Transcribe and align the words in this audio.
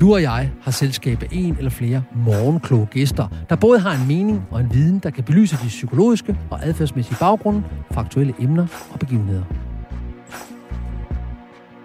Du 0.00 0.14
og 0.14 0.22
jeg 0.22 0.50
har 0.62 0.70
selskab 0.70 1.22
af 1.22 1.28
en 1.32 1.56
eller 1.56 1.70
flere 1.70 2.02
morgenkloge 2.14 2.86
gæster, 2.86 3.28
der 3.48 3.56
både 3.56 3.78
har 3.78 3.92
en 3.92 4.08
mening 4.08 4.46
og 4.50 4.60
en 4.60 4.72
viden, 4.72 4.98
der 4.98 5.10
kan 5.10 5.24
belyse 5.24 5.56
de 5.62 5.68
psykologiske 5.68 6.36
og 6.50 6.66
adfærdsmæssige 6.66 7.16
baggrunde 7.20 7.62
for 7.90 8.00
aktuelle 8.00 8.34
emner 8.40 8.66
og 8.92 8.98
begivenheder. 8.98 9.42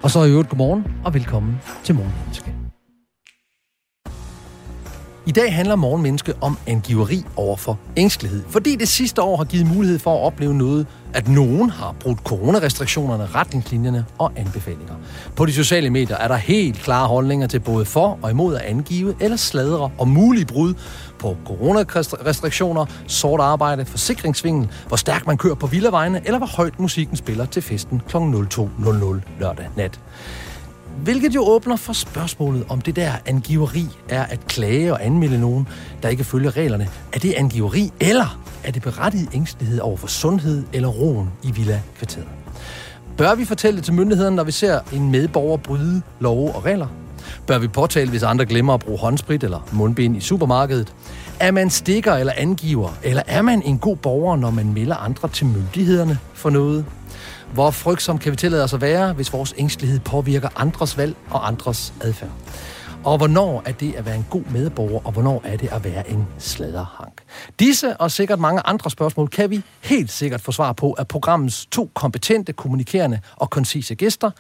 Og 0.04 0.12
så 0.12 0.24
i 0.24 0.30
øvrigt 0.30 0.50
godmorgen 0.50 0.86
og 1.06 1.14
velkommen 1.14 1.62
til 1.84 1.96
Morgenmenneske. 1.96 2.63
I 5.26 5.32
dag 5.32 5.56
handler 5.56 5.76
Morgenmenneske 5.76 6.34
om 6.42 6.58
angiveri 6.68 7.26
over 7.36 7.58
for 7.58 7.80
ængstelighed, 7.98 8.44
fordi 8.50 8.76
det 8.76 8.88
sidste 8.88 9.22
år 9.22 9.38
har 9.38 9.44
givet 9.44 9.68
mulighed 9.76 10.00
for 10.00 10.16
at 10.16 10.26
opleve 10.26 10.54
noget, 10.54 10.88
at 11.14 11.28
nogen 11.28 11.70
har 11.70 11.96
brudt 12.00 12.20
coronarestriktionerne, 12.20 13.26
retningslinjerne 13.26 14.06
og 14.18 14.32
anbefalinger. 14.36 14.94
På 15.36 15.46
de 15.46 15.54
sociale 15.54 15.90
medier 15.90 16.18
er 16.18 16.28
der 16.28 16.36
helt 16.36 16.78
klare 16.78 17.08
holdninger 17.08 17.48
til 17.48 17.60
både 17.60 17.86
for 17.86 18.20
og 18.22 18.32
imod 18.32 18.56
at 18.56 18.62
angive 18.62 19.16
eller 19.20 19.38
sladre 19.38 19.92
om 20.00 20.08
mulige 20.08 20.46
brud 20.46 20.74
på 21.20 21.38
coronarestriktioner, 21.46 22.86
sort 23.08 23.40
arbejde, 23.40 23.86
forsikringsvingel, 23.86 24.70
hvor 24.88 24.98
stærkt 24.98 25.28
man 25.28 25.38
kører 25.38 25.56
på 25.56 25.68
villavejene, 25.68 26.22
eller 26.26 26.38
hvor 26.38 26.48
højt 26.48 26.80
musikken 26.80 27.18
spiller 27.18 27.46
til 27.46 27.62
festen 27.62 28.02
kl. 28.08 28.18
02.00 28.18 29.40
lørdag 29.40 29.70
nat. 29.76 30.00
Hvilket 30.98 31.36
jo 31.36 31.44
åbner 31.48 31.76
for 31.76 31.94
spørgsmålet, 31.94 32.66
om 32.70 32.82
det 32.82 32.96
der 32.96 33.12
angiveri 33.26 33.86
er 34.10 34.24
at 34.24 34.48
klage 34.48 34.94
og 34.94 35.06
anmelde 35.06 35.40
nogen, 35.40 35.68
der 36.04 36.10
ikke 36.10 36.24
følger 36.24 36.58
reglerne. 36.58 36.88
Er 37.14 37.20
det 37.20 37.34
angiveri, 37.34 37.92
eller 38.00 38.40
er 38.64 38.72
det 38.72 38.82
berettiget 38.82 39.30
ængstelighed 39.34 39.80
over 39.80 39.98
for 39.98 40.08
sundhed 40.08 40.64
eller 40.74 40.88
roen 40.88 41.30
i 41.44 41.52
Villa-kvarteret? 41.52 42.28
Bør 43.18 43.36
vi 43.36 43.46
fortælle 43.46 43.78
det 43.78 43.86
til 43.86 43.94
myndighederne, 43.94 44.36
når 44.36 44.44
vi 44.44 44.52
ser 44.52 44.80
en 44.94 45.12
medborger 45.12 45.58
bryde 45.58 46.02
love 46.20 46.56
og 46.56 46.66
regler? 46.66 46.88
Bør 47.48 47.58
vi 47.58 47.68
påtale, 47.68 48.10
hvis 48.10 48.24
andre 48.24 48.46
glemmer 48.46 48.74
at 48.74 48.80
bruge 48.80 49.00
håndsprit 49.00 49.44
eller 49.44 49.68
mundbind 49.72 50.18
i 50.18 50.20
supermarkedet? 50.20 50.94
Er 51.40 51.52
man 51.52 51.70
stikker 51.70 52.14
eller 52.14 52.34
angiver, 52.38 52.90
eller 53.04 53.24
er 53.28 53.42
man 53.42 53.62
en 53.62 53.78
god 53.78 53.96
borger, 53.96 54.36
når 54.36 54.52
man 54.52 54.74
melder 54.74 54.96
andre 54.96 55.28
til 55.28 55.46
myndighederne 55.46 56.18
for 56.34 56.50
noget? 56.50 56.86
Hvor 57.54 57.72
frygtsom 57.72 58.18
kan 58.18 58.32
vi 58.32 58.36
tillade 58.36 58.64
os 58.64 58.74
at 58.74 58.82
være, 58.82 59.14
hvis 59.14 59.34
vores 59.34 59.54
ængstelighed 59.58 60.00
påvirker 60.00 60.50
andres 60.56 60.98
valg 60.98 61.16
og 61.30 61.48
andres 61.48 61.94
adfærd? 62.02 62.30
Og 63.04 63.18
hvornår 63.18 63.64
er 63.66 63.72
det 63.72 63.94
at 63.96 64.06
være 64.06 64.16
en 64.16 64.26
god 64.30 64.44
medborger, 64.52 65.06
og 65.06 65.12
hvornår 65.12 65.42
er 65.44 65.58
det 65.58 65.68
at 65.72 65.84
være 65.84 66.10
en 66.10 66.28
sladerhank? 66.38 67.22
Disse 67.60 67.98
og 67.98 68.12
sikkert 68.12 68.40
mange 68.40 68.62
andre 68.66 68.90
spørgsmål 68.90 69.28
kan 69.28 69.50
vi 69.50 69.62
helt 69.84 70.12
sikkert 70.12 70.42
få 70.42 70.52
svar 70.52 70.74
på 70.74 70.96
af 71.00 71.08
programmets 71.08 71.66
to 71.66 71.92
kompetente, 71.94 72.54
kommunikerende 72.54 73.20
og 73.36 73.50
koncise 73.50 73.96
gæster. 73.96 74.32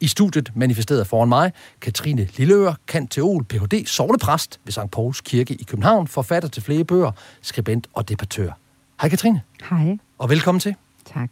I 0.00 0.08
studiet 0.08 0.52
manifesteret 0.54 1.06
foran 1.06 1.28
mig, 1.28 1.52
Katrine 1.80 2.28
Lilleør, 2.36 2.74
kant 2.86 3.12
teol, 3.12 3.44
Ph.D., 3.44 3.86
sovnepræst 3.86 4.60
ved 4.64 4.72
St. 4.72 4.90
Pauls 4.92 5.20
Kirke 5.20 5.54
i 5.54 5.62
København, 5.62 6.06
forfatter 6.08 6.48
til 6.48 6.62
flere 6.62 6.84
bøger, 6.84 7.12
skribent 7.42 7.86
og 7.94 8.08
debattør. 8.08 8.50
Hej 9.00 9.08
Katrine. 9.08 9.42
Hej. 9.70 9.98
Og 10.18 10.30
velkommen 10.30 10.60
til. 10.60 10.74
Tak. 11.14 11.30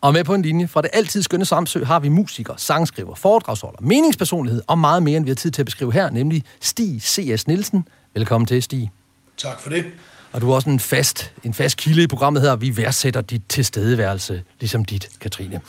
Og 0.00 0.12
med 0.12 0.24
på 0.24 0.34
en 0.34 0.42
linje 0.42 0.68
fra 0.68 0.82
det 0.82 0.90
altid 0.92 1.22
skønne 1.22 1.44
Samsø 1.44 1.84
har 1.84 2.00
vi 2.00 2.08
musiker, 2.08 2.54
sangskriver, 2.56 3.14
foredragsholder, 3.14 3.78
meningspersonlighed 3.80 4.62
og 4.66 4.78
meget 4.78 5.02
mere, 5.02 5.16
end 5.16 5.24
vi 5.24 5.30
har 5.30 5.34
tid 5.34 5.50
til 5.50 5.62
at 5.62 5.66
beskrive 5.66 5.92
her, 5.92 6.10
nemlig 6.10 6.44
Stig 6.60 7.02
C.S. 7.02 7.46
Nielsen. 7.48 7.88
Velkommen 8.14 8.46
til, 8.46 8.62
Stig. 8.62 8.90
Tak 9.36 9.60
for 9.60 9.70
det. 9.70 9.84
Og 10.32 10.40
du 10.40 10.50
er 10.50 10.54
også 10.54 10.70
en 10.70 10.80
fast, 10.80 11.32
en 11.44 11.54
fast 11.54 11.76
kilde 11.76 12.02
i 12.02 12.06
programmet 12.06 12.42
her. 12.42 12.56
Vi 12.56 12.76
værdsætter 12.76 13.20
dit 13.20 13.42
tilstedeværelse, 13.48 14.42
ligesom 14.60 14.84
dit, 14.84 15.08
Katrine. 15.20 15.60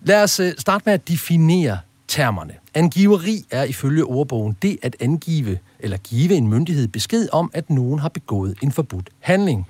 Lad 0.00 0.22
os 0.22 0.40
øh, 0.40 0.52
starte 0.58 0.82
med 0.86 0.94
at 0.94 1.08
definere 1.08 1.78
termerne. 2.08 2.54
Angiveri 2.74 3.44
er 3.50 3.64
ifølge 3.64 4.04
ordbogen 4.04 4.56
det 4.62 4.78
at 4.82 4.96
angive 5.00 5.58
eller 5.78 5.96
give 5.96 6.34
en 6.34 6.48
myndighed 6.48 6.88
besked 6.88 7.28
om, 7.32 7.50
at 7.54 7.70
nogen 7.70 7.98
har 7.98 8.08
begået 8.08 8.56
en 8.62 8.72
forbudt 8.72 9.10
handling 9.20 9.66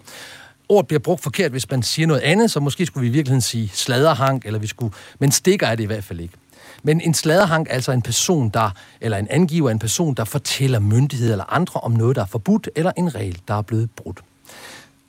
ordet 0.68 0.86
bliver 0.86 1.00
brugt 1.00 1.22
forkert, 1.22 1.50
hvis 1.50 1.70
man 1.70 1.82
siger 1.82 2.06
noget 2.06 2.20
andet, 2.20 2.50
så 2.50 2.60
måske 2.60 2.86
skulle 2.86 3.02
vi 3.02 3.08
i 3.08 3.12
virkeligheden 3.12 3.40
sige 3.40 3.68
sladerhank, 3.68 4.46
eller 4.46 4.58
vi 4.58 4.66
skulle, 4.66 4.94
men 5.18 5.30
stikker 5.30 5.66
er 5.66 5.74
det 5.74 5.82
i 5.82 5.86
hvert 5.86 6.04
fald 6.04 6.20
ikke. 6.20 6.34
Men 6.82 7.00
en 7.00 7.14
sladerhank 7.14 7.66
er 7.70 7.74
altså 7.74 7.92
en 7.92 8.02
person, 8.02 8.48
der, 8.48 8.70
eller 9.00 9.18
en 9.18 9.28
angiver 9.30 9.70
en 9.70 9.78
person, 9.78 10.14
der 10.14 10.24
fortæller 10.24 10.78
myndighed 10.78 11.30
eller 11.30 11.52
andre 11.52 11.80
om 11.80 11.92
noget, 11.92 12.16
der 12.16 12.22
er 12.22 12.26
forbudt, 12.26 12.68
eller 12.76 12.92
en 12.96 13.14
regel, 13.14 13.38
der 13.48 13.54
er 13.54 13.62
blevet 13.62 13.90
brudt. 13.90 14.20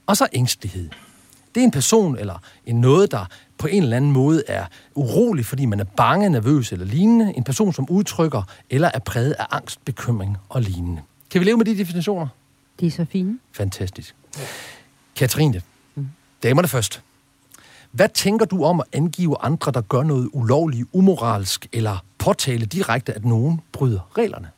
Og 0.07 0.17
så 0.17 0.27
ængstelighed. 0.33 0.89
Det 1.55 1.61
er 1.61 1.65
en 1.65 1.71
person 1.71 2.17
eller 2.17 2.41
en 2.65 2.81
noget, 2.81 3.11
der 3.11 3.25
på 3.57 3.67
en 3.67 3.83
eller 3.83 3.97
anden 3.97 4.11
måde 4.11 4.43
er 4.47 4.65
urolig, 4.95 5.45
fordi 5.45 5.65
man 5.65 5.79
er 5.79 5.83
bange, 5.83 6.29
nervøs 6.29 6.71
eller 6.71 6.85
lignende. 6.85 7.33
En 7.37 7.43
person, 7.43 7.73
som 7.73 7.89
udtrykker 7.89 8.43
eller 8.69 8.91
er 8.93 8.99
præget 8.99 9.35
af 9.39 9.45
angst, 9.51 9.85
bekymring 9.85 10.37
og 10.49 10.61
lignende. 10.61 11.01
Kan 11.29 11.41
vi 11.41 11.45
leve 11.45 11.57
med 11.57 11.65
de 11.65 11.77
definitioner? 11.77 12.27
De 12.79 12.87
er 12.87 12.91
så 12.91 13.05
fine. 13.11 13.39
Fantastisk. 13.51 14.15
Katrine, 15.15 15.61
mm. 15.95 16.07
damerne 16.43 16.67
først. 16.67 17.03
Hvad 17.91 18.09
tænker 18.09 18.45
du 18.45 18.63
om 18.63 18.79
at 18.79 18.85
angive 18.93 19.35
andre, 19.41 19.71
der 19.71 19.81
gør 19.81 20.03
noget 20.03 20.29
ulovligt, 20.33 20.87
umoralsk, 20.91 21.67
eller 21.73 22.05
påtale 22.17 22.65
direkte, 22.65 23.13
at 23.13 23.25
nogen 23.25 23.61
bryder 23.71 24.17
reglerne? 24.17 24.49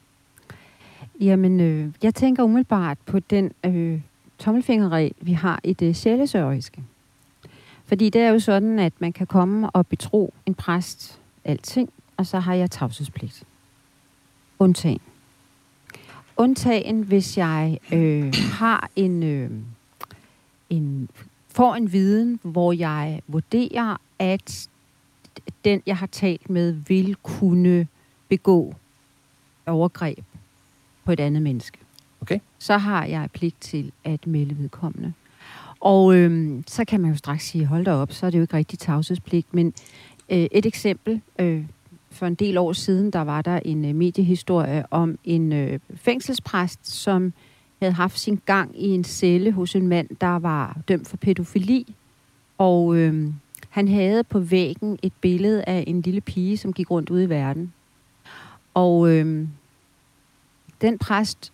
Jamen, 1.20 1.60
øh, 1.60 1.94
jeg 2.04 2.16
tænker 2.16 2.44
umiddelbart 2.44 2.98
på 3.06 3.20
den 3.20 3.52
øh, 3.64 4.02
tommelfingerregel, 4.40 5.14
vi 5.22 5.34
har 5.34 5.60
i 5.64 5.74
det 5.74 5.96
sjælesøriske. 5.96 6.84
Fordi 7.86 8.10
det 8.10 8.22
er 8.22 8.30
jo 8.30 8.40
sådan, 8.40 8.80
at 8.80 8.94
man 9.00 9.14
kan 9.14 9.28
komme 9.28 9.70
og 9.70 9.88
betro 9.88 10.34
en 10.46 10.54
præst 10.56 11.20
alting, 11.44 11.90
og 12.18 12.26
så 12.26 12.40
har 12.40 12.54
jeg 12.54 12.72
tavshedspligt. 12.72 13.44
Undtagen. 14.60 15.02
Undtagen, 16.38 17.02
hvis 17.02 17.38
jeg 17.38 17.80
øh, 17.92 18.34
har 18.54 18.90
en... 18.96 19.24
Øh, 19.24 19.52
en, 20.70 21.10
får 21.50 21.76
en 21.76 21.92
viden, 21.92 22.40
hvor 22.44 22.74
jeg 22.74 23.22
vurderer, 23.28 24.02
at 24.20 24.70
den, 25.66 25.82
jeg 25.86 25.98
har 25.98 26.08
talt 26.08 26.50
med, 26.50 26.72
vil 26.72 27.16
kunne 27.16 27.88
begå 28.30 28.76
overgreb 29.66 30.20
på 31.06 31.12
et 31.12 31.20
andet 31.20 31.42
menneske. 31.42 31.78
Okay. 32.22 32.40
Så 32.60 32.78
har 32.78 33.06
jeg 33.06 33.30
pligt 33.34 33.62
til 33.62 33.92
at 34.04 34.28
melde 34.28 34.58
vedkommende. 34.58 35.14
Og 35.80 36.16
øhm, 36.16 36.64
så 36.68 36.86
kan 36.86 37.02
man 37.02 37.12
jo 37.12 37.18
straks 37.18 37.46
sige, 37.46 37.66
hold 37.66 37.86
da 37.86 37.92
op, 37.94 38.12
så 38.12 38.26
er 38.26 38.30
det 38.30 38.38
jo 38.38 38.42
ikke 38.42 38.58
rigtig 38.58 38.80
tavshedspligt. 38.80 39.54
Men 39.54 39.74
øh, 40.30 40.48
et 40.52 40.66
eksempel, 40.66 41.22
øh, 41.40 41.64
for 42.12 42.26
en 42.26 42.36
del 42.36 42.58
år 42.58 42.74
siden, 42.74 43.12
der 43.12 43.22
var 43.22 43.42
der 43.42 43.60
en 43.66 43.86
øh, 43.86 43.96
mediehistorie 43.96 44.86
om 44.92 45.20
en 45.24 45.54
øh, 45.54 45.80
fængselspræst, 45.96 46.88
som 46.88 47.34
havde 47.80 47.94
haft 47.94 48.20
sin 48.20 48.42
gang 48.46 48.82
i 48.82 48.88
en 48.88 49.04
celle 49.04 49.52
hos 49.52 49.76
en 49.76 49.88
mand, 49.88 50.10
der 50.22 50.40
var 50.40 50.78
dømt 50.88 51.08
for 51.08 51.18
pædofili. 51.18 51.96
Og 52.58 52.96
øh, 52.96 53.32
han 53.70 53.88
havde 53.88 54.24
på 54.24 54.40
væggen 54.40 55.00
et 55.02 55.14
billede 55.22 55.64
af 55.64 55.84
en 55.88 56.02
lille 56.02 56.22
pige, 56.22 56.58
som 56.58 56.74
gik 56.74 56.92
rundt 56.92 57.10
ude 57.10 57.24
i 57.24 57.30
verden. 57.30 57.74
Og 58.74 59.10
øh, 59.10 59.48
den 60.82 60.98
præst, 60.98 61.54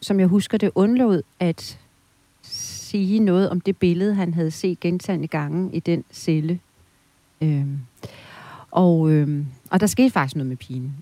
som 0.00 0.20
jeg 0.20 0.28
husker 0.28 0.58
det, 0.58 0.70
undlod 0.74 1.22
at 1.40 1.78
sige 2.42 3.18
noget 3.18 3.50
om 3.50 3.60
det 3.60 3.76
billede, 3.76 4.14
han 4.14 4.34
havde 4.34 4.50
set 4.50 4.80
gentagende 4.80 5.28
gange 5.28 5.74
i 5.74 5.80
den 5.80 6.04
celle. 6.12 6.60
Øh, 7.40 7.66
og, 8.70 9.10
øh, 9.10 9.44
og 9.70 9.80
der 9.80 9.86
skete 9.86 10.10
faktisk 10.10 10.36
noget 10.36 10.48
med 10.48 10.56
pigen, 10.56 10.94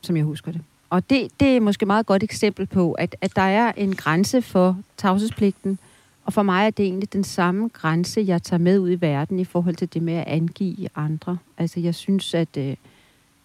som 0.00 0.16
jeg 0.16 0.24
husker 0.24 0.52
det 0.52 0.60
og 0.92 1.10
det, 1.10 1.40
det 1.40 1.56
er 1.56 1.60
måske 1.60 1.82
et 1.82 1.86
meget 1.86 2.06
godt 2.06 2.22
eksempel 2.22 2.66
på, 2.66 2.92
at, 2.92 3.16
at 3.20 3.36
der 3.36 3.42
er 3.42 3.72
en 3.76 3.94
grænse 3.94 4.42
for 4.42 4.78
tavshedspligten, 4.96 5.78
og 6.24 6.32
for 6.32 6.42
mig 6.42 6.66
er 6.66 6.70
det 6.70 6.84
egentlig 6.84 7.12
den 7.12 7.24
samme 7.24 7.70
grænse, 7.72 8.24
jeg 8.26 8.42
tager 8.42 8.58
med 8.58 8.78
ud 8.78 8.90
i 8.90 9.00
verden 9.00 9.38
i 9.38 9.44
forhold 9.44 9.74
til 9.74 9.94
det 9.94 10.02
med 10.02 10.14
at 10.14 10.24
angive 10.26 10.88
andre. 10.96 11.38
Altså 11.58 11.80
jeg 11.80 11.94
synes, 11.94 12.34
at 12.34 12.56
øh, 12.56 12.76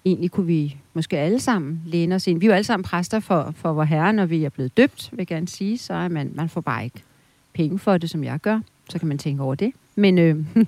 egentlig 0.05 0.31
kunne 0.31 0.45
vi 0.45 0.77
måske 0.94 1.17
alle 1.17 1.39
sammen 1.39 1.81
læne 1.85 2.15
os 2.15 2.27
ind. 2.27 2.39
Vi 2.39 2.45
er 2.45 2.49
jo 2.49 2.53
alle 2.53 2.63
sammen 2.63 2.83
præster 2.83 3.19
for, 3.19 3.53
for 3.55 3.73
vor 3.73 3.83
herre, 3.83 4.13
når 4.13 4.25
vi 4.25 4.43
er 4.43 4.50
blevet 4.50 4.77
døbt, 4.77 5.09
vil 5.11 5.17
jeg 5.17 5.27
gerne 5.27 5.47
sige, 5.47 5.77
så 5.77 5.93
er 5.93 6.07
man, 6.07 6.31
man 6.35 6.50
får 6.50 6.61
bare 6.61 6.83
ikke 6.83 7.03
penge 7.53 7.79
for 7.79 7.97
det, 7.97 8.09
som 8.09 8.23
jeg 8.23 8.39
gør. 8.39 8.59
Så 8.89 9.00
kan 9.00 9.07
man 9.07 9.17
tænke 9.17 9.43
over 9.43 9.55
det. 9.55 9.73
Men 9.99 10.17
øh, 10.17 10.45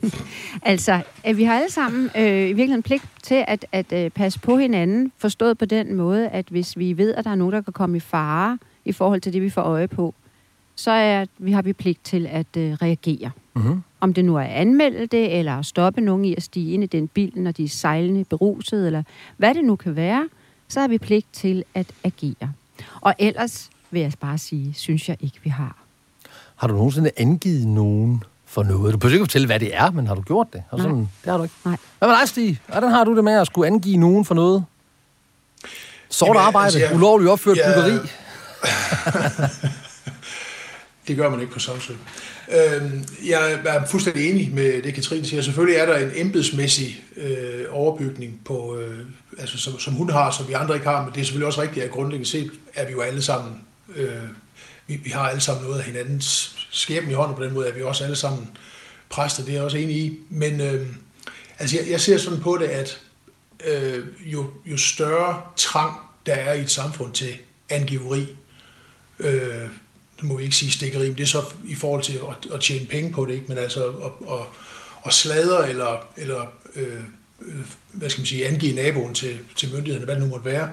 altså, 0.63 1.01
at 1.23 1.37
vi 1.37 1.43
har 1.43 1.53
alle 1.53 1.71
sammen 1.71 2.09
øh, 2.17 2.23
i 2.23 2.53
virkeligheden 2.53 2.83
pligt 2.83 3.03
til 3.23 3.45
at, 3.47 3.65
at 3.71 3.93
øh, 3.93 4.09
passe 4.09 4.39
på 4.39 4.57
hinanden, 4.57 5.11
forstået 5.17 5.57
på 5.57 5.65
den 5.65 5.95
måde, 5.95 6.29
at 6.29 6.45
hvis 6.49 6.77
vi 6.77 6.97
ved, 6.97 7.15
at 7.15 7.25
der 7.25 7.31
er 7.31 7.35
nogen, 7.35 7.53
der 7.53 7.61
kan 7.61 7.73
komme 7.73 7.97
i 7.97 7.99
fare 7.99 8.57
i 8.85 8.91
forhold 8.91 9.21
til 9.21 9.33
det, 9.33 9.41
vi 9.41 9.49
får 9.49 9.61
øje 9.61 9.87
på, 9.87 10.13
så 10.75 10.91
er, 10.91 11.25
vi 11.37 11.51
har 11.51 11.61
vi 11.61 11.73
pligt 11.73 12.03
til 12.03 12.27
at 12.31 12.57
øh, 12.57 12.73
reagere. 12.73 13.31
Mm-hmm. 13.55 13.83
Om 13.99 14.13
det 14.13 14.25
nu 14.25 14.35
er 14.35 14.41
at 14.41 14.49
anmelde 14.49 15.05
det, 15.05 15.37
eller 15.37 15.53
at 15.59 15.65
stoppe 15.65 16.01
nogen 16.01 16.25
i 16.25 16.35
at 16.35 16.43
stige 16.43 16.73
ind 16.73 16.83
i 16.83 16.87
den 16.87 17.07
bil, 17.07 17.31
når 17.35 17.51
de 17.51 17.63
er 17.63 17.67
sejlende 17.67 18.25
beruset, 18.25 18.85
eller 18.85 19.03
hvad 19.37 19.53
det 19.53 19.63
nu 19.63 19.75
kan 19.75 19.95
være, 19.95 20.29
så 20.67 20.79
har 20.79 20.87
vi 20.87 20.97
pligt 20.97 21.27
til 21.33 21.63
at 21.73 21.87
agere. 22.03 22.53
Og 23.01 23.15
ellers 23.19 23.69
vil 23.91 24.01
jeg 24.01 24.13
bare 24.19 24.37
sige, 24.37 24.73
synes 24.73 25.09
jeg 25.09 25.17
ikke, 25.19 25.39
vi 25.43 25.49
har. 25.49 25.77
Har 26.55 26.67
du 26.67 26.73
nogensinde 26.73 27.11
angivet 27.17 27.67
nogen 27.67 28.23
for 28.49 28.63
noget? 28.63 28.93
Du 28.93 28.97
behøver 28.97 29.13
ikke 29.15 29.23
fortælle, 29.25 29.45
hvad 29.47 29.59
det 29.59 29.75
er, 29.75 29.91
men 29.91 30.07
har 30.07 30.15
du 30.15 30.21
gjort 30.21 30.47
det? 30.53 30.63
Har 30.69 30.77
du 30.77 30.83
Nej. 30.83 30.89
Sådan, 30.91 31.09
det 31.23 31.31
har 31.31 31.37
du 31.37 31.43
ikke. 31.43 31.55
Nej. 31.65 31.77
Hvad 31.99 32.09
med 32.09 32.15
dig, 32.19 32.29
Stig? 32.29 32.59
Hvordan 32.67 32.91
har 32.91 33.03
du 33.03 33.15
det 33.15 33.23
med 33.23 33.33
at 33.33 33.47
skulle 33.47 33.67
angive 33.67 33.97
nogen 33.97 34.25
for 34.25 34.35
noget? 34.35 34.65
Sort 36.09 36.27
Jamen, 36.27 36.41
arbejde, 36.41 36.65
altså, 36.65 36.79
jeg- 36.79 36.95
ulovligt 36.95 37.31
opført 37.31 37.57
jeg- 37.57 37.73
byggeri. 37.85 38.07
Det 41.07 41.17
gør 41.17 41.29
man 41.29 41.39
ikke 41.39 41.53
på 41.53 41.59
Samsø. 41.59 41.93
Øhm, 42.51 43.03
jeg 43.27 43.59
er 43.65 43.85
fuldstændig 43.85 44.29
enig 44.31 44.51
med 44.53 44.81
det, 44.81 44.93
Katrine 44.93 45.25
siger. 45.25 45.41
Selvfølgelig 45.41 45.79
er 45.79 45.85
der 45.85 45.97
en 45.97 46.11
embedsmæssig 46.15 47.03
øh, 47.17 47.65
overbygning, 47.71 48.39
på, 48.45 48.77
øh, 48.77 48.99
altså, 49.39 49.57
som, 49.57 49.79
som 49.79 49.93
hun 49.93 50.09
har, 50.09 50.31
som 50.31 50.47
vi 50.47 50.53
andre 50.53 50.75
ikke 50.75 50.87
har, 50.87 51.03
men 51.03 51.13
det 51.13 51.21
er 51.21 51.25
selvfølgelig 51.25 51.47
også 51.47 51.61
rigtigt, 51.61 51.85
at 51.85 51.91
grundlæggende 51.91 52.29
set 52.29 52.51
er 52.75 52.85
vi 52.85 52.91
jo 52.91 53.01
alle 53.01 53.21
sammen, 53.21 53.61
øh, 53.95 54.11
vi, 54.87 54.95
vi 55.03 55.09
har 55.09 55.21
alle 55.29 55.41
sammen 55.41 55.63
noget 55.65 55.79
af 55.79 55.85
hinandens 55.85 56.55
skæbne 56.71 57.11
i 57.11 57.13
hånden 57.13 57.35
på 57.35 57.43
den 57.43 57.53
måde, 57.53 57.67
at 57.67 57.75
vi 57.75 57.81
også 57.81 58.03
alle 58.03 58.15
sammen 58.15 58.49
præster, 59.09 59.43
det 59.43 59.51
er 59.51 59.55
jeg 59.55 59.63
også 59.63 59.77
enig 59.77 59.95
i. 59.95 60.19
Men 60.29 60.61
øh, 60.61 60.87
altså, 61.59 61.77
jeg, 61.77 61.89
jeg 61.89 62.01
ser 62.01 62.17
sådan 62.17 62.39
på 62.39 62.57
det, 62.61 62.67
at 62.67 62.99
øh, 63.65 64.05
jo, 64.25 64.49
jo 64.65 64.77
større 64.77 65.41
trang 65.55 65.95
der 66.25 66.33
er 66.33 66.53
i 66.53 66.61
et 66.61 66.71
samfund 66.71 67.13
til 67.13 67.37
angiveri, 67.69 68.35
øh, 69.19 69.69
det 70.15 70.23
må 70.23 70.37
vi 70.37 70.43
ikke 70.43 70.55
sige 70.55 70.71
stikkeri, 70.71 71.07
men 71.07 71.17
det 71.17 71.23
er 71.23 71.27
så 71.27 71.43
i 71.65 71.75
forhold 71.75 72.03
til 72.03 72.13
at, 72.13 72.51
at 72.53 72.61
tjene 72.61 72.85
penge 72.85 73.11
på 73.11 73.25
det, 73.25 73.33
ikke? 73.33 73.45
men 73.47 73.57
altså 73.57 73.87
at, 73.87 74.11
at, 74.31 74.45
at 75.05 75.13
sladre 75.13 75.69
eller, 75.69 76.07
eller 76.17 76.45
øh, 76.75 76.93
øh 77.41 77.65
hvad 77.91 78.09
skal 78.09 78.21
man 78.21 78.25
sige, 78.25 78.47
angive 78.47 78.75
naboen 78.75 79.13
til, 79.13 79.39
til 79.55 79.73
myndighederne, 79.73 80.05
hvad 80.05 80.15
det 80.15 80.23
nu 80.23 80.29
måtte 80.29 80.45
være, 80.45 80.71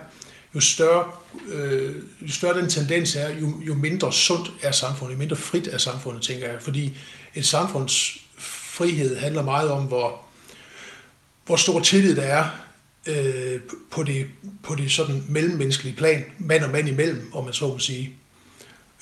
jo 0.56 0.60
større, 0.60 1.04
øh, 1.48 1.94
jo 2.22 2.32
større 2.32 2.60
den 2.60 2.70
tendens 2.70 3.16
er, 3.16 3.28
jo, 3.40 3.60
jo 3.66 3.74
mindre 3.74 4.12
sundt 4.12 4.52
er 4.62 4.70
samfundet, 4.70 5.14
jo 5.14 5.18
mindre 5.18 5.36
frit 5.36 5.66
er 5.66 5.78
samfundet, 5.78 6.22
tænker 6.22 6.48
jeg. 6.50 6.62
Fordi 6.62 6.96
et 7.34 7.46
samfunds 7.46 8.16
frihed 8.38 9.16
handler 9.16 9.42
meget 9.42 9.70
om, 9.70 9.84
hvor, 9.84 10.20
hvor 11.46 11.56
stor 11.56 11.80
tillid 11.80 12.16
der 12.16 12.22
er 12.22 12.44
øh, 13.06 13.60
på, 13.90 14.02
det, 14.02 14.26
på 14.62 14.74
det 14.74 14.92
sådan 14.92 15.24
mellemmenneskelige 15.28 15.96
plan, 15.96 16.24
mand 16.38 16.64
og 16.64 16.70
mand 16.70 16.88
imellem, 16.88 17.30
om 17.34 17.44
man 17.44 17.52
så 17.54 17.66
må 17.68 17.78
sige. 17.78 18.14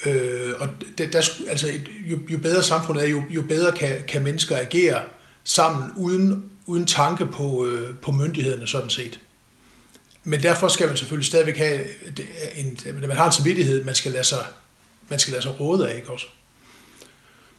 Øh, 0.07 0.53
og 0.59 0.69
det, 0.99 1.13
der, 1.13 1.31
altså, 1.49 1.69
et- 1.69 1.89
jo, 2.11 2.19
jo 2.31 2.39
bedre 2.39 2.63
samfundet 2.63 3.05
er, 3.05 3.09
jo, 3.09 3.23
jo 3.31 3.43
bedre 3.43 3.73
kan, 3.77 4.03
kan 4.09 4.23
mennesker 4.23 4.57
agere 4.57 5.03
sammen 5.45 5.91
uden, 5.97 6.51
uden 6.67 6.87
tanke 6.87 7.27
på, 7.27 7.67
øh, 7.67 7.95
på 8.03 8.13
myndighederne 8.13 8.67
sådan 8.67 8.91
set. 8.91 9.21
Men 10.25 10.43
derfor 10.43 10.69
skal 10.69 10.87
man 10.87 10.97
selvfølgelig 10.97 11.27
stadigvæk 11.27 11.59
have, 11.59 11.81
en, 12.57 12.79
man 13.01 13.17
har 13.17 13.27
en 13.27 13.33
samvittighed, 13.33 13.85
man 13.85 13.95
skal 13.95 14.13
lade 14.13 14.25
sig, 14.25 14.39
man 15.09 15.19
skal 15.19 15.33
lade 15.33 15.43
sig 15.43 15.61
råde 15.61 15.91
af, 15.91 15.97
ikke 15.97 16.11
også? 16.11 16.27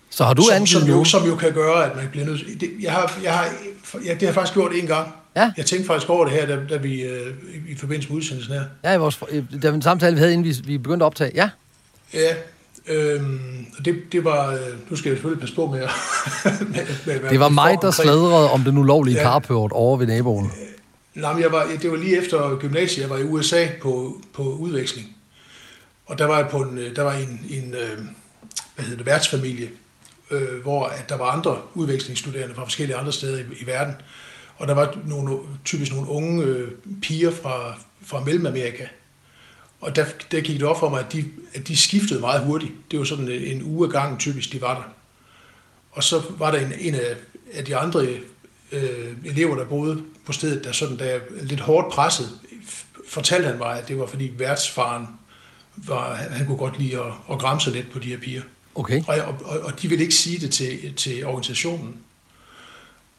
Så 0.09 0.23
har 0.23 0.33
du 0.33 0.41
som, 0.41 0.53
angivet 0.53 0.83
som, 0.83 0.89
jo, 0.89 1.03
som 1.03 1.27
jo 1.27 1.35
kan 1.35 1.53
gøre, 1.53 1.85
at 1.85 1.95
man 1.95 2.07
bliver 2.11 2.25
nødt 2.25 2.61
det, 2.61 2.71
jeg 2.81 2.91
har, 2.91 3.19
jeg 3.23 3.33
har, 3.33 3.45
ja, 4.05 4.11
det 4.11 4.19
har 4.19 4.27
jeg 4.27 4.33
faktisk 4.33 4.53
gjort 4.53 4.71
en 4.75 4.87
gang. 4.87 5.07
Ja. 5.35 5.51
Jeg 5.57 5.65
tænkte 5.65 5.87
faktisk 5.87 6.09
over 6.09 6.25
det 6.25 6.33
her, 6.33 6.45
da, 6.45 6.59
da 6.69 6.77
vi, 6.77 7.01
øh, 7.01 7.33
i, 7.69 7.75
forbindelse 7.75 8.09
med 8.09 8.17
udsendelsen 8.17 8.53
her. 8.53 8.63
Ja, 8.83 8.93
i 8.93 8.97
vores, 8.97 9.19
i 9.31 9.57
den 9.61 9.81
samtale, 9.81 10.15
vi 10.15 10.19
havde, 10.19 10.33
inden 10.33 10.45
vi, 10.45 10.55
vi 10.65 10.77
begyndte 10.77 11.03
at 11.03 11.07
optage. 11.07 11.31
Ja, 11.35 11.49
Ja, 12.13 12.35
øhm, 12.87 13.65
det, 13.85 13.95
det 14.11 14.23
var, 14.23 14.51
øh, 14.53 14.59
nu 14.89 14.95
skal 14.95 15.09
jeg 15.09 15.17
selvfølgelig 15.17 15.39
passe 15.39 15.55
på 15.55 15.65
med 15.67 15.79
at... 15.79 15.89
med, 16.45 16.85
med, 17.05 17.19
hvad 17.19 17.29
det 17.29 17.39
var 17.39 17.49
vi 17.49 17.55
mig, 17.55 17.77
der 17.81 17.91
sladrede 17.91 18.51
om 18.51 18.61
den 18.61 18.77
ulovlige 18.77 19.17
Ja. 19.17 19.23
carport 19.23 19.71
over 19.71 19.97
ved 19.97 20.07
naboen. 20.07 20.51
Nej, 21.15 21.33
men 21.33 21.41
jeg 21.41 21.51
var, 21.51 21.67
det 21.81 21.91
var 21.91 21.97
lige 21.97 22.17
efter 22.17 22.57
gymnasiet, 22.57 23.01
jeg 23.01 23.09
var 23.09 23.17
i 23.17 23.23
USA 23.23 23.67
på, 23.81 24.21
på 24.33 24.43
udveksling. 24.43 25.15
Og 26.05 26.17
der 26.17 26.25
var 26.25 26.37
jeg 26.37 26.47
på 26.49 26.61
en, 26.61 26.77
øh, 26.77 26.95
der 26.95 27.01
var 27.01 27.13
en, 27.13 27.45
en 27.49 27.73
øh, 27.73 27.97
hvad 28.75 28.85
hedder 28.85 28.97
det, 28.97 29.05
værtsfamilie, 29.05 29.69
øh, 30.31 30.61
hvor 30.61 30.85
at 30.85 31.09
der 31.09 31.17
var 31.17 31.25
andre 31.25 31.61
udvekslingsstuderende 31.73 32.55
fra 32.55 32.63
forskellige 32.63 32.97
andre 32.97 33.13
steder 33.13 33.37
i, 33.37 33.43
i 33.61 33.65
verden. 33.67 33.93
Og 34.57 34.67
der 34.67 34.73
var 34.73 34.97
nogle, 35.05 35.37
typisk 35.65 35.93
nogle 35.93 36.09
unge 36.09 36.43
øh, 36.43 36.71
piger 37.01 37.31
fra, 37.31 37.79
fra 38.05 38.23
Mellemamerika. 38.23 38.87
Og 39.81 39.95
der, 39.95 40.05
der 40.31 40.41
gik 40.41 40.59
det 40.59 40.67
op 40.67 40.79
for 40.79 40.89
mig, 40.89 40.99
at 40.99 41.13
de, 41.13 41.25
at 41.53 41.67
de 41.67 41.77
skiftede 41.77 42.19
meget 42.19 42.45
hurtigt. 42.45 42.71
Det 42.91 42.99
var 42.99 43.05
sådan 43.05 43.27
øh, 43.27 43.51
en 43.51 43.63
uge 43.63 43.89
gang 43.89 44.03
gangen 44.03 44.19
typisk, 44.19 44.51
de 44.51 44.61
var 44.61 44.75
der. 44.75 44.93
Og 45.91 46.03
så 46.03 46.21
var 46.29 46.51
der 46.51 46.59
en, 46.59 46.73
en 46.79 46.95
af, 46.95 47.15
af 47.53 47.65
de 47.65 47.75
andre 47.75 48.07
øh, 48.71 49.17
elever, 49.25 49.55
der 49.55 49.65
boede 49.65 50.03
på 50.25 50.33
stedet, 50.33 50.63
der 50.63 50.71
sådan 50.71 50.99
der 50.99 51.19
lidt 51.41 51.59
hårdt 51.59 51.93
presset, 51.93 52.29
fortalte 53.09 53.47
han 53.47 53.57
mig, 53.57 53.79
at 53.79 53.87
det 53.87 53.99
var 53.99 54.05
fordi 54.05 54.31
værtsfaren, 54.37 55.07
var, 55.75 56.15
han, 56.15 56.45
kunne 56.45 56.57
godt 56.57 56.79
lide 56.79 56.99
at, 56.99 57.13
at 57.31 57.39
græmse 57.39 57.71
lidt 57.71 57.91
på 57.91 57.99
de 57.99 58.07
her 58.07 58.17
piger. 58.17 58.41
Okay. 58.75 59.03
Og, 59.07 59.15
og, 59.45 59.59
og, 59.59 59.81
de 59.81 59.87
ville 59.87 60.03
ikke 60.03 60.15
sige 60.15 60.39
det 60.39 60.51
til, 60.51 60.93
til 60.93 61.25
organisationen. 61.25 61.97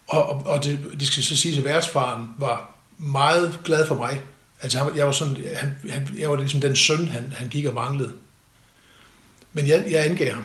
Og, 0.07 0.29
og, 0.29 0.47
og 0.47 0.65
det, 0.65 0.79
det 1.01 1.07
skal 1.09 1.23
så 1.23 1.37
sige, 1.37 1.59
at 1.59 1.65
værtsfaren 1.65 2.29
var 2.39 2.77
meget 2.99 3.61
glad 3.65 3.87
for 3.87 3.95
mig. 3.95 4.21
Altså, 4.63 4.79
han, 4.79 4.97
jeg 4.97 5.07
var 5.07 5.13
sådan, 5.13 5.37
han, 5.57 5.77
han, 5.91 6.09
jeg 6.19 6.31
var 6.31 6.37
ligesom 6.37 6.61
den 6.61 6.77
søn, 6.77 7.09
han, 7.09 7.33
han 7.37 7.49
gik 7.49 7.65
og 7.65 7.75
manglede. 7.75 8.13
Men 9.53 9.67
jeg, 9.67 9.85
jeg 9.91 10.05
angav 10.05 10.35
ham. 10.35 10.45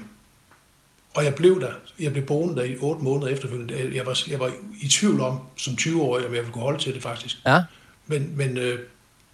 Og 1.13 1.25
jeg 1.25 1.35
blev 1.35 1.61
der. 1.61 1.71
Jeg 1.99 2.11
blev 2.13 2.25
boende 2.25 2.55
der 2.55 2.63
i 2.63 2.77
otte 2.79 3.03
måneder 3.03 3.27
efterfølgende. 3.31 3.91
Jeg 3.95 4.05
var, 4.05 4.19
jeg 4.29 4.39
var 4.39 4.51
i 4.81 4.87
tvivl 4.87 5.21
om, 5.21 5.39
som 5.57 5.73
20-årig, 5.73 6.25
om 6.27 6.33
jeg 6.33 6.41
ville 6.41 6.53
kunne 6.53 6.63
holde 6.63 6.79
til 6.79 6.93
det 6.93 7.01
faktisk. 7.03 7.35
Ja, 7.45 7.59
Men, 8.07 8.37
men, 8.37 8.57
øh, 8.57 8.79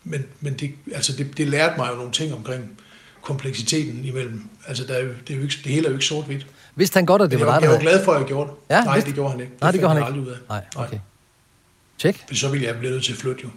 men, 0.03 0.25
men 0.41 0.53
det, 0.53 0.71
altså 0.93 1.13
det, 1.17 1.37
det 1.37 1.47
lærte 1.47 1.73
mig 1.77 1.89
jo 1.91 1.95
nogle 1.95 2.11
ting 2.11 2.33
omkring 2.33 2.79
kompleksiteten 3.21 4.05
imellem. 4.05 4.49
Altså, 4.67 4.83
der 4.83 4.93
er 4.93 5.01
det, 5.01 5.33
er 5.33 5.35
jo 5.37 5.41
ikke, 5.41 5.55
det 5.63 5.71
hele 5.71 5.85
er 5.85 5.89
jo 5.89 5.95
ikke 5.95 6.05
sort-hvidt. 6.05 6.47
vidste 6.75 6.97
han 6.97 7.05
godt, 7.05 7.21
at 7.21 7.31
det 7.31 7.39
Men 7.39 7.39
jeg, 7.39 7.47
var 7.47 7.53
var, 7.53 7.59
dig, 7.59 7.63
jeg 7.65 7.71
der 7.71 7.77
var 7.77 7.81
havde... 7.83 7.95
glad 7.97 8.05
for, 8.05 8.11
at 8.13 8.19
jeg 8.19 8.27
gjorde 8.27 8.49
det. 8.49 8.57
Ja, 8.75 8.83
Nej, 8.83 8.93
vidste- 8.93 9.07
det 9.09 9.15
gjorde 9.15 9.31
han 9.31 9.39
ikke. 9.39 9.53
Nej, 9.61 9.71
det 9.71 9.79
gjorde 9.79 9.93
han 9.95 10.01
ikke. 10.01 10.05
jeg 10.05 10.15
aldrig 10.15 10.27
ud 10.27 10.33
af. 10.49 10.63
Nej, 10.75 10.85
okay. 10.85 10.99
Tjek. 11.97 12.23
For 12.27 12.35
så 12.35 12.49
ville 12.49 12.67
jeg 12.67 12.77
blive 12.79 12.91
nødt 12.91 13.03
til 13.03 13.11
at 13.13 13.17
flytte 13.19 13.41
jo. 13.43 13.49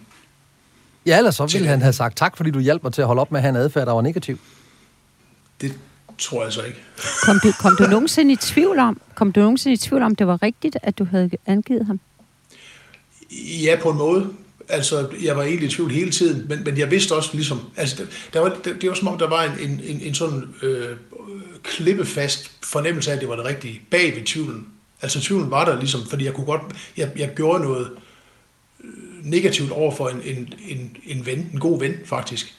Ja, 1.05 1.17
ellers 1.17 1.35
så 1.35 1.43
ville 1.45 1.59
Tjek. 1.59 1.67
han 1.69 1.81
have 1.81 1.93
sagt 1.93 2.17
tak, 2.17 2.37
fordi 2.37 2.51
du 2.51 2.59
hjalp 2.59 2.83
mig 2.83 2.93
til 2.93 3.01
at 3.01 3.07
holde 3.07 3.21
op 3.21 3.31
med 3.31 3.39
at 3.39 3.41
have 3.41 3.49
en 3.49 3.55
adfærd, 3.55 3.85
der 3.87 3.93
var 3.93 4.01
negativ. 4.01 4.39
Det 5.61 5.73
tror 6.21 6.43
jeg 6.43 6.53
så 6.53 6.63
ikke. 6.63 6.83
Kom 7.23 7.39
du, 7.43 7.51
kom 7.59 7.75
du 7.79 7.83
nogensinde 7.83 8.33
i 8.33 8.35
tvivl 8.35 8.79
om, 8.79 9.01
kom 9.15 9.31
du 9.31 9.39
nogensinde 9.39 9.73
i 9.73 9.77
tvivl 9.77 10.01
om, 10.01 10.15
det 10.15 10.27
var 10.27 10.43
rigtigt, 10.43 10.77
at 10.81 10.97
du 10.97 11.03
havde 11.03 11.29
angivet 11.45 11.85
ham? 11.85 11.99
Ja, 13.63 13.77
på 13.81 13.89
en 13.89 13.97
måde. 13.97 14.27
Altså, 14.69 15.09
jeg 15.23 15.37
var 15.37 15.43
egentlig 15.43 15.67
i 15.67 15.71
tvivl 15.71 15.91
hele 15.91 16.11
tiden, 16.11 16.47
men, 16.49 16.63
men 16.63 16.77
jeg 16.77 16.91
vidste 16.91 17.15
også 17.15 17.29
ligesom, 17.33 17.59
altså, 17.77 17.95
der, 17.95 18.05
der 18.33 18.39
var, 18.39 18.57
det, 18.63 18.81
det 18.81 18.89
var 18.89 18.95
som 18.95 19.07
om, 19.07 19.17
der 19.17 19.29
var 19.29 19.43
en, 19.43 19.69
en, 19.69 19.81
en, 19.83 20.01
en 20.01 20.15
sådan 20.15 20.43
øh, 20.61 20.97
klippefast 21.63 22.51
fornemmelse 22.63 23.11
af, 23.11 23.15
at 23.15 23.21
det 23.21 23.29
var 23.29 23.35
det 23.35 23.45
rigtige, 23.45 23.81
bag 23.91 24.15
ved 24.15 24.23
tvivlen. 24.25 24.67
Altså, 25.01 25.21
tvivlen 25.21 25.51
var 25.51 25.65
der 25.65 25.79
ligesom, 25.79 26.01
fordi 26.09 26.25
jeg 26.25 26.33
kunne 26.33 26.45
godt, 26.45 26.61
jeg, 26.97 27.11
jeg 27.15 27.33
gjorde 27.35 27.63
noget 27.63 27.89
øh, 28.83 28.89
negativt 29.23 29.71
over 29.71 29.95
for 29.95 30.09
en, 30.09 30.21
en, 30.23 30.53
en, 30.67 30.97
en 31.05 31.25
ven, 31.25 31.49
en 31.53 31.59
god 31.59 31.79
ven 31.79 31.93
faktisk. 32.05 32.53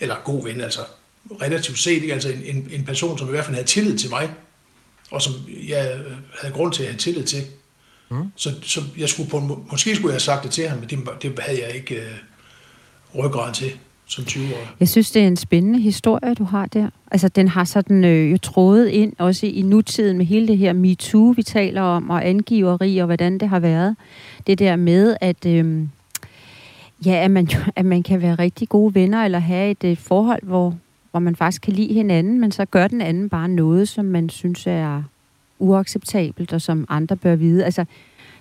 Eller 0.00 0.16
god 0.24 0.44
ven, 0.44 0.60
altså 0.60 0.80
relativt 1.42 1.78
set, 1.78 2.02
ikke? 2.02 2.12
altså 2.12 2.28
en, 2.28 2.56
en, 2.56 2.68
en 2.72 2.84
person, 2.84 3.18
som 3.18 3.28
i 3.28 3.30
hvert 3.30 3.44
fald 3.44 3.54
havde 3.54 3.68
tillid 3.68 3.98
til 3.98 4.10
mig, 4.10 4.30
og 5.10 5.22
som 5.22 5.32
jeg 5.68 5.92
øh, 5.94 6.12
havde 6.40 6.54
grund 6.54 6.72
til 6.72 6.82
at 6.82 6.88
have 6.88 6.98
tillid 6.98 7.24
til. 7.24 7.42
Mm. 8.10 8.16
Så, 8.36 8.54
så 8.62 8.82
jeg 8.98 9.08
skulle 9.08 9.30
på, 9.30 9.38
en 9.38 9.52
måske 9.70 9.94
skulle 9.94 10.08
jeg 10.08 10.14
have 10.14 10.20
sagt 10.20 10.42
det 10.42 10.50
til 10.50 10.68
ham, 10.68 10.78
men 10.78 10.88
det, 10.88 10.98
det 11.22 11.38
havde 11.38 11.62
jeg 11.62 11.74
ikke 11.74 11.94
øh, 11.94 12.10
ryggraden 13.18 13.54
til 13.54 13.72
som 14.06 14.24
20-årig. 14.24 14.68
Jeg 14.80 14.88
synes, 14.88 15.10
det 15.10 15.22
er 15.22 15.26
en 15.26 15.36
spændende 15.36 15.80
historie, 15.80 16.34
du 16.34 16.44
har 16.44 16.66
der. 16.66 16.90
Altså, 17.10 17.28
den 17.28 17.48
har 17.48 17.64
sådan 17.64 18.04
øh, 18.04 18.32
jo 18.32 18.38
trådet 18.38 18.88
ind 18.88 19.12
også 19.18 19.46
i 19.46 19.62
nutiden 19.62 20.18
med 20.18 20.26
hele 20.26 20.48
det 20.48 20.58
her 20.58 20.72
MeToo, 20.72 21.34
vi 21.36 21.42
taler 21.42 21.82
om, 21.82 22.10
og 22.10 22.28
angiveri, 22.28 22.98
og 22.98 23.06
hvordan 23.06 23.38
det 23.38 23.48
har 23.48 23.60
været. 23.60 23.96
Det 24.46 24.58
der 24.58 24.76
med, 24.76 25.16
at... 25.20 25.46
Øh, 25.46 25.86
Ja, 27.06 27.24
at 27.24 27.30
man, 27.30 27.48
at 27.76 27.84
man 27.84 28.02
kan 28.02 28.22
være 28.22 28.34
rigtig 28.34 28.68
gode 28.68 28.94
venner, 28.94 29.24
eller 29.24 29.38
have 29.38 29.70
et, 29.70 29.84
et 29.84 29.98
forhold, 29.98 30.42
hvor, 30.42 30.74
hvor 31.10 31.20
man 31.20 31.36
faktisk 31.36 31.62
kan 31.62 31.72
lide 31.72 31.94
hinanden, 31.94 32.40
men 32.40 32.52
så 32.52 32.64
gør 32.64 32.88
den 32.88 33.00
anden 33.00 33.28
bare 33.28 33.48
noget, 33.48 33.88
som 33.88 34.04
man 34.04 34.28
synes 34.28 34.66
er 34.66 35.02
uacceptabelt, 35.58 36.52
og 36.52 36.60
som 36.60 36.86
andre 36.88 37.16
bør 37.16 37.36
vide. 37.36 37.64
Altså, 37.64 37.84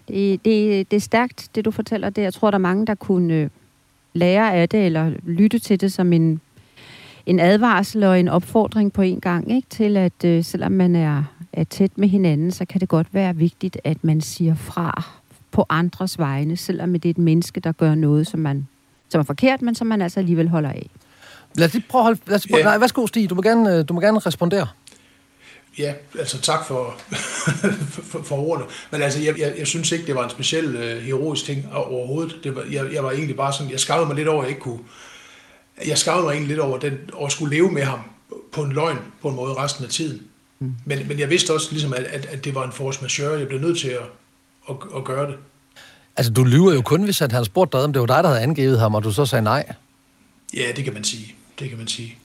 det, 0.07 0.45
det, 0.45 0.91
det 0.91 0.97
er 0.97 1.01
stærkt, 1.01 1.49
det 1.55 1.65
du 1.65 1.71
fortæller 1.71 2.09
det. 2.09 2.21
Jeg 2.21 2.33
tror, 2.33 2.51
der 2.51 2.57
er 2.57 2.59
mange, 2.59 2.85
der 2.85 2.95
kunne 2.95 3.33
øh, 3.33 3.49
lære 4.13 4.53
af 4.53 4.69
det, 4.69 4.85
eller 4.85 5.11
lytte 5.23 5.59
til 5.59 5.81
det 5.81 5.93
som 5.93 6.13
en, 6.13 6.41
en 7.25 7.39
advarsel 7.39 8.03
og 8.03 8.19
en 8.19 8.27
opfordring 8.27 8.93
på 8.93 9.01
en 9.01 9.19
gang, 9.19 9.51
ikke? 9.51 9.67
til 9.69 9.97
at 9.97 10.25
øh, 10.25 10.43
selvom 10.43 10.71
man 10.71 10.95
er, 10.95 11.23
er 11.53 11.63
tæt 11.63 11.97
med 11.97 12.07
hinanden, 12.07 12.51
så 12.51 12.65
kan 12.65 12.81
det 12.81 12.89
godt 12.89 13.07
være 13.13 13.35
vigtigt, 13.35 13.77
at 13.83 14.03
man 14.03 14.21
siger 14.21 14.55
fra 14.55 15.03
på 15.51 15.65
andres 15.69 16.19
vegne, 16.19 16.57
selvom 16.57 16.93
det 16.93 17.05
er 17.05 17.09
et 17.09 17.17
menneske, 17.17 17.59
der 17.59 17.71
gør 17.71 17.95
noget, 17.95 18.27
som, 18.27 18.39
man, 18.39 18.67
som 19.09 19.19
er 19.19 19.23
forkert, 19.23 19.61
men 19.61 19.75
som 19.75 19.87
man 19.87 20.01
altså 20.01 20.19
alligevel 20.19 20.49
holder 20.49 20.69
af. 20.69 20.89
Lad 21.55 21.67
os 21.67 21.73
lige 21.73 21.85
prøve 21.89 21.99
at 21.99 22.03
holde... 22.03 22.19
Lad 22.27 22.35
os 22.35 22.47
prøve, 22.47 22.59
yeah. 22.59 22.65
Nej, 22.65 22.77
værsgo, 22.77 23.07
Stig. 23.07 23.29
Du 23.29 23.35
må 23.35 23.41
gerne, 23.41 23.75
øh, 23.75 23.85
du 23.89 23.93
må 23.93 24.01
gerne 24.01 24.19
respondere. 24.19 24.67
Ja, 25.77 25.93
altså 26.19 26.41
tak 26.41 26.65
for, 26.65 26.95
for, 28.11 28.23
for 28.23 28.35
ordene. 28.35 28.65
Men 28.91 29.01
altså, 29.01 29.19
jeg, 29.19 29.39
jeg, 29.39 29.53
jeg 29.57 29.67
synes 29.67 29.91
ikke, 29.91 30.05
det 30.05 30.15
var 30.15 30.23
en 30.23 30.29
speciel 30.29 30.75
uh, 30.75 31.03
heroisk 31.03 31.45
ting 31.45 31.73
overhovedet. 31.73 32.35
Det 32.43 32.55
var, 32.55 32.63
jeg, 32.71 32.93
jeg 32.93 33.03
var 33.03 33.11
egentlig 33.11 33.35
bare 33.35 33.53
sådan, 33.53 33.71
jeg 33.71 33.79
skammede 33.79 34.07
mig 34.07 34.15
lidt 34.15 34.27
over, 34.27 34.41
at 34.41 34.45
jeg 34.45 34.49
ikke 34.49 34.61
kunne... 34.61 34.79
Jeg 35.85 35.97
skammede 35.97 36.25
mig 36.25 36.31
egentlig 36.31 36.47
lidt 36.47 36.59
over, 36.59 36.79
den, 36.79 36.97
over 37.13 37.25
at 37.25 37.31
skulle 37.31 37.55
leve 37.55 37.71
med 37.71 37.83
ham 37.83 37.99
på 38.51 38.63
en 38.63 38.71
løgn 38.71 38.97
på 39.21 39.29
en 39.29 39.35
måde 39.35 39.53
resten 39.53 39.85
af 39.85 39.91
tiden. 39.91 40.21
Mm. 40.59 40.75
Men, 40.85 41.07
men 41.07 41.19
jeg 41.19 41.29
vidste 41.29 41.53
også, 41.53 41.67
ligesom, 41.71 41.93
at, 41.93 42.03
at, 42.03 42.25
at 42.25 42.45
det 42.45 42.55
var 42.55 42.65
en 42.65 42.71
force 42.71 43.01
majeure. 43.01 43.39
Jeg 43.39 43.47
blev 43.47 43.59
nødt 43.59 43.79
til 43.79 43.87
at, 43.87 44.05
at, 44.69 44.75
at 44.95 45.03
gøre 45.03 45.27
det. 45.27 45.35
Altså, 46.17 46.31
du 46.31 46.43
lyver 46.43 46.73
jo 46.73 46.81
kun, 46.81 47.03
hvis 47.03 47.19
han 47.19 47.45
spurgte 47.45 47.77
dig, 47.77 47.85
om 47.85 47.93
det 47.93 47.99
var 47.99 48.05
dig, 48.05 48.23
der 48.23 48.29
havde 48.29 48.41
angivet 48.41 48.79
ham, 48.79 48.95
og 48.95 49.03
du 49.03 49.11
så 49.11 49.25
sagde 49.25 49.43
nej. 49.43 49.73
Ja, 50.53 50.71
det 50.75 50.83
kan 50.83 50.93
man 50.93 51.03
sige. 51.03 51.35
Det 51.59 51.69
kan 51.69 51.77
man 51.77 51.87
sige. 51.87 52.18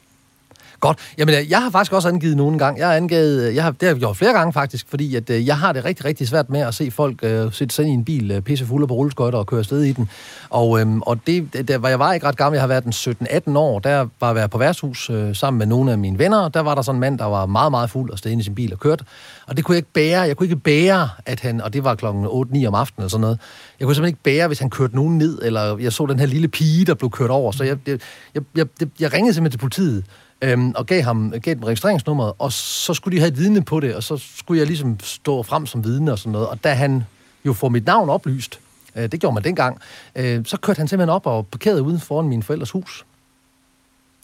Godt. 0.84 0.98
Jamen, 1.18 1.34
øh, 1.34 1.50
jeg 1.50 1.62
har 1.62 1.70
faktisk 1.70 1.92
også 1.92 2.08
angivet 2.08 2.36
nogle 2.36 2.58
gange. 2.58 2.80
Jeg 2.80 2.88
har 2.88 2.96
angivet, 2.96 3.48
øh, 3.48 3.54
jeg 3.54 3.64
har, 3.64 3.70
det 3.70 3.82
har 3.82 3.88
jeg 3.88 3.98
gjort 3.98 4.16
flere 4.16 4.32
gange 4.32 4.52
faktisk, 4.52 4.86
fordi 4.88 5.16
at, 5.16 5.30
øh, 5.30 5.46
jeg 5.46 5.58
har 5.58 5.72
det 5.72 5.84
rigtig, 5.84 6.04
rigtig 6.04 6.28
svært 6.28 6.50
med 6.50 6.60
at 6.60 6.74
se 6.74 6.90
folk 6.90 7.22
uh, 7.22 7.52
sætte 7.52 7.74
sig 7.74 7.82
ind 7.82 7.90
i 7.90 7.94
en 7.94 8.04
bil, 8.04 8.36
uh, 8.36 8.42
pisse 8.42 8.66
fulde 8.66 8.86
på 8.86 8.94
rulleskøjter 8.94 9.38
og 9.38 9.46
køre 9.46 9.64
sted 9.64 9.82
i 9.82 9.92
den. 9.92 10.08
Og, 10.50 10.80
øhm, 10.80 11.02
og 11.02 11.18
det, 11.26 11.68
der, 11.68 11.78
var 11.78 11.88
jeg 11.88 11.98
var 11.98 12.12
ikke 12.12 12.26
ret 12.26 12.36
gammel, 12.36 12.56
jeg 12.56 12.62
har 12.62 12.66
været 12.66 12.84
den 12.84 12.92
17-18 12.92 13.58
år, 13.58 13.78
der 13.78 14.06
var 14.20 14.34
jeg 14.34 14.50
på 14.50 14.58
værtshus 14.58 15.10
uh, 15.10 15.34
sammen 15.34 15.58
med 15.58 15.66
nogle 15.66 15.92
af 15.92 15.98
mine 15.98 16.18
venner, 16.18 16.48
der 16.48 16.60
var 16.60 16.74
der 16.74 16.82
sådan 16.82 16.96
en 16.96 17.00
mand, 17.00 17.18
der 17.18 17.24
var 17.24 17.46
meget, 17.46 17.70
meget 17.70 17.90
fuld 17.90 18.10
og 18.10 18.18
stod 18.18 18.32
ind 18.32 18.40
i 18.40 18.44
sin 18.44 18.54
bil 18.54 18.72
og 18.72 18.78
kørte. 18.78 19.04
Og 19.46 19.56
det 19.56 19.64
kunne 19.64 19.74
jeg 19.74 19.78
ikke 19.78 19.92
bære. 19.92 20.20
Jeg 20.20 20.36
kunne 20.36 20.46
ikke 20.46 20.56
bære, 20.56 21.08
at 21.26 21.40
han, 21.40 21.60
og 21.60 21.72
det 21.72 21.84
var 21.84 21.94
klokken 21.94 22.24
8-9 22.24 22.66
om 22.66 22.74
aftenen 22.74 23.02
eller 23.02 23.08
sådan 23.08 23.20
noget, 23.20 23.38
jeg 23.80 23.86
kunne 23.86 23.94
simpelthen 23.94 24.12
ikke 24.12 24.22
bære, 24.22 24.46
hvis 24.46 24.58
han 24.58 24.70
kørte 24.70 24.96
nogen 24.96 25.18
ned, 25.18 25.38
eller 25.42 25.78
jeg 25.78 25.92
så 25.92 26.06
den 26.06 26.18
her 26.18 26.26
lille 26.26 26.48
pige, 26.48 26.84
der 26.84 26.94
blev 26.94 27.10
kørt 27.10 27.30
over. 27.30 27.52
Så 27.52 27.64
jeg, 27.64 27.78
jeg, 27.86 27.98
jeg, 28.34 28.42
jeg, 28.56 28.66
jeg 29.00 29.12
ringede 29.12 29.34
simpelthen 29.34 29.58
til 29.58 29.62
politiet, 29.62 30.04
øhm, 30.44 30.72
og 30.76 30.86
gav 30.86 31.02
ham 31.02 31.34
gav 31.42 31.54
dem 31.54 31.62
registreringsnummeret, 31.62 32.32
og 32.38 32.52
så 32.52 32.94
skulle 32.94 33.16
de 33.16 33.20
have 33.20 33.28
et 33.28 33.38
vidne 33.38 33.64
på 33.64 33.80
det, 33.80 33.94
og 33.94 34.02
så 34.02 34.16
skulle 34.36 34.58
jeg 34.58 34.66
ligesom 34.66 35.00
stå 35.00 35.42
frem 35.42 35.66
som 35.66 35.84
vidne 35.84 36.12
og 36.12 36.18
sådan 36.18 36.32
noget. 36.32 36.48
Og 36.48 36.64
da 36.64 36.72
han 36.74 37.04
jo 37.44 37.52
får 37.52 37.68
mit 37.68 37.86
navn 37.86 38.08
oplyst, 38.10 38.60
øh, 38.96 39.12
det 39.12 39.20
gjorde 39.20 39.34
man 39.34 39.44
dengang, 39.44 39.78
øh, 40.16 40.44
så 40.44 40.56
kørte 40.56 40.78
han 40.78 40.88
simpelthen 40.88 41.14
op 41.14 41.26
og 41.26 41.46
parkerede 41.46 41.82
uden 41.82 42.00
foran 42.00 42.28
min 42.28 42.42
forældres 42.42 42.70
hus. 42.70 43.04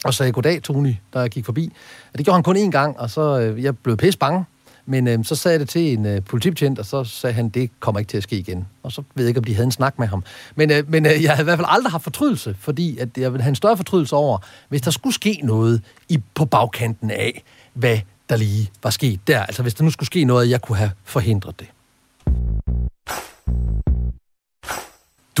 Og 0.03 0.13
sagde 0.13 0.31
goddag, 0.31 0.63
Tony, 0.63 0.95
da 1.13 1.19
jeg 1.19 1.29
gik 1.29 1.45
forbi. 1.45 1.73
Det 2.17 2.25
gjorde 2.25 2.35
han 2.35 2.43
kun 2.43 2.57
én 2.57 2.71
gang, 2.71 2.99
og 2.99 3.09
så 3.09 3.39
øh, 3.39 3.63
jeg 3.63 3.77
blev 3.77 3.97
pisse 3.97 4.19
bange. 4.19 4.45
Men 4.85 5.07
øh, 5.07 5.25
så 5.25 5.35
sagde 5.35 5.53
jeg 5.53 5.59
det 5.59 5.69
til 5.69 5.93
en 5.93 6.05
øh, 6.05 6.23
politibetjent, 6.23 6.79
og 6.79 6.85
så 6.85 7.03
sagde 7.03 7.33
han, 7.33 7.49
det 7.49 7.69
kommer 7.79 7.99
ikke 7.99 8.09
til 8.09 8.17
at 8.17 8.23
ske 8.23 8.37
igen. 8.37 8.67
Og 8.83 8.91
så 8.91 9.01
ved 9.15 9.25
jeg 9.25 9.27
ikke, 9.29 9.37
om 9.37 9.43
de 9.43 9.53
havde 9.53 9.65
en 9.65 9.71
snak 9.71 9.99
med 9.99 10.07
ham. 10.07 10.23
Men, 10.55 10.71
øh, 10.71 10.91
men 10.91 11.05
øh, 11.05 11.23
jeg 11.23 11.31
havde 11.31 11.43
i 11.43 11.43
hvert 11.43 11.57
fald 11.57 11.67
aldrig 11.69 11.91
haft 11.91 12.03
fortrydelse, 12.03 12.55
fordi 12.59 12.97
at 12.97 13.09
jeg 13.17 13.33
ville 13.33 13.43
have 13.43 13.49
en 13.49 13.55
større 13.55 13.77
fortrydelse 13.77 14.15
over, 14.15 14.37
hvis 14.69 14.81
der 14.81 14.91
skulle 14.91 15.13
ske 15.13 15.39
noget 15.43 15.81
i, 16.09 16.19
på 16.35 16.45
bagkanten 16.45 17.11
af, 17.11 17.43
hvad 17.73 17.99
der 18.29 18.35
lige 18.35 18.69
var 18.83 18.89
sket 18.89 19.27
der. 19.27 19.39
Altså 19.39 19.61
hvis 19.61 19.73
der 19.73 19.83
nu 19.83 19.89
skulle 19.89 20.07
ske 20.07 20.23
noget, 20.23 20.49
jeg 20.49 20.61
kunne 20.61 20.77
have 20.77 20.91
forhindret 21.03 21.59
det. 21.59 21.67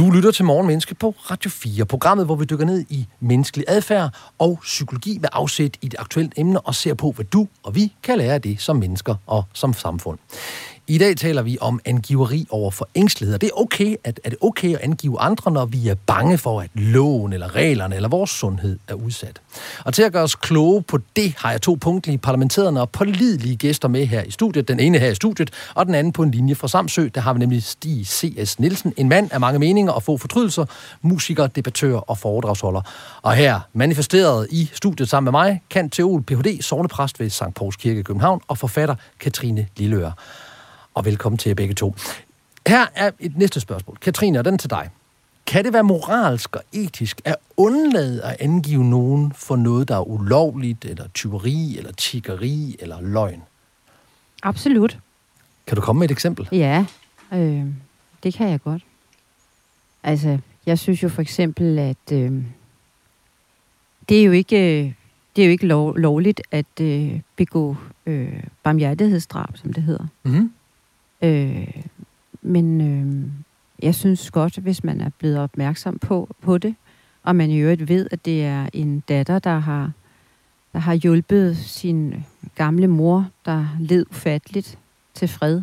Du 0.01 0.11
lytter 0.11 0.31
til 0.31 0.45
Morgenmenneske 0.45 0.95
på 0.95 1.15
Radio 1.31 1.49
4, 1.49 1.85
programmet, 1.85 2.25
hvor 2.25 2.35
vi 2.35 2.45
dykker 2.45 2.65
ned 2.65 2.85
i 2.89 3.07
menneskelig 3.19 3.65
adfærd 3.67 4.09
og 4.39 4.59
psykologi 4.61 5.17
med 5.17 5.29
afsæt 5.33 5.77
i 5.81 5.85
et 5.85 5.95
aktuelt 5.99 6.33
emne 6.37 6.61
og 6.61 6.75
ser 6.75 6.93
på, 6.93 7.11
hvad 7.11 7.25
du 7.25 7.47
og 7.63 7.75
vi 7.75 7.93
kan 8.03 8.17
lære 8.17 8.33
af 8.33 8.41
det 8.41 8.61
som 8.61 8.75
mennesker 8.75 9.15
og 9.27 9.43
som 9.53 9.73
samfund. 9.73 10.19
I 10.91 10.97
dag 10.97 11.17
taler 11.17 11.41
vi 11.41 11.57
om 11.61 11.79
angiveri 11.85 12.47
over 12.49 12.71
for 12.71 12.89
ængstelighed. 12.95 13.39
Det 13.39 13.47
er 13.47 13.61
okay, 13.61 13.95
at, 14.03 14.19
er 14.23 14.29
det 14.29 14.39
okay 14.41 14.73
at 14.73 14.79
angive 14.81 15.19
andre, 15.19 15.51
når 15.51 15.65
vi 15.65 15.87
er 15.87 15.95
bange 16.07 16.37
for, 16.37 16.61
at 16.61 16.69
loven 16.73 17.33
eller 17.33 17.55
reglerne 17.55 17.95
eller 17.95 18.09
vores 18.09 18.29
sundhed 18.29 18.79
er 18.87 18.93
udsat. 18.93 19.41
Og 19.85 19.93
til 19.93 20.03
at 20.03 20.13
gøre 20.13 20.23
os 20.23 20.35
kloge 20.35 20.81
på 20.81 20.99
det, 21.15 21.33
har 21.37 21.51
jeg 21.51 21.61
to 21.61 21.77
punktlige 21.81 22.17
parlamenterende 22.17 22.81
og 22.81 22.89
pålidelige 22.89 23.55
gæster 23.55 23.87
med 23.87 24.05
her 24.05 24.23
i 24.23 24.31
studiet. 24.31 24.67
Den 24.67 24.79
ene 24.79 24.99
her 24.99 25.11
i 25.11 25.15
studiet, 25.15 25.49
og 25.75 25.85
den 25.85 25.95
anden 25.95 26.13
på 26.13 26.23
en 26.23 26.31
linje 26.31 26.55
fra 26.55 26.67
Samsø. 26.67 27.09
Der 27.15 27.21
har 27.21 27.33
vi 27.33 27.39
nemlig 27.39 27.63
Stig 27.63 28.07
C.S. 28.07 28.59
Nielsen, 28.59 28.93
en 28.97 29.09
mand 29.09 29.33
af 29.33 29.39
mange 29.39 29.59
meninger 29.59 29.91
og 29.91 30.03
få 30.03 30.17
fortrydelser, 30.17 30.65
musiker, 31.01 31.47
debattør 31.47 31.95
og 31.95 32.17
foredragsholder. 32.17 32.81
Og 33.21 33.33
her, 33.33 33.59
manifesteret 33.73 34.47
i 34.49 34.69
studiet 34.73 35.09
sammen 35.09 35.25
med 35.33 35.39
mig, 35.39 35.61
kan 35.69 35.89
Teol 35.89 36.23
Ph.D., 36.23 36.61
sovnepræst 36.61 37.19
ved 37.19 37.29
St. 37.29 37.53
Pauls 37.55 37.75
Kirke 37.75 37.99
i 37.99 38.03
København 38.03 38.41
og 38.47 38.57
forfatter 38.57 38.95
Katrine 39.19 39.67
Lilleør 39.77 40.11
og 40.93 41.05
velkommen 41.05 41.37
til 41.37 41.49
jer 41.49 41.55
begge 41.55 41.73
to. 41.73 41.95
Her 42.67 42.85
er 42.95 43.11
et 43.19 43.37
næste 43.37 43.59
spørgsmål. 43.59 43.97
Katrine, 43.97 44.39
og 44.39 44.45
den 44.45 44.57
til 44.57 44.69
dig. 44.69 44.89
Kan 45.45 45.65
det 45.65 45.73
være 45.73 45.83
moralsk 45.83 46.55
og 46.55 46.61
etisk 46.73 47.21
at 47.25 47.35
undlade 47.57 48.23
at 48.23 48.37
angive 48.39 48.83
nogen 48.83 49.31
for 49.31 49.55
noget, 49.55 49.87
der 49.87 49.95
er 49.95 50.09
ulovligt, 50.09 50.85
eller 50.85 51.07
tyveri, 51.07 51.77
eller 51.77 51.91
tiggeri, 51.91 52.75
eller 52.79 53.01
løgn? 53.01 53.41
Absolut. 54.43 54.99
Kan 55.67 55.75
du 55.75 55.81
komme 55.81 55.99
med 55.99 56.07
et 56.07 56.11
eksempel? 56.11 56.47
Ja, 56.51 56.85
øh, 57.33 57.65
det 58.23 58.33
kan 58.33 58.49
jeg 58.49 58.61
godt. 58.61 58.83
Altså, 60.03 60.37
jeg 60.65 60.79
synes 60.79 61.03
jo 61.03 61.09
for 61.09 61.21
eksempel, 61.21 61.79
at 61.79 62.11
øh, 62.11 62.43
det 64.09 64.19
er 64.19 64.23
jo 64.23 64.31
ikke, 64.31 64.95
det 65.35 65.41
er 65.41 65.45
jo 65.45 65.51
ikke 65.51 65.67
lov, 65.67 65.97
lovligt 65.97 66.41
at 66.51 66.81
øh, 66.81 67.19
begå 67.35 67.75
øh, 68.05 68.43
barmhjertighedsdrab, 68.63 69.57
som 69.57 69.73
det 69.73 69.83
hedder. 69.83 70.07
Mm-hmm. 70.23 70.51
Øh, 71.21 71.67
men 72.41 72.81
øh, 72.81 73.31
jeg 73.83 73.95
synes 73.95 74.31
godt, 74.31 74.57
hvis 74.57 74.83
man 74.83 75.01
er 75.01 75.09
blevet 75.19 75.37
opmærksom 75.37 75.99
på, 75.99 76.35
på 76.41 76.57
det, 76.57 76.75
og 77.23 77.35
man 77.35 77.49
i 77.49 77.57
øvrigt 77.57 77.89
ved, 77.89 78.07
at 78.11 78.25
det 78.25 78.45
er 78.45 78.67
en 78.73 78.99
datter, 78.99 79.39
der 79.39 79.59
har, 79.59 79.91
der 80.73 80.79
har 80.79 80.93
hjulpet 80.93 81.57
sin 81.57 82.15
gamle 82.55 82.87
mor, 82.87 83.29
der 83.45 83.67
led 83.79 84.05
ufatteligt 84.09 84.77
til 85.13 85.27
fred, 85.27 85.61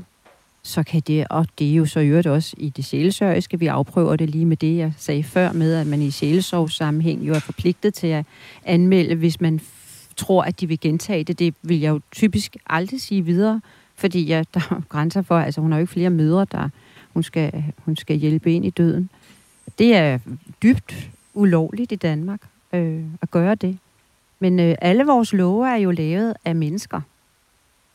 så 0.62 0.82
kan 0.82 1.02
det, 1.06 1.26
og 1.30 1.46
det 1.58 1.70
er 1.70 1.74
jo 1.74 1.86
så 1.86 2.00
i 2.00 2.08
øvrigt 2.08 2.26
også 2.26 2.54
i 2.58 2.68
det 2.68 2.84
sjælesørgiske, 2.84 3.58
vi 3.58 3.66
afprøver 3.66 4.16
det 4.16 4.30
lige 4.30 4.46
med 4.46 4.56
det, 4.56 4.76
jeg 4.76 4.92
sagde 4.96 5.24
før 5.24 5.52
med, 5.52 5.74
at 5.74 5.86
man 5.86 6.02
i 6.02 6.10
sammenhæng 6.10 7.28
jo 7.28 7.34
er 7.34 7.38
forpligtet 7.38 7.94
til 7.94 8.06
at 8.06 8.26
anmelde, 8.64 9.14
hvis 9.14 9.40
man 9.40 9.60
tror, 10.16 10.42
at 10.42 10.60
de 10.60 10.66
vil 10.66 10.80
gentage 10.80 11.24
det. 11.24 11.38
Det 11.38 11.54
vil 11.62 11.80
jeg 11.80 11.90
jo 11.90 12.00
typisk 12.12 12.56
aldrig 12.66 13.00
sige 13.00 13.24
videre, 13.24 13.60
fordi 13.98 14.22
ja, 14.24 14.44
der 14.54 14.60
er 14.60 14.80
grænser 14.88 15.22
for, 15.22 15.38
altså 15.38 15.60
hun 15.60 15.72
har 15.72 15.78
jo 15.78 15.82
ikke 15.82 15.92
flere 15.92 16.10
mødre, 16.10 16.46
der 16.52 16.68
hun 17.12 17.22
skal, 17.22 17.64
hun 17.84 17.96
skal 17.96 18.16
hjælpe 18.16 18.52
ind 18.52 18.64
i 18.64 18.70
døden. 18.70 19.10
Det 19.78 19.94
er 19.94 20.18
dybt 20.62 21.10
ulovligt 21.34 21.92
i 21.92 21.96
Danmark 21.96 22.40
øh, 22.72 23.04
at 23.22 23.30
gøre 23.30 23.54
det. 23.54 23.78
Men 24.38 24.60
øh, 24.60 24.74
alle 24.80 25.04
vores 25.04 25.32
love 25.32 25.68
er 25.68 25.76
jo 25.76 25.90
lavet 25.90 26.34
af 26.44 26.56
mennesker. 26.56 27.00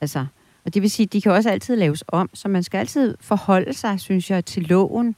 Altså, 0.01 0.25
og 0.65 0.73
det 0.73 0.81
vil 0.81 0.91
sige, 0.91 1.05
at 1.05 1.13
de 1.13 1.21
kan 1.21 1.31
også 1.31 1.49
altid 1.49 1.75
laves 1.75 2.03
om, 2.07 2.29
så 2.33 2.47
man 2.47 2.63
skal 2.63 2.77
altid 2.77 3.17
forholde 3.21 3.73
sig, 3.73 3.99
synes 3.99 4.31
jeg, 4.31 4.45
til 4.45 4.63
loven 4.63 5.15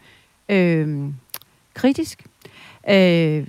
øh, 0.50 1.10
kritisk. 1.74 2.26
Øh, 2.90 3.48